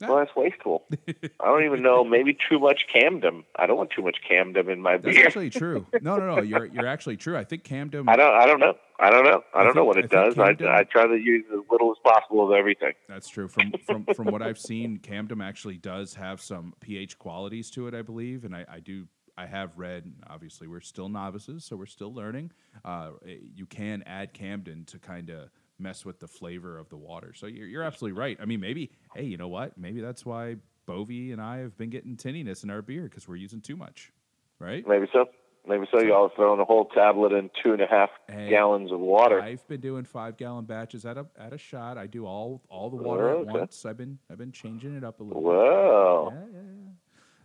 well, 0.00 0.16
that's 0.18 0.34
wasteful. 0.36 0.84
I 1.40 1.46
don't 1.46 1.64
even 1.64 1.80
know. 1.82 2.04
Maybe 2.04 2.36
too 2.50 2.58
much 2.58 2.86
Camden. 2.92 3.44
I 3.56 3.66
don't 3.66 3.76
want 3.78 3.90
too 3.90 4.02
much 4.02 4.16
Camden 4.28 4.68
in 4.68 4.82
my 4.82 4.96
That's 4.98 5.14
beer. 5.16 5.24
actually 5.26 5.50
true. 5.50 5.86
No, 6.02 6.16
no, 6.16 6.34
no. 6.34 6.42
You're 6.42 6.66
you're 6.66 6.86
actually 6.86 7.16
true. 7.16 7.36
I 7.36 7.44
think 7.44 7.62
Camden. 7.64 8.08
I 8.08 8.16
don't. 8.16 8.34
I 8.34 8.44
don't 8.44 8.58
know. 8.60 8.74
I 8.98 9.08
don't 9.10 9.24
know. 9.24 9.42
I 9.54 9.60
I 9.60 9.64
don't 9.64 9.76
know 9.76 9.84
what 9.84 9.96
it 9.96 10.10
think 10.10 10.12
does. 10.12 10.38
I, 10.38 10.46
Camden- 10.48 10.68
I 10.68 10.82
try 10.82 11.06
to 11.06 11.16
use 11.16 11.44
as 11.52 11.60
little 11.70 11.90
as 11.92 11.96
possible 12.04 12.44
of 12.44 12.52
everything. 12.58 12.92
That's 13.08 13.28
true. 13.28 13.46
From 13.48 13.72
from 13.86 14.04
from 14.14 14.26
what 14.26 14.42
I've 14.42 14.58
seen, 14.58 14.98
Camden 14.98 15.40
actually 15.40 15.78
does 15.78 16.14
have 16.14 16.42
some 16.42 16.74
pH 16.80 17.18
qualities 17.18 17.70
to 17.70 17.86
it, 17.86 17.94
I 17.94 18.02
believe, 18.02 18.44
and 18.44 18.54
I, 18.54 18.66
I 18.70 18.80
do. 18.80 19.06
I 19.36 19.46
have 19.46 19.76
read. 19.76 20.12
Obviously, 20.28 20.68
we're 20.68 20.80
still 20.80 21.08
novices, 21.08 21.64
so 21.64 21.76
we're 21.76 21.86
still 21.86 22.12
learning. 22.14 22.52
Uh, 22.84 23.10
you 23.24 23.66
can 23.66 24.02
add 24.06 24.32
Camden 24.32 24.84
to 24.86 24.98
kind 24.98 25.30
of 25.30 25.50
mess 25.78 26.04
with 26.04 26.20
the 26.20 26.28
flavor 26.28 26.78
of 26.78 26.88
the 26.88 26.96
water. 26.96 27.32
So 27.34 27.46
you're, 27.46 27.66
you're 27.66 27.82
absolutely 27.82 28.18
right. 28.18 28.38
I 28.40 28.44
mean, 28.44 28.60
maybe. 28.60 28.90
Hey, 29.14 29.24
you 29.24 29.36
know 29.36 29.48
what? 29.48 29.76
Maybe 29.76 30.00
that's 30.00 30.24
why 30.24 30.56
Bovie 30.86 31.32
and 31.32 31.40
I 31.40 31.58
have 31.58 31.76
been 31.76 31.90
getting 31.90 32.16
tinniness 32.16 32.62
in 32.62 32.70
our 32.70 32.82
beer 32.82 33.02
because 33.04 33.26
we're 33.26 33.36
using 33.36 33.60
too 33.60 33.76
much, 33.76 34.12
right? 34.60 34.86
Maybe 34.86 35.06
so. 35.12 35.26
Maybe 35.66 35.86
so. 35.90 35.98
Y'all 35.98 36.26
are 36.26 36.30
throwing 36.36 36.60
a 36.60 36.64
whole 36.66 36.84
tablet 36.84 37.32
in 37.32 37.48
two 37.62 37.72
and 37.72 37.80
a 37.80 37.86
half 37.86 38.10
Hey, 38.28 38.50
gallons 38.50 38.92
of 38.92 39.00
water. 39.00 39.40
I've 39.40 39.66
been 39.66 39.80
doing 39.80 40.04
five 40.04 40.36
gallon 40.36 40.66
batches 40.66 41.06
at 41.06 41.16
a 41.16 41.26
at 41.38 41.54
a 41.54 41.58
shot. 41.58 41.96
I 41.96 42.06
do 42.06 42.26
all 42.26 42.62
all 42.68 42.90
the 42.90 42.96
water 42.96 43.30
at 43.30 43.36
Okay. 43.36 43.50
once. 43.50 43.86
I've 43.86 43.96
been 43.96 44.18
I've 44.30 44.36
been 44.36 44.52
changing 44.52 44.94
it 44.94 45.02
up 45.04 45.20
a 45.20 45.22
little. 45.22 45.40
bit. 45.40 45.46
Whoa. 45.48 46.32
Yeah, 46.34 46.38
yeah, 46.52 46.60
yeah. 46.60 46.73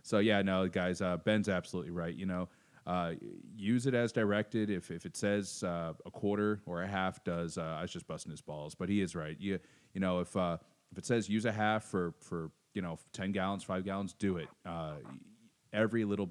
So 0.02 0.18
yeah, 0.18 0.42
no, 0.42 0.68
guys, 0.68 1.00
uh, 1.00 1.16
Ben's 1.18 1.48
absolutely 1.48 1.90
right. 1.90 2.14
You 2.14 2.26
know, 2.26 2.48
uh, 2.86 3.12
use 3.56 3.86
it 3.86 3.94
as 3.94 4.12
directed. 4.12 4.70
If 4.70 4.90
if 4.90 5.06
it 5.06 5.16
says 5.16 5.62
uh, 5.62 5.92
a 6.04 6.10
quarter 6.10 6.60
or 6.66 6.82
a 6.82 6.88
half, 6.88 7.22
does 7.24 7.58
uh, 7.58 7.76
I 7.78 7.82
was 7.82 7.92
just 7.92 8.06
busting 8.06 8.30
his 8.30 8.40
balls, 8.40 8.74
but 8.74 8.88
he 8.88 9.00
is 9.00 9.14
right. 9.14 9.36
You 9.38 9.58
you 9.92 10.00
know 10.00 10.20
if 10.20 10.36
uh, 10.36 10.58
if 10.90 10.98
it 10.98 11.06
says 11.06 11.28
use 11.28 11.44
a 11.44 11.52
half 11.52 11.84
for 11.84 12.14
for 12.20 12.50
you 12.74 12.82
know 12.82 12.98
ten 13.12 13.32
gallons, 13.32 13.62
five 13.62 13.84
gallons, 13.84 14.14
do 14.14 14.38
it. 14.38 14.48
Uh, 14.64 14.94
every 15.72 16.04
little 16.04 16.30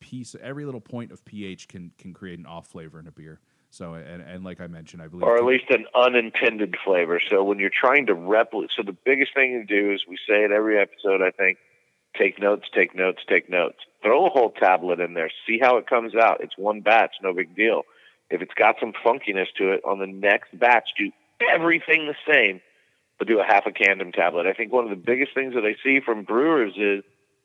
piece, 0.00 0.36
every 0.40 0.64
little 0.64 0.80
point 0.80 1.10
of 1.10 1.24
pH 1.24 1.68
can 1.68 1.90
can 1.98 2.12
create 2.12 2.38
an 2.38 2.46
off 2.46 2.68
flavor 2.68 3.00
in 3.00 3.06
a 3.06 3.12
beer. 3.12 3.40
So 3.70 3.94
and 3.94 4.22
and 4.22 4.44
like 4.44 4.60
I 4.60 4.66
mentioned, 4.66 5.02
I 5.02 5.08
believe 5.08 5.24
or 5.24 5.36
at 5.36 5.44
least 5.44 5.70
an 5.70 5.86
unintended 5.94 6.76
flavor. 6.84 7.20
So 7.28 7.44
when 7.44 7.58
you're 7.58 7.70
trying 7.70 8.06
to 8.06 8.14
replicate, 8.14 8.70
so 8.76 8.82
the 8.82 8.96
biggest 9.04 9.34
thing 9.34 9.52
to 9.52 9.64
do 9.64 9.92
is 9.92 10.04
we 10.08 10.16
say 10.28 10.44
it 10.44 10.52
every 10.52 10.78
episode. 10.78 11.22
I 11.22 11.30
think 11.30 11.58
take 12.18 12.40
notes, 12.40 12.66
take 12.74 12.94
notes, 12.94 13.22
take 13.28 13.48
notes. 13.48 13.78
Throw 14.02 14.26
a 14.26 14.30
whole 14.30 14.50
tablet 14.50 15.00
in 15.00 15.14
there. 15.14 15.30
See 15.46 15.58
how 15.60 15.76
it 15.76 15.86
comes 15.86 16.14
out. 16.14 16.40
It's 16.40 16.58
one 16.58 16.80
batch, 16.80 17.12
no 17.22 17.32
big 17.32 17.54
deal. 17.54 17.82
If 18.30 18.42
it's 18.42 18.54
got 18.54 18.76
some 18.80 18.92
funkiness 19.04 19.46
to 19.56 19.72
it, 19.72 19.80
on 19.84 19.98
the 19.98 20.06
next 20.06 20.58
batch, 20.58 20.90
do 20.98 21.10
everything 21.50 22.06
the 22.06 22.32
same, 22.32 22.60
but 23.18 23.28
do 23.28 23.40
a 23.40 23.44
half 23.44 23.66
a 23.66 23.72
Camden 23.72 24.12
tablet. 24.12 24.46
I 24.46 24.52
think 24.52 24.72
one 24.72 24.84
of 24.84 24.90
the 24.90 24.96
biggest 24.96 25.34
things 25.34 25.54
that 25.54 25.64
I 25.64 25.76
see 25.82 26.00
from 26.00 26.24
brewers 26.24 26.74
is, 26.76 27.04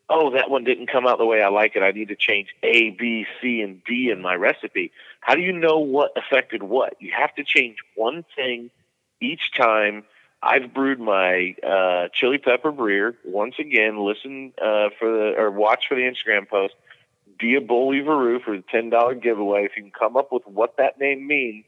oh, 0.09 0.31
that 0.31 0.49
one 0.49 0.63
didn't 0.63 0.91
come 0.91 1.07
out 1.07 1.17
the 1.17 1.25
way 1.25 1.41
I 1.41 1.49
like 1.49 1.75
it. 1.75 1.83
I 1.83 1.91
need 1.91 2.09
to 2.09 2.15
change 2.15 2.49
A, 2.61 2.89
B, 2.91 3.25
C, 3.41 3.61
and 3.61 3.81
D 3.85 4.09
in 4.11 4.21
my 4.21 4.35
recipe. 4.35 4.91
How 5.21 5.35
do 5.35 5.41
you 5.41 5.53
know 5.53 5.79
what 5.79 6.11
affected 6.17 6.63
what? 6.63 6.95
You 6.99 7.11
have 7.17 7.33
to 7.35 7.43
change 7.43 7.77
one 7.95 8.25
thing 8.35 8.69
each 9.21 9.51
time. 9.55 10.03
I've 10.43 10.73
brewed 10.73 10.99
my 10.99 11.55
uh, 11.65 12.09
chili 12.13 12.37
pepper 12.37 12.73
breer. 12.73 13.15
Once 13.23 13.55
again, 13.59 14.05
listen 14.05 14.51
uh, 14.61 14.89
for 14.99 15.09
the 15.09 15.33
or 15.37 15.49
watch 15.51 15.85
for 15.87 15.95
the 15.95 16.01
Instagram 16.01 16.49
post. 16.49 16.73
Diaboli 17.41 18.03
Veru 18.03 18.39
for 18.39 18.57
the 18.57 18.63
ten 18.69 18.89
dollar 18.89 19.15
giveaway. 19.15 19.63
If 19.65 19.71
you 19.77 19.83
can 19.83 19.91
come 19.91 20.17
up 20.17 20.31
with 20.31 20.45
what 20.45 20.75
that 20.77 20.99
name 20.99 21.25
means, 21.25 21.63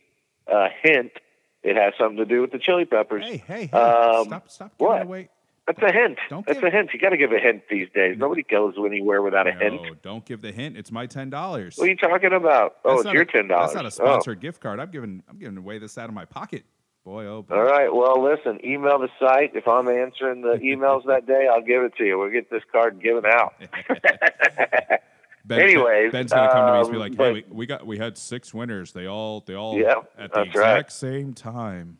uh, 0.51 0.67
hint, 0.83 1.11
it 1.63 1.75
has 1.77 1.93
something 1.97 2.17
to 2.17 2.25
do 2.25 2.41
with 2.41 2.51
the 2.51 2.59
chili 2.59 2.85
peppers. 2.85 3.23
Hey, 3.23 3.37
hey, 3.37 3.65
hey! 3.67 3.77
Um, 3.77 4.25
stop, 4.25 4.49
stop 4.49 4.77
giving 4.77 4.93
what? 4.93 5.01
away. 5.03 5.29
That's 5.67 5.81
a 5.81 5.91
hint. 5.91 6.19
Don't 6.29 6.45
That's 6.45 6.59
give- 6.59 6.67
a 6.67 6.69
hint. 6.69 6.91
You 6.93 6.99
got 6.99 7.09
to 7.09 7.17
give 7.17 7.31
a 7.31 7.39
hint 7.39 7.63
these 7.71 7.87
days. 7.95 8.17
Nobody 8.19 8.43
goes 8.43 8.75
anywhere 8.77 9.23
without 9.23 9.47
a 9.47 9.51
hint. 9.51 9.81
No, 9.81 9.95
don't 10.03 10.23
give 10.23 10.43
the 10.43 10.51
hint. 10.51 10.77
It's 10.77 10.91
my 10.91 11.07
ten 11.07 11.31
dollars. 11.31 11.77
What 11.77 11.85
are 11.85 11.89
you 11.89 11.95
talking 11.95 12.33
about? 12.33 12.75
Oh, 12.85 12.99
it's 12.99 13.11
your 13.11 13.25
ten 13.25 13.47
dollars. 13.47 13.73
That's 13.73 13.75
not 13.75 13.85
a 13.85 13.91
sponsored 13.91 14.41
gift 14.41 14.61
card. 14.61 14.79
I'm 14.79 14.91
giving 14.91 15.23
I'm 15.27 15.39
giving 15.39 15.57
away 15.57 15.79
this 15.79 15.97
out 15.97 16.07
of 16.09 16.13
my 16.13 16.25
pocket. 16.25 16.65
Boy, 17.05 17.25
oh 17.27 17.43
boy. 17.43 17.55
All 17.55 17.63
right. 17.63 17.93
Well, 17.93 18.21
listen. 18.23 18.59
Email 18.65 18.97
the 18.97 19.09
site. 19.19 19.51
If 19.55 19.67
I'm 19.67 19.87
answering 19.87 20.41
the 20.41 20.57
emails 20.63 21.05
that 21.05 21.27
day, 21.27 21.47
I'll 21.49 21.61
give 21.61 21.83
it 21.83 21.93
to 21.97 22.03
you. 22.03 22.17
We'll 22.17 22.31
get 22.31 22.49
this 22.49 22.63
card 22.71 22.99
given 23.01 23.25
out. 23.27 23.53
Ben, 25.47 25.59
Anyways, 25.61 26.11
Ben's 26.11 26.31
gonna 26.31 26.51
come 26.51 26.65
to 26.65 26.73
me 26.73 26.79
and 26.79 26.89
be 26.89 26.95
um, 26.95 26.99
like, 26.99 27.11
"Hey, 27.11 27.17
but- 27.17 27.33
we, 27.33 27.45
we 27.51 27.65
got 27.67 27.85
we 27.85 27.99
had 27.99 28.17
six 28.17 28.51
winners. 28.51 28.93
They 28.93 29.05
all 29.05 29.41
they 29.45 29.53
all 29.53 29.77
Yeah, 29.77 30.01
at 30.17 30.33
the 30.33 30.41
exact 30.41 30.55
right. 30.55 30.91
same 30.91 31.33
time." 31.35 31.99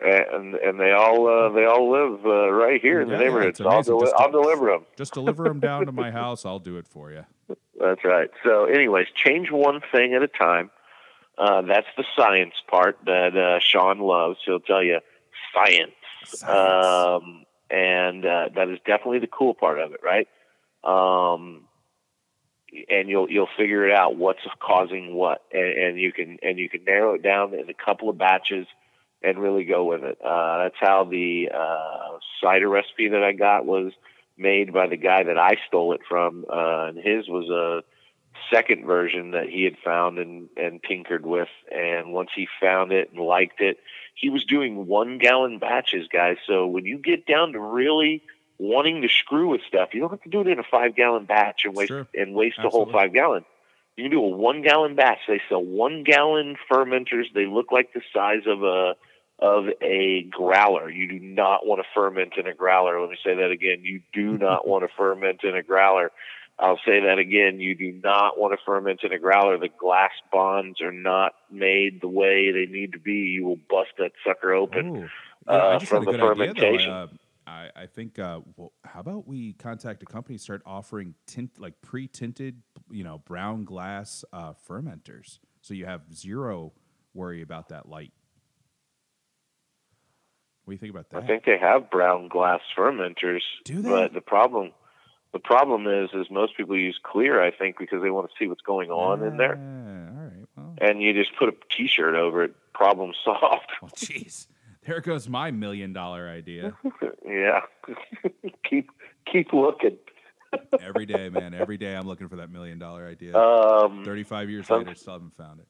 and 0.00 0.54
and 0.54 0.78
they 0.80 0.92
all 0.92 1.26
uh, 1.28 1.50
they 1.50 1.64
all 1.66 1.90
live 1.90 2.24
uh, 2.24 2.50
right 2.50 2.80
here 2.80 3.02
in 3.02 3.08
Yeah, 3.08 3.18
the 3.18 3.24
neighborhood. 3.24 3.56
so 3.58 3.68
I'll, 3.68 3.82
deli- 3.82 4.12
I'll 4.16 4.30
deliver 4.30 4.66
them. 4.66 4.86
Just 4.96 5.12
deliver 5.12 5.44
them 5.44 5.60
down 5.60 5.84
to 5.86 5.92
my 5.92 6.10
house. 6.22 6.46
I'll 6.46 6.58
do 6.58 6.78
it 6.78 6.86
for 6.88 7.12
you. 7.12 7.24
That's 7.78 8.02
right. 8.04 8.30
So, 8.44 8.64
anyways, 8.64 9.06
change 9.22 9.50
one 9.50 9.80
thing 9.92 10.14
at 10.14 10.22
a 10.22 10.28
time. 10.28 10.70
Uh, 11.38 11.62
that's 11.62 11.86
the 11.96 12.04
science 12.16 12.54
part 12.68 12.98
that 13.04 13.36
uh, 13.36 13.60
Sean 13.60 13.98
loves. 13.98 14.38
He'll 14.44 14.60
tell 14.60 14.82
you 14.82 15.00
science, 15.54 16.42
um, 16.42 17.44
and 17.70 18.24
uh, 18.24 18.48
that 18.54 18.68
is 18.70 18.78
definitely 18.86 19.18
the 19.18 19.26
cool 19.26 19.54
part 19.54 19.78
of 19.78 19.92
it, 19.92 20.00
right? 20.02 20.28
Um, 20.82 21.64
and 22.88 23.08
you'll 23.08 23.30
you'll 23.30 23.48
figure 23.56 23.86
it 23.88 23.94
out 23.94 24.16
what's 24.16 24.40
causing 24.60 25.14
what, 25.14 25.42
and, 25.52 25.78
and 25.78 26.00
you 26.00 26.12
can 26.12 26.38
and 26.42 26.58
you 26.58 26.68
can 26.68 26.84
narrow 26.84 27.14
it 27.14 27.22
down 27.22 27.54
in 27.54 27.68
a 27.68 27.74
couple 27.74 28.08
of 28.08 28.16
batches. 28.18 28.66
and 29.22 29.38
really 29.38 29.64
go 29.64 29.84
with 29.84 30.04
it. 30.04 30.18
Uh, 30.24 30.64
that's 30.64 30.76
how 30.78 31.04
the 31.04 31.48
uh, 31.52 32.18
cider 32.42 32.68
recipe 32.68 33.08
that 33.08 33.22
I 33.22 33.32
got 33.32 33.64
was 33.64 33.92
made 34.36 34.72
by 34.72 34.86
the 34.86 34.96
guy 34.96 35.24
that 35.24 35.38
I 35.38 35.56
stole 35.66 35.94
it 35.94 36.00
from, 36.08 36.44
uh, 36.50 36.86
and 36.88 36.98
his 36.98 37.28
was 37.28 37.48
a 37.50 37.82
second 38.52 38.86
version 38.86 39.32
that 39.32 39.48
he 39.48 39.64
had 39.64 39.76
found 39.84 40.18
and, 40.18 40.48
and 40.56 40.82
tinkered 40.82 41.24
with. 41.26 41.48
And 41.70 42.12
once 42.12 42.30
he 42.34 42.48
found 42.60 42.92
it 42.92 43.10
and 43.12 43.20
liked 43.20 43.60
it, 43.60 43.78
he 44.14 44.30
was 44.30 44.44
doing 44.44 44.86
one 44.86 45.18
gallon 45.18 45.58
batches, 45.58 46.08
guys. 46.08 46.36
So 46.46 46.66
when 46.66 46.84
you 46.84 46.98
get 46.98 47.26
down 47.26 47.52
to 47.52 47.60
really 47.60 48.22
wanting 48.58 49.02
to 49.02 49.08
screw 49.08 49.48
with 49.48 49.60
stuff, 49.68 49.90
you 49.92 50.00
don't 50.00 50.10
have 50.10 50.22
to 50.22 50.30
do 50.30 50.40
it 50.40 50.48
in 50.48 50.58
a 50.58 50.64
five 50.64 50.96
gallon 50.96 51.24
batch 51.26 51.62
and 51.64 51.74
waste 51.76 51.88
Sure. 51.88 52.06
and 52.14 52.34
waste 52.34 52.56
the 52.62 52.70
whole 52.70 52.90
five 52.90 53.12
gallon. 53.12 53.44
You 53.96 54.04
can 54.04 54.10
do 54.10 54.22
a 54.24 54.28
one 54.28 54.62
gallon 54.62 54.94
batch. 54.94 55.18
They 55.26 55.40
sell 55.48 55.62
one 55.62 56.02
gallon 56.04 56.56
fermenters. 56.70 57.32
They 57.34 57.46
look 57.46 57.72
like 57.72 57.92
the 57.92 58.02
size 58.14 58.42
of 58.46 58.62
a 58.62 58.94
of 59.38 59.66
a 59.82 60.22
growler. 60.30 60.90
You 60.90 61.08
do 61.08 61.18
not 61.18 61.66
want 61.66 61.82
to 61.82 61.86
ferment 61.94 62.34
in 62.38 62.46
a 62.46 62.54
growler. 62.54 62.98
Let 63.00 63.10
me 63.10 63.18
say 63.22 63.34
that 63.34 63.50
again. 63.50 63.80
You 63.82 64.00
do 64.12 64.38
not 64.38 64.66
want 64.68 64.84
to 64.84 64.94
ferment 64.96 65.44
in 65.44 65.54
a 65.54 65.62
growler. 65.62 66.10
I'll 66.58 66.80
say 66.86 67.00
that 67.00 67.18
again. 67.18 67.60
You 67.60 67.74
do 67.74 67.92
not 68.02 68.38
want 68.38 68.58
to 68.58 68.64
ferment 68.64 69.00
in 69.02 69.12
a 69.12 69.18
growler. 69.18 69.58
The 69.58 69.68
glass 69.68 70.12
bonds 70.32 70.80
are 70.80 70.92
not 70.92 71.32
made 71.50 72.00
the 72.00 72.08
way 72.08 72.50
they 72.50 72.70
need 72.70 72.92
to 72.92 72.98
be. 72.98 73.12
You 73.12 73.44
will 73.44 73.58
bust 73.68 73.90
that 73.98 74.12
sucker 74.26 74.54
open. 74.54 74.94
Yeah, 74.94 75.06
I 75.46 75.56
uh, 75.56 75.78
just 75.78 75.90
from 75.90 76.06
had 76.06 76.14
a 76.14 76.18
the 76.18 76.34
good 76.34 76.58
idea. 76.64 76.90
Uh, 76.90 77.06
I, 77.46 77.70
I 77.76 77.86
think. 77.86 78.18
Uh, 78.18 78.40
well, 78.56 78.72
how 78.84 79.00
about 79.00 79.28
we 79.28 79.52
contact 79.52 80.02
a 80.02 80.06
company, 80.06 80.38
start 80.38 80.62
offering 80.64 81.14
tint 81.26 81.58
like 81.58 81.74
pre-tinted, 81.82 82.62
you 82.90 83.04
know, 83.04 83.18
brown 83.18 83.64
glass 83.64 84.24
uh, 84.32 84.54
fermenters, 84.68 85.38
so 85.60 85.74
you 85.74 85.84
have 85.84 86.02
zero 86.14 86.72
worry 87.12 87.42
about 87.42 87.68
that 87.68 87.88
light. 87.88 88.12
What 90.64 90.72
do 90.72 90.74
you 90.74 90.78
think 90.78 90.90
about 90.90 91.10
that? 91.10 91.22
I 91.22 91.26
think 91.26 91.44
they 91.44 91.58
have 91.58 91.90
brown 91.90 92.28
glass 92.28 92.60
fermenters, 92.76 93.42
Do 93.64 93.82
they? 93.82 93.88
but 93.88 94.14
the 94.14 94.20
problem 94.20 94.72
the 95.36 95.40
problem 95.40 95.86
is 95.86 96.10
is 96.14 96.30
most 96.30 96.56
people 96.56 96.76
use 96.78 96.98
clear. 97.02 97.42
I 97.42 97.50
think 97.50 97.76
because 97.78 98.02
they 98.02 98.10
want 98.10 98.28
to 98.28 98.34
see 98.38 98.48
what's 98.48 98.62
going 98.62 98.90
on 98.90 99.22
in 99.22 99.36
there, 99.36 99.58
Ah, 99.60 100.18
All 100.18 100.24
right. 100.24 100.46
Well, 100.56 100.74
and 100.80 101.02
you 101.02 101.12
just 101.12 101.36
put 101.38 101.48
a 101.48 101.54
T-shirt 101.76 102.14
over 102.14 102.44
it. 102.44 102.54
Problem 102.72 103.12
solved. 103.24 103.70
well, 103.82 103.90
jeez, 103.94 104.46
there 104.86 105.00
goes 105.00 105.28
my 105.28 105.50
million-dollar 105.50 106.28
idea. 106.28 106.74
yeah, 107.26 107.60
keep 108.68 108.90
keep 109.30 109.52
looking. 109.52 109.98
Every 110.80 111.04
day, 111.06 111.28
man. 111.28 111.52
Every 111.54 111.76
day, 111.76 111.94
I'm 111.96 112.06
looking 112.06 112.28
for 112.28 112.36
that 112.36 112.50
million-dollar 112.50 113.06
idea. 113.06 113.36
Um, 113.36 114.04
Thirty-five 114.04 114.48
years 114.48 114.66
some- 114.66 114.78
later, 114.84 114.94
still 114.94 115.14
haven't 115.14 115.36
found 115.36 115.60
it. 115.60 115.66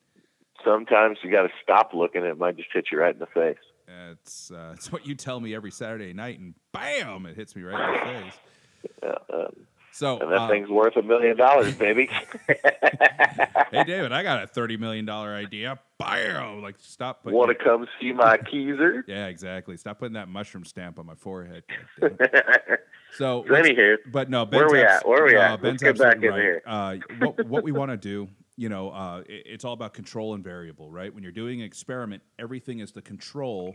sometimes 0.65 1.19
you 1.25 1.31
got 1.33 1.43
to 1.43 1.51
stop 1.63 1.93
looking. 1.95 2.23
It 2.25 2.39
might 2.39 2.57
just 2.57 2.69
hit 2.73 2.87
you 2.93 2.99
right 3.01 3.13
in 3.15 3.19
the 3.19 3.27
face. 3.27 3.57
It's 4.13 4.51
uh, 4.51 4.73
it's 4.75 4.91
what 4.93 5.07
you 5.07 5.15
tell 5.15 5.39
me 5.41 5.55
every 5.55 5.71
Saturday 5.71 6.13
night, 6.13 6.39
and 6.41 6.55
bam, 6.73 7.27
it 7.27 7.37
hits 7.37 7.55
me 7.57 7.63
right 7.63 7.89
in 7.89 7.93
the 7.95 8.07
face. 8.31 8.39
Uh, 9.03 9.47
So, 9.93 10.19
and 10.19 10.31
that 10.31 10.43
uh, 10.43 10.49
thing's 10.49 10.69
worth 10.69 10.95
a 10.97 11.03
million 11.03 11.39
dollars, 11.39 11.75
baby. 11.75 12.11
hey, 13.71 13.85
David, 13.85 14.13
I 14.13 14.23
got 14.23 14.43
a 14.43 14.47
thirty 14.47 14.77
million 14.77 15.07
dollar 15.07 15.35
idea. 15.35 15.79
Bam! 15.99 16.61
Like, 16.61 16.75
stop. 16.79 17.23
Putting 17.23 17.39
Want 17.39 17.57
to 17.57 17.65
come 17.65 17.87
see 17.99 18.13
my 18.13 18.37
keezer? 18.37 19.03
yeah, 19.07 19.29
exactly. 19.29 19.79
Stop 19.79 19.99
putting 20.01 20.13
that 20.13 20.29
mushroom 20.29 20.67
stamp 20.67 20.99
on 20.99 21.07
my 21.07 21.15
forehead. 21.15 21.65
So, 23.13 23.45
anywho, 23.49 23.97
but 24.13 24.29
no, 24.29 24.45
Where 24.45 24.69
Ben's 24.69 24.73
we 24.73 24.81
abs- 24.83 24.93
at? 25.01 25.09
Where 25.09 25.23
are 25.23 25.27
we 25.27 25.33
no, 25.33 25.41
at? 25.41 25.63
Ben's 25.63 25.83
Let's 25.83 25.99
get 25.99 26.07
back 26.07 26.23
in 26.23 26.31
right. 26.31 26.61
Uh, 26.67 26.97
what 27.19 27.47
what 27.47 27.65
we 27.65 27.73
want 27.73 27.91
to 27.91 27.97
do, 27.97 28.29
you 28.59 28.69
know, 28.69 28.91
uh, 28.91 29.23
it- 29.27 29.45
it's 29.47 29.65
all 29.65 29.73
about 29.73 29.95
control 29.95 30.35
and 30.35 30.45
variable, 30.45 30.91
right? 30.91 31.13
When 31.15 31.23
you're 31.23 31.33
doing 31.33 31.61
an 31.61 31.67
experiment, 31.67 32.23
everything 32.39 32.81
is 32.81 32.93
the 32.93 33.01
control. 33.01 33.75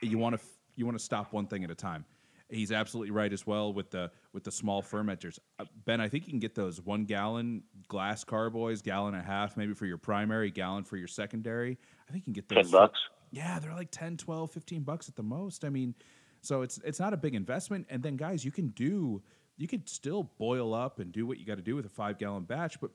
You 0.00 0.16
want 0.16 0.40
to 0.40 0.46
you 0.76 0.86
want 0.86 0.96
to 0.96 1.04
stop 1.04 1.34
one 1.34 1.46
thing 1.46 1.64
at 1.64 1.70
a 1.70 1.74
time. 1.74 2.06
He's 2.50 2.72
absolutely 2.72 3.10
right 3.10 3.32
as 3.32 3.46
well 3.46 3.72
with 3.74 3.90
the 3.90 4.10
with 4.32 4.44
the 4.44 4.50
small 4.50 4.82
fermenters. 4.82 5.38
Uh, 5.58 5.64
ben, 5.84 6.00
I 6.00 6.08
think 6.08 6.26
you 6.26 6.30
can 6.32 6.38
get 6.38 6.54
those 6.54 6.80
one 6.80 7.04
gallon 7.04 7.62
glass 7.88 8.24
carboys, 8.24 8.80
gallon 8.80 9.14
and 9.14 9.22
a 9.22 9.26
half, 9.26 9.56
maybe 9.56 9.74
for 9.74 9.84
your 9.84 9.98
primary, 9.98 10.50
gallon 10.50 10.84
for 10.84 10.96
your 10.96 11.08
secondary. 11.08 11.78
I 12.08 12.12
think 12.12 12.22
you 12.26 12.32
can 12.32 12.32
get 12.32 12.48
those 12.48 12.56
ten 12.56 12.64
for- 12.64 12.78
bucks. 12.86 12.98
yeah, 13.30 13.58
they're 13.58 13.74
like 13.74 13.90
10, 13.90 14.16
12, 14.16 14.50
15 14.50 14.82
bucks 14.82 15.08
at 15.10 15.16
the 15.16 15.22
most. 15.22 15.62
I 15.64 15.68
mean, 15.68 15.94
so 16.40 16.62
it's 16.62 16.78
it's 16.84 16.98
not 16.98 17.12
a 17.12 17.18
big 17.18 17.34
investment. 17.34 17.86
And 17.90 18.02
then 18.02 18.16
guys, 18.16 18.44
you 18.46 18.50
can 18.52 18.68
do 18.68 19.22
you 19.58 19.66
could 19.66 19.88
still 19.88 20.30
boil 20.38 20.72
up 20.72 21.00
and 21.00 21.10
do 21.10 21.26
what 21.26 21.36
you 21.38 21.44
got 21.44 21.56
to 21.56 21.62
do 21.62 21.74
with 21.74 21.84
a 21.84 21.88
five 21.90 22.16
gallon 22.16 22.44
batch, 22.44 22.80
but 22.80 22.92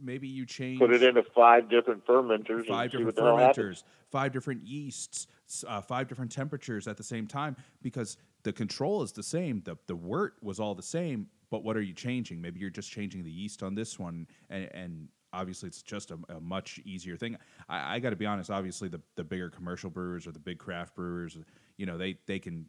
maybe 0.00 0.28
you 0.28 0.46
change 0.46 0.78
Put 0.78 0.92
it 0.92 1.02
into 1.02 1.22
five 1.34 1.68
different 1.68 2.06
fermenters 2.06 2.66
five 2.66 2.92
different 2.92 3.06
what 3.06 3.16
the 3.16 3.22
hell 3.22 3.36
happens. 3.36 3.82
fermenters, 3.82 3.84
five 4.12 4.32
different 4.32 4.62
yeasts, 4.64 5.26
uh, 5.66 5.80
five 5.80 6.06
different 6.06 6.30
temperatures 6.30 6.86
at 6.86 6.96
the 6.96 7.02
same 7.02 7.26
time 7.26 7.56
because 7.82 8.16
the 8.46 8.52
control 8.52 9.02
is 9.02 9.10
the 9.10 9.24
same. 9.24 9.60
The 9.64 9.76
the 9.88 9.96
wort 9.96 10.34
was 10.40 10.60
all 10.60 10.76
the 10.76 10.82
same, 10.82 11.26
but 11.50 11.64
what 11.64 11.76
are 11.76 11.82
you 11.82 11.92
changing? 11.92 12.40
Maybe 12.40 12.60
you're 12.60 12.70
just 12.70 12.92
changing 12.92 13.24
the 13.24 13.30
yeast 13.30 13.64
on 13.64 13.74
this 13.74 13.98
one, 13.98 14.28
and, 14.50 14.70
and 14.72 15.08
obviously 15.32 15.66
it's 15.66 15.82
just 15.82 16.12
a, 16.12 16.18
a 16.28 16.40
much 16.40 16.78
easier 16.84 17.16
thing. 17.16 17.36
I, 17.68 17.96
I 17.96 17.98
got 17.98 18.10
to 18.10 18.16
be 18.16 18.24
honest. 18.24 18.48
Obviously, 18.48 18.88
the 18.88 19.00
the 19.16 19.24
bigger 19.24 19.50
commercial 19.50 19.90
brewers 19.90 20.28
or 20.28 20.30
the 20.30 20.38
big 20.38 20.58
craft 20.58 20.94
brewers, 20.94 21.36
you 21.76 21.86
know, 21.86 21.98
they 21.98 22.18
they 22.28 22.38
can 22.38 22.66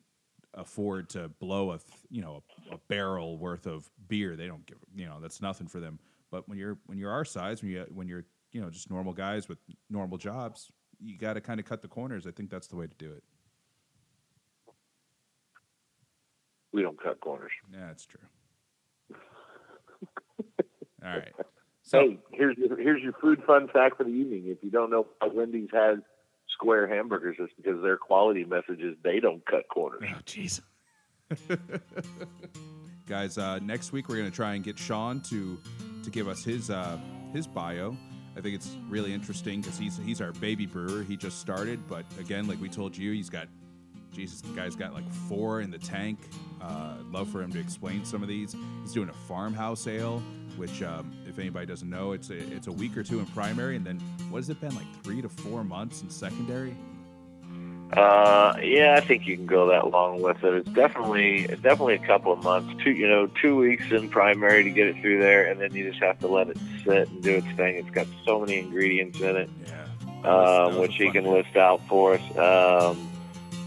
afford 0.55 1.09
to 1.09 1.29
blow 1.39 1.73
a 1.73 1.79
you 2.09 2.23
know 2.23 2.41
a, 2.71 2.73
a 2.73 2.77
barrel 2.87 3.37
worth 3.37 3.67
of 3.67 3.87
beer. 4.07 4.35
They 4.35 4.47
don't 4.47 4.65
give 4.65 4.79
you 4.95 5.05
know 5.05 5.19
that's 5.21 5.43
nothing 5.43 5.67
for 5.67 5.79
them. 5.79 5.99
But 6.31 6.49
when 6.49 6.57
you're 6.57 6.79
when 6.87 6.97
you're 6.97 7.11
our 7.11 7.23
size, 7.23 7.61
when 7.61 7.69
you 7.69 7.85
when 7.93 8.07
you're 8.07 8.25
you 8.51 8.61
know 8.61 8.71
just 8.71 8.89
normal 8.89 9.13
guys 9.13 9.47
with 9.47 9.59
normal 9.91 10.17
jobs, 10.17 10.71
you 10.99 11.19
got 11.19 11.33
to 11.33 11.41
kind 11.41 11.59
of 11.59 11.67
cut 11.67 11.83
the 11.83 11.87
corners. 11.87 12.25
I 12.25 12.31
think 12.31 12.49
that's 12.49 12.65
the 12.65 12.77
way 12.77 12.87
to 12.87 12.95
do 12.97 13.11
it. 13.11 13.23
We 16.77 16.83
don't 16.83 17.01
cut 17.01 17.19
corners. 17.21 17.51
Yeah, 17.73 17.87
that's 17.87 18.05
true. 18.05 18.19
All 21.03 21.09
right. 21.09 21.33
So 21.81 22.01
hey, 22.01 22.19
here's 22.33 22.55
your, 22.55 22.77
here's 22.77 23.01
your 23.01 23.13
food 23.13 23.41
fun 23.47 23.67
fact 23.73 23.97
for 23.97 24.03
the 24.03 24.11
evening. 24.11 24.43
If 24.45 24.59
you 24.61 24.69
don't 24.69 24.91
know 24.91 25.07
why 25.17 25.29
Wendy's 25.33 25.69
has 25.73 25.97
square 26.53 26.87
hamburgers, 26.87 27.37
it's 27.39 27.51
because 27.57 27.81
their 27.81 27.97
quality 27.97 28.45
message 28.45 28.81
is 28.81 28.95
they 29.03 29.19
don't 29.19 29.43
cut 29.47 29.67
corners. 29.69 30.03
Oh, 30.07 30.19
jeez. 30.27 30.61
Guys, 33.07 33.39
uh, 33.39 33.57
next 33.57 33.91
week 33.91 34.07
we're 34.07 34.17
gonna 34.17 34.29
try 34.29 34.53
and 34.53 34.63
get 34.63 34.77
Sean 34.77 35.19
to 35.31 35.57
to 36.03 36.11
give 36.11 36.27
us 36.27 36.43
his 36.43 36.69
uh, 36.69 36.99
his 37.33 37.47
bio. 37.47 37.97
I 38.37 38.41
think 38.41 38.53
it's 38.53 38.77
really 38.87 39.15
interesting 39.15 39.61
because 39.61 39.79
he's 39.79 39.97
he's 39.97 40.21
our 40.21 40.31
baby 40.33 40.67
brewer. 40.67 41.01
He 41.01 41.17
just 41.17 41.39
started, 41.39 41.87
but 41.87 42.05
again, 42.19 42.47
like 42.47 42.61
we 42.61 42.69
told 42.69 42.95
you, 42.95 43.13
he's 43.13 43.31
got 43.31 43.47
Jesus, 44.17 44.41
the 44.41 44.49
guy's 44.49 44.75
got 44.75 44.93
like 44.93 45.09
four 45.11 45.61
in 45.61 45.69
the 45.69 45.77
tank. 45.77 46.19
Uh, 46.61 46.95
I'd 46.99 47.05
love 47.11 47.29
for 47.29 47.41
him 47.41 47.51
to 47.53 47.59
explain 47.59 48.03
some 48.05 48.21
of 48.21 48.27
these. 48.27 48.55
He's 48.81 48.93
doing 48.93 49.09
a 49.09 49.13
farmhouse 49.13 49.87
ale, 49.87 50.21
which, 50.55 50.81
um, 50.81 51.13
if 51.27 51.39
anybody 51.39 51.65
doesn't 51.65 51.89
know, 51.89 52.13
it's 52.13 52.29
a 52.29 52.37
it's 52.53 52.67
a 52.67 52.71
week 52.71 52.97
or 52.97 53.03
two 53.03 53.19
in 53.19 53.25
primary, 53.27 53.75
and 53.75 53.85
then 53.85 53.99
what 54.29 54.39
has 54.39 54.49
it 54.49 54.59
been 54.59 54.75
like 54.75 54.87
three 55.03 55.21
to 55.21 55.29
four 55.29 55.63
months 55.63 56.01
in 56.01 56.09
secondary? 56.09 56.75
Uh, 57.93 58.57
yeah, 58.61 58.95
I 58.97 58.99
think 58.99 59.27
you 59.27 59.37
can 59.37 59.45
go 59.45 59.67
that 59.67 59.91
long 59.91 60.21
with 60.21 60.43
it. 60.43 60.53
It's 60.53 60.69
definitely 60.71 61.47
definitely 61.61 61.93
a 61.93 62.05
couple 62.05 62.33
of 62.33 62.43
months, 62.43 62.83
two 62.83 62.91
you 62.91 63.07
know, 63.07 63.27
two 63.27 63.55
weeks 63.55 63.91
in 63.91 64.09
primary 64.09 64.63
to 64.63 64.69
get 64.69 64.87
it 64.87 64.99
through 65.01 65.19
there, 65.19 65.49
and 65.49 65.61
then 65.61 65.73
you 65.73 65.89
just 65.89 66.03
have 66.03 66.19
to 66.19 66.27
let 66.27 66.49
it 66.49 66.57
sit 66.83 67.07
and 67.09 67.23
do 67.23 67.35
its 67.35 67.47
thing. 67.55 67.77
It's 67.77 67.89
got 67.91 68.07
so 68.25 68.41
many 68.41 68.59
ingredients 68.59 69.21
in 69.21 69.37
it. 69.37 69.49
Yeah. 69.65 69.83
um, 70.07 70.21
That 70.23 70.33
was 70.33 70.75
a 70.75 70.79
which 70.81 70.95
he 70.95 71.11
can 71.11 71.23
list 71.25 71.55
out 71.55 71.79
for 71.87 72.15
us. 72.15 72.37
Um, 72.37 73.09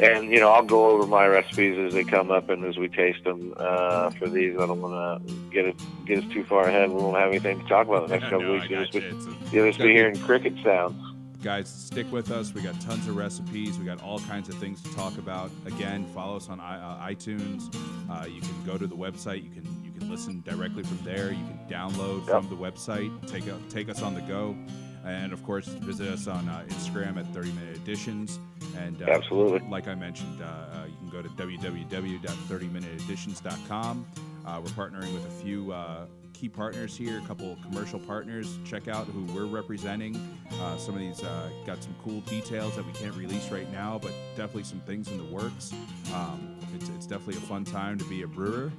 and 0.02 0.30
you 0.30 0.40
know, 0.40 0.50
I'll 0.50 0.64
go 0.64 0.90
over 0.90 1.06
my 1.06 1.26
recipes 1.26 1.78
as 1.78 1.92
they 1.94 2.04
come 2.04 2.30
up 2.30 2.48
and 2.48 2.64
as 2.64 2.76
we 2.78 2.88
taste 2.88 3.24
them 3.24 3.54
uh, 3.56 4.10
for 4.10 4.28
these. 4.28 4.54
I 4.58 4.66
don't 4.66 4.80
want 4.80 5.26
to 5.26 5.34
get 5.50 5.66
it 5.66 5.76
get 6.06 6.24
us 6.24 6.32
too 6.32 6.44
far 6.44 6.64
ahead. 6.68 6.88
We 6.90 6.96
won't 6.96 7.16
have 7.18 7.28
anything 7.30 7.60
to 7.60 7.66
talk 7.68 7.86
about 7.86 8.08
the 8.08 8.14
next 8.16 8.24
couple 8.30 8.42
no, 8.42 8.52
weeks. 8.54 8.68
You'll 8.70 8.84
just, 8.84 8.92
be, 8.92 9.56
you'll 9.56 9.66
just 9.68 9.78
be 9.78 9.88
be- 9.88 9.94
hearing 9.94 10.18
cricket 10.20 10.54
sounds. 10.64 10.96
guys 11.42 11.68
stick 11.70 12.10
with 12.12 12.30
us 12.30 12.52
we 12.52 12.60
got 12.60 12.78
tons 12.82 13.08
of 13.08 13.16
recipes 13.16 13.78
we 13.78 13.84
got 13.86 14.02
all 14.02 14.18
kinds 14.20 14.50
of 14.50 14.54
things 14.56 14.82
to 14.82 14.94
talk 14.94 15.16
about 15.16 15.50
again 15.64 16.04
follow 16.14 16.36
us 16.36 16.50
on 16.50 16.60
I- 16.60 16.78
uh, 16.78 17.08
itunes 17.08 17.74
uh, 18.10 18.26
you 18.26 18.42
can 18.42 18.62
go 18.66 18.76
to 18.76 18.86
the 18.86 18.94
website 18.94 19.42
you 19.42 19.48
can 19.48 19.64
you 19.82 19.90
can 19.98 20.10
listen 20.10 20.42
directly 20.42 20.82
from 20.82 20.98
there 21.02 21.30
you 21.32 21.42
can 21.50 21.58
download 21.66 22.26
Yep. 22.26 22.42
from 22.42 22.48
the 22.50 22.56
website 22.56 23.10
take 23.26 23.46
a, 23.46 23.56
take 23.70 23.88
us 23.88 24.02
on 24.02 24.12
the 24.14 24.20
go 24.20 24.54
and 25.04 25.32
of 25.32 25.42
course 25.42 25.66
visit 25.66 26.08
us 26.08 26.26
on 26.26 26.46
uh, 26.48 26.64
instagram 26.68 27.18
at 27.18 27.26
30 27.34 27.52
minute 27.52 27.76
editions 27.76 28.38
and 28.76 29.02
uh, 29.02 29.06
Absolutely. 29.06 29.60
like 29.68 29.88
i 29.88 29.94
mentioned 29.94 30.42
uh, 30.42 30.46
uh, 30.46 30.84
you 30.86 30.96
can 30.96 31.10
go 31.10 31.20
to 31.22 31.28
www.30minuteeditions.com 31.30 34.06
uh, 34.46 34.58
we're 34.62 34.70
partnering 34.70 35.12
with 35.14 35.26
a 35.26 35.30
few 35.42 35.72
uh, 35.72 36.06
key 36.40 36.48
partners 36.48 36.96
here, 36.96 37.18
a 37.18 37.26
couple 37.26 37.56
commercial 37.62 37.98
partners. 37.98 38.58
Check 38.64 38.88
out 38.88 39.06
who 39.06 39.24
we're 39.34 39.44
representing. 39.44 40.16
Uh, 40.58 40.76
some 40.78 40.94
of 40.94 41.00
these 41.00 41.22
uh, 41.22 41.50
got 41.66 41.82
some 41.82 41.94
cool 42.02 42.20
details 42.22 42.74
that 42.76 42.86
we 42.86 42.92
can't 42.92 43.14
release 43.14 43.50
right 43.50 43.70
now, 43.70 43.98
but 44.00 44.12
definitely 44.36 44.64
some 44.64 44.80
things 44.80 45.10
in 45.10 45.18
the 45.18 45.24
works. 45.24 45.72
Um, 46.14 46.56
it's, 46.74 46.88
it's 46.88 47.06
definitely 47.06 47.36
a 47.36 47.46
fun 47.46 47.64
time 47.64 47.98
to 47.98 48.04
be 48.06 48.22
a 48.22 48.26
brewer, 48.26 48.72